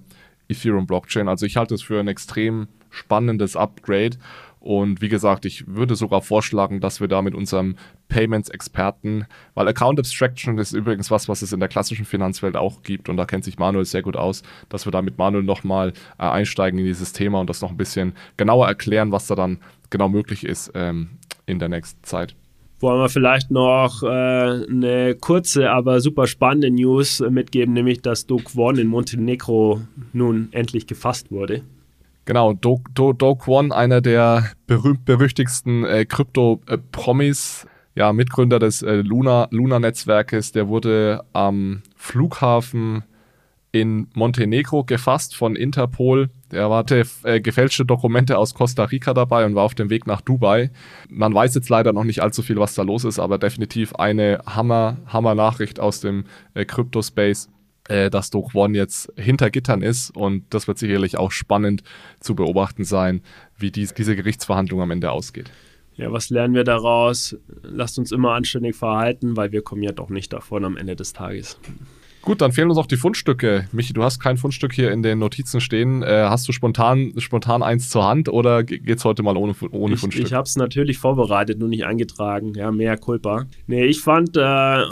Ethereum 0.49 0.87
Blockchain. 0.87 1.27
Also 1.27 1.45
ich 1.45 1.57
halte 1.57 1.75
es 1.75 1.83
für 1.83 1.99
ein 1.99 2.07
extrem 2.07 2.67
spannendes 2.89 3.55
Upgrade 3.55 4.17
und 4.59 5.01
wie 5.01 5.09
gesagt, 5.09 5.45
ich 5.45 5.67
würde 5.67 5.95
sogar 5.95 6.21
vorschlagen, 6.21 6.79
dass 6.79 6.99
wir 6.99 7.07
da 7.07 7.21
mit 7.21 7.35
unserem 7.35 7.75
Payments-Experten, 8.09 9.25
weil 9.53 9.67
Account 9.67 9.99
Abstraction 9.99 10.57
ist 10.57 10.73
übrigens 10.73 11.11
was, 11.11 11.29
was 11.29 11.41
es 11.41 11.53
in 11.53 11.59
der 11.59 11.69
klassischen 11.69 12.05
Finanzwelt 12.05 12.55
auch 12.55 12.81
gibt 12.83 13.09
und 13.09 13.17
da 13.17 13.25
kennt 13.25 13.43
sich 13.43 13.57
Manuel 13.57 13.85
sehr 13.85 14.01
gut 14.01 14.15
aus, 14.15 14.43
dass 14.69 14.85
wir 14.85 14.91
da 14.91 15.01
mit 15.01 15.17
Manuel 15.17 15.43
nochmal 15.43 15.93
äh, 16.17 16.23
einsteigen 16.23 16.79
in 16.79 16.85
dieses 16.85 17.13
Thema 17.13 17.39
und 17.39 17.49
das 17.49 17.61
noch 17.61 17.71
ein 17.71 17.77
bisschen 17.77 18.13
genauer 18.37 18.67
erklären, 18.67 19.11
was 19.11 19.27
da 19.27 19.35
dann 19.35 19.59
genau 19.89 20.09
möglich 20.09 20.45
ist 20.45 20.71
ähm, 20.75 21.09
in 21.45 21.59
der 21.59 21.69
nächsten 21.69 22.03
Zeit 22.03 22.35
wollen 22.79 23.01
wir 23.01 23.09
vielleicht 23.09 23.49
noch 23.49 24.03
äh, 24.03 24.07
eine 24.07 25.15
kurze, 25.19 25.71
aber 25.71 25.99
super 25.99 26.27
spannende 26.27 26.69
News 26.69 27.23
mitgeben, 27.27 27.73
nämlich 27.73 28.01
dass 28.01 28.27
Do 28.27 28.37
Kwon 28.37 28.77
in 28.77 28.87
Montenegro 28.87 29.81
nun 30.13 30.49
endlich 30.51 30.85
gefasst 30.85 31.31
wurde. 31.31 31.63
Genau, 32.27 32.51
Do, 32.51 32.81
Do, 32.93 33.13
Do 33.13 33.35
Kwon, 33.35 33.71
einer 33.71 34.01
der 34.01 34.51
berühmt-berüchtigsten 34.67 35.85
äh, 35.85 36.03
Krypto-Promis, 36.03 37.65
ja, 37.95 38.11
Mitgründer 38.11 38.59
des 38.59 38.81
äh, 38.81 38.95
Luna-Netzwerkes, 38.95 40.51
der 40.51 40.67
wurde 40.67 41.23
am 41.31 41.83
Flughafen 41.95 43.05
in 43.71 44.07
Montenegro 44.13 44.83
gefasst 44.83 45.37
von 45.37 45.55
Interpol. 45.55 46.29
Er 46.51 46.69
hatte 46.69 47.03
äh, 47.23 47.39
gefälschte 47.39 47.85
Dokumente 47.85 48.37
aus 48.37 48.53
Costa 48.53 48.83
Rica 48.83 49.13
dabei 49.13 49.45
und 49.45 49.55
war 49.55 49.63
auf 49.63 49.75
dem 49.75 49.89
Weg 49.89 50.05
nach 50.05 50.19
Dubai. 50.19 50.69
Man 51.09 51.33
weiß 51.33 51.55
jetzt 51.55 51.69
leider 51.69 51.93
noch 51.93 52.03
nicht 52.03 52.21
allzu 52.21 52.41
viel, 52.41 52.57
was 52.57 52.75
da 52.75 52.81
los 52.81 53.05
ist, 53.05 53.19
aber 53.19 53.37
definitiv 53.37 53.95
eine 53.95 54.41
Hammer, 54.45 54.97
Hammer 55.05 55.33
Nachricht 55.33 55.79
aus 55.79 56.01
dem 56.01 56.25
äh, 56.55 56.65
Crypto-Space 56.65 57.47
äh, 57.87 58.09
dass 58.09 58.29
Do 58.29 58.43
Kwon 58.43 58.75
jetzt 58.75 59.11
hinter 59.15 59.49
Gittern 59.49 59.81
ist 59.81 60.15
und 60.15 60.45
das 60.49 60.67
wird 60.67 60.77
sicherlich 60.77 61.17
auch 61.17 61.31
spannend 61.31 61.83
zu 62.19 62.35
beobachten 62.35 62.83
sein, 62.83 63.21
wie 63.57 63.71
dies, 63.71 63.93
diese 63.93 64.15
Gerichtsverhandlung 64.15 64.81
am 64.81 64.91
Ende 64.91 65.11
ausgeht. 65.11 65.51
Ja, 65.95 66.11
was 66.11 66.29
lernen 66.29 66.53
wir 66.53 66.63
daraus? 66.63 67.35
Lasst 67.63 67.97
uns 67.97 68.11
immer 68.11 68.33
anständig 68.33 68.75
verhalten, 68.75 69.35
weil 69.35 69.51
wir 69.51 69.63
kommen 69.63 69.81
ja 69.81 69.91
doch 69.91 70.09
nicht 70.09 70.31
davon 70.31 70.63
am 70.63 70.77
Ende 70.77 70.95
des 70.95 71.13
Tages. 71.13 71.59
Gut, 72.27 72.41
dann 72.41 72.51
fehlen 72.51 72.67
uns 72.67 72.77
auch 72.77 72.87
die 72.87 72.97
Fundstücke. 72.97 73.69
Michi, 73.71 73.93
du 73.93 74.03
hast 74.03 74.19
kein 74.19 74.35
Fundstück 74.35 74.73
hier 74.73 74.91
in 74.91 75.01
den 75.01 75.17
Notizen 75.17 75.61
stehen. 75.61 76.03
Äh, 76.03 76.25
hast 76.27 76.45
du 76.45 76.51
spontan, 76.51 77.13
spontan 77.19 77.63
eins 77.63 77.89
zur 77.89 78.05
Hand 78.05 78.27
oder 78.27 78.65
geht 78.65 78.97
es 78.97 79.05
heute 79.05 79.23
mal 79.23 79.37
ohne, 79.37 79.55
ohne 79.71 79.93
ich, 79.93 80.01
Fundstück? 80.01 80.25
Ich 80.25 80.33
habe 80.33 80.43
es 80.43 80.57
natürlich 80.57 80.97
vorbereitet, 80.97 81.57
nur 81.57 81.69
nicht 81.69 81.85
eingetragen. 81.85 82.53
Ja, 82.53 82.69
mehr 82.69 82.97
Culpa. 82.97 83.45
Nee, 83.67 83.85
ich 83.85 84.01
fand 84.01 84.35
äh, 84.35 84.83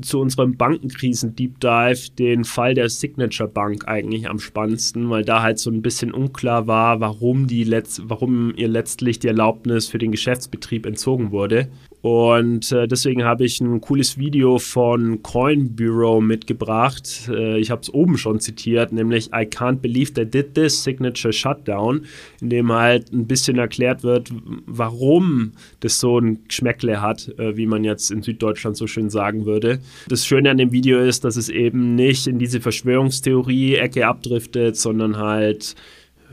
zu 0.00 0.20
unserem 0.20 0.56
Bankenkrisen-Deep 0.56 1.58
Dive 1.58 2.10
den 2.16 2.44
Fall 2.44 2.74
der 2.74 2.88
Signature 2.88 3.48
Bank 3.48 3.88
eigentlich 3.88 4.28
am 4.28 4.38
spannendsten, 4.38 5.10
weil 5.10 5.24
da 5.24 5.42
halt 5.42 5.58
so 5.58 5.72
ein 5.72 5.82
bisschen 5.82 6.12
unklar 6.12 6.68
war, 6.68 7.00
warum, 7.00 7.48
die 7.48 7.64
letzt, 7.64 8.02
warum 8.04 8.54
ihr 8.54 8.68
letztlich 8.68 9.18
die 9.18 9.26
Erlaubnis 9.26 9.88
für 9.88 9.98
den 9.98 10.12
Geschäftsbetrieb 10.12 10.86
entzogen 10.86 11.32
wurde. 11.32 11.66
Und 12.02 12.70
äh, 12.72 12.86
deswegen 12.86 13.24
habe 13.24 13.44
ich 13.44 13.60
ein 13.60 13.80
cooles 13.80 14.16
Video 14.16 14.58
von 14.58 15.22
Coin 15.22 15.74
Bureau 15.74 16.20
mitgebracht. 16.20 17.28
Äh, 17.28 17.58
ich 17.58 17.70
habe 17.70 17.80
es 17.82 17.92
oben 17.92 18.16
schon 18.16 18.38
zitiert, 18.38 18.92
nämlich 18.92 19.28
I 19.28 19.44
can't 19.44 19.78
believe 19.78 20.12
they 20.12 20.24
did 20.24 20.54
this 20.54 20.84
signature 20.84 21.32
shutdown, 21.32 22.04
in 22.40 22.50
dem 22.50 22.70
halt 22.70 23.12
ein 23.12 23.26
bisschen 23.26 23.58
erklärt 23.58 24.04
wird, 24.04 24.30
warum 24.66 25.52
das 25.80 25.98
so 25.98 26.18
ein 26.18 26.44
Geschmäckle 26.46 27.00
hat, 27.00 27.28
äh, 27.38 27.56
wie 27.56 27.66
man 27.66 27.82
jetzt 27.82 28.10
in 28.10 28.22
Süddeutschland 28.22 28.76
so 28.76 28.86
schön 28.86 29.10
sagen 29.10 29.46
würde. 29.46 29.80
Das 30.08 30.26
Schöne 30.26 30.50
an 30.50 30.58
dem 30.58 30.72
Video 30.72 31.00
ist, 31.00 31.24
dass 31.24 31.36
es 31.36 31.48
eben 31.48 31.94
nicht 31.94 32.26
in 32.26 32.38
diese 32.38 32.60
Verschwörungstheorie-Ecke 32.60 34.06
abdriftet, 34.06 34.76
sondern 34.76 35.16
halt 35.16 35.74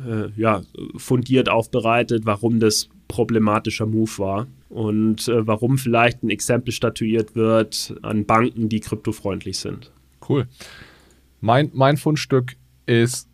äh, 0.07 0.29
ja, 0.39 0.61
fundiert 0.97 1.49
aufbereitet, 1.49 2.25
warum 2.25 2.59
das 2.59 2.89
problematischer 3.07 3.85
Move 3.85 4.11
war 4.17 4.47
und 4.73 5.27
äh, 5.27 5.45
warum 5.45 5.77
vielleicht 5.77 6.23
ein 6.23 6.29
Exempel 6.31 6.73
statuiert 6.73 7.35
wird 7.35 7.95
an 8.01 8.25
Banken, 8.25 8.69
die 8.69 8.79
kryptofreundlich 8.79 9.59
sind. 9.59 9.91
Cool. 10.27 10.47
Mein, 11.41 11.69
mein 11.73 11.97
Fundstück 11.97 12.55
ist 12.85 13.29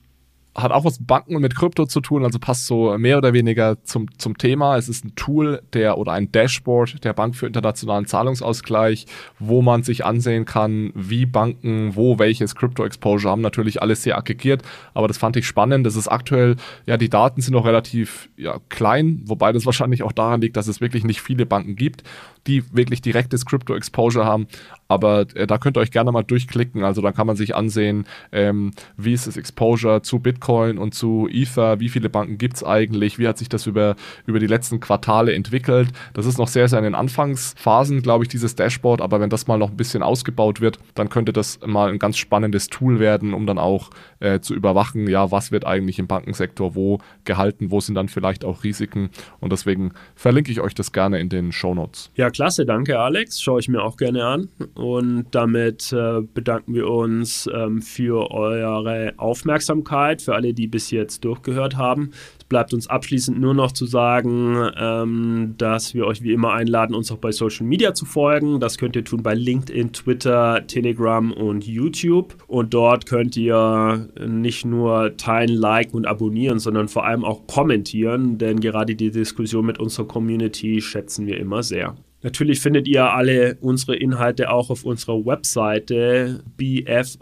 hat 0.61 0.71
auch 0.71 0.85
was 0.85 0.99
mit 0.99 1.07
Banken 1.07 1.35
und 1.35 1.41
mit 1.41 1.55
Krypto 1.55 1.85
zu 1.85 2.01
tun, 2.01 2.23
also 2.23 2.39
passt 2.39 2.67
so 2.67 2.97
mehr 2.97 3.17
oder 3.17 3.33
weniger 3.33 3.83
zum, 3.83 4.07
zum 4.17 4.37
Thema. 4.37 4.77
Es 4.77 4.89
ist 4.89 5.05
ein 5.05 5.15
Tool 5.15 5.61
der 5.73 5.97
oder 5.97 6.13
ein 6.13 6.31
Dashboard 6.31 7.03
der 7.03 7.13
Bank 7.13 7.35
für 7.35 7.47
internationalen 7.47 8.05
Zahlungsausgleich, 8.05 9.05
wo 9.39 9.61
man 9.61 9.83
sich 9.83 10.05
ansehen 10.05 10.45
kann, 10.45 10.91
wie 10.95 11.25
Banken, 11.25 11.95
wo 11.95 12.19
welches 12.19 12.55
Crypto-Exposure 12.55 13.31
haben. 13.31 13.41
Natürlich 13.41 13.81
alles 13.81 14.03
sehr 14.03 14.17
aggregiert, 14.17 14.63
aber 14.93 15.07
das 15.07 15.17
fand 15.17 15.35
ich 15.37 15.47
spannend. 15.47 15.85
Das 15.85 15.95
ist 15.95 16.07
aktuell, 16.07 16.55
ja, 16.85 16.97
die 16.97 17.09
Daten 17.09 17.41
sind 17.41 17.53
noch 17.53 17.65
relativ 17.65 18.29
ja, 18.37 18.57
klein, 18.69 19.21
wobei 19.25 19.51
das 19.51 19.65
wahrscheinlich 19.65 20.03
auch 20.03 20.11
daran 20.11 20.41
liegt, 20.41 20.57
dass 20.57 20.67
es 20.67 20.81
wirklich 20.81 21.03
nicht 21.03 21.21
viele 21.21 21.45
Banken 21.45 21.75
gibt, 21.75 22.03
die 22.47 22.63
wirklich 22.75 23.01
direktes 23.01 23.45
Crypto-Exposure 23.45 24.25
haben. 24.25 24.47
Aber 24.87 25.25
äh, 25.35 25.45
da 25.45 25.57
könnt 25.57 25.77
ihr 25.77 25.81
euch 25.81 25.91
gerne 25.91 26.11
mal 26.11 26.23
durchklicken. 26.23 26.83
Also 26.83 27.01
da 27.01 27.11
kann 27.11 27.27
man 27.27 27.35
sich 27.35 27.55
ansehen, 27.55 28.05
ähm, 28.31 28.71
wie 28.97 29.13
ist 29.13 29.27
das 29.27 29.37
Exposure 29.37 30.01
zu 30.01 30.19
Bitcoin 30.19 30.77
und 30.77 30.93
zu 30.95 31.27
Ether, 31.31 31.79
wie 31.79 31.89
viele 31.89 32.09
Banken 32.09 32.37
gibt 32.37 32.55
es 32.55 32.63
eigentlich, 32.63 33.19
wie 33.19 33.27
hat 33.27 33.37
sich 33.37 33.49
das 33.49 33.67
über, 33.67 33.95
über 34.25 34.39
die 34.39 34.47
letzten 34.47 34.79
Quartale 34.79 35.33
entwickelt. 35.33 35.89
Das 36.13 36.25
ist 36.25 36.39
noch 36.39 36.47
sehr, 36.47 36.67
sehr 36.67 36.79
in 36.79 36.85
den 36.85 36.95
Anfangsphasen, 36.95 38.01
glaube 38.01 38.23
ich, 38.23 38.29
dieses 38.29 38.55
Dashboard. 38.55 39.01
Aber 39.01 39.19
wenn 39.19 39.29
das 39.29 39.45
mal 39.45 39.57
noch 39.57 39.69
ein 39.69 39.77
bisschen 39.77 40.01
ausgebaut 40.01 40.59
wird, 40.59 40.79
dann 40.95 41.09
könnte 41.09 41.33
das 41.33 41.59
mal 41.65 41.89
ein 41.89 41.99
ganz 41.99 42.17
spannendes 42.17 42.67
Tool 42.67 42.99
werden, 42.99 43.35
um 43.35 43.45
dann 43.45 43.59
auch 43.59 43.91
äh, 44.19 44.39
zu 44.39 44.55
überwachen, 44.55 45.07
ja, 45.07 45.29
was 45.31 45.51
wird 45.51 45.65
eigentlich 45.65 45.99
im 45.99 46.07
Bankensektor 46.07 46.73
wo 46.73 46.99
gehalten, 47.25 47.69
wo 47.69 47.79
sind 47.79 47.95
dann 47.95 48.09
vielleicht 48.09 48.43
auch 48.43 48.63
Risiken. 48.63 49.11
Und 49.39 49.51
deswegen 49.51 49.91
verlinke 50.15 50.51
ich 50.51 50.61
euch 50.61 50.73
das 50.73 50.91
gerne 50.91 51.19
in 51.19 51.29
den 51.29 51.51
Show 51.51 51.75
Notes. 51.75 52.11
Klasse, 52.31 52.65
danke 52.65 52.99
Alex. 52.99 53.41
Schaue 53.41 53.59
ich 53.59 53.67
mir 53.67 53.83
auch 53.83 53.97
gerne 53.97 54.25
an. 54.25 54.49
Und 54.75 55.27
damit 55.31 55.91
äh, 55.93 56.21
bedanken 56.33 56.73
wir 56.73 56.89
uns 56.89 57.49
ähm, 57.53 57.81
für 57.81 58.31
eure 58.31 59.13
Aufmerksamkeit, 59.17 60.21
für 60.21 60.35
alle, 60.35 60.53
die 60.53 60.67
bis 60.67 60.91
jetzt 60.91 61.23
durchgehört 61.25 61.77
haben. 61.77 62.11
Es 62.39 62.45
bleibt 62.45 62.73
uns 62.73 62.87
abschließend 62.87 63.39
nur 63.39 63.53
noch 63.53 63.71
zu 63.71 63.85
sagen, 63.85 64.69
ähm, 64.77 65.55
dass 65.57 65.93
wir 65.93 66.05
euch 66.05 66.23
wie 66.23 66.33
immer 66.33 66.53
einladen, 66.53 66.95
uns 66.95 67.11
auch 67.11 67.17
bei 67.17 67.31
Social 67.31 67.65
Media 67.65 67.93
zu 67.93 68.05
folgen. 68.05 68.59
Das 68.59 68.77
könnt 68.77 68.95
ihr 68.95 69.03
tun 69.03 69.23
bei 69.23 69.33
LinkedIn, 69.33 69.93
Twitter, 69.93 70.65
Telegram 70.67 71.31
und 71.31 71.65
YouTube. 71.65 72.35
Und 72.47 72.73
dort 72.73 73.05
könnt 73.05 73.37
ihr 73.37 74.09
nicht 74.25 74.65
nur 74.65 75.15
teilen, 75.17 75.49
liken 75.49 75.97
und 75.97 76.07
abonnieren, 76.07 76.59
sondern 76.59 76.87
vor 76.87 77.05
allem 77.05 77.23
auch 77.23 77.47
kommentieren, 77.47 78.37
denn 78.37 78.59
gerade 78.59 78.95
die 78.95 79.11
Diskussion 79.11 79.65
mit 79.65 79.79
unserer 79.79 80.07
Community 80.07 80.81
schätzen 80.81 81.27
wir 81.27 81.39
immer 81.39 81.63
sehr. 81.63 81.95
Natürlich 82.21 82.59
findet 82.59 82.87
ihr 82.87 83.11
alle 83.13 83.57
unsere 83.61 83.95
Inhalte 83.95 84.51
auch 84.51 84.69
auf 84.69 84.83
unserer 84.83 85.25
Webseite 85.25 86.43
bfrr.de. 86.57 87.21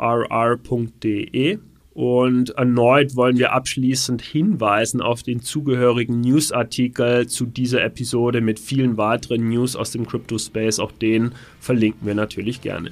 Und 1.93 2.51
erneut 2.51 3.15
wollen 3.15 3.39
wir 3.39 3.53
abschließend 3.53 4.21
hinweisen 4.21 5.01
auf 5.01 5.23
den 5.23 5.41
zugehörigen 5.41 6.21
Newsartikel 6.21 7.25
zu 7.25 7.47
dieser 7.47 7.83
Episode 7.83 8.39
mit 8.39 8.59
vielen 8.59 8.97
weiteren 8.97 9.49
News 9.49 9.75
aus 9.75 9.89
dem 9.91 10.05
Crypto 10.05 10.37
Space. 10.37 10.77
Auch 10.77 10.91
den 10.91 11.31
verlinken 11.59 12.05
wir 12.05 12.13
natürlich 12.13 12.61
gerne. 12.61 12.91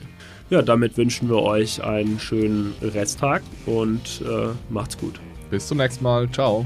Ja, 0.49 0.63
damit 0.63 0.97
wünschen 0.97 1.29
wir 1.29 1.43
euch 1.43 1.83
einen 1.83 2.19
schönen 2.19 2.73
Resttag 2.81 3.43
und 3.67 4.23
äh, 4.23 4.49
macht's 4.69 4.97
gut. 4.97 5.19
Bis 5.51 5.67
zum 5.67 5.77
nächsten 5.77 6.03
Mal. 6.03 6.29
Ciao. 6.31 6.65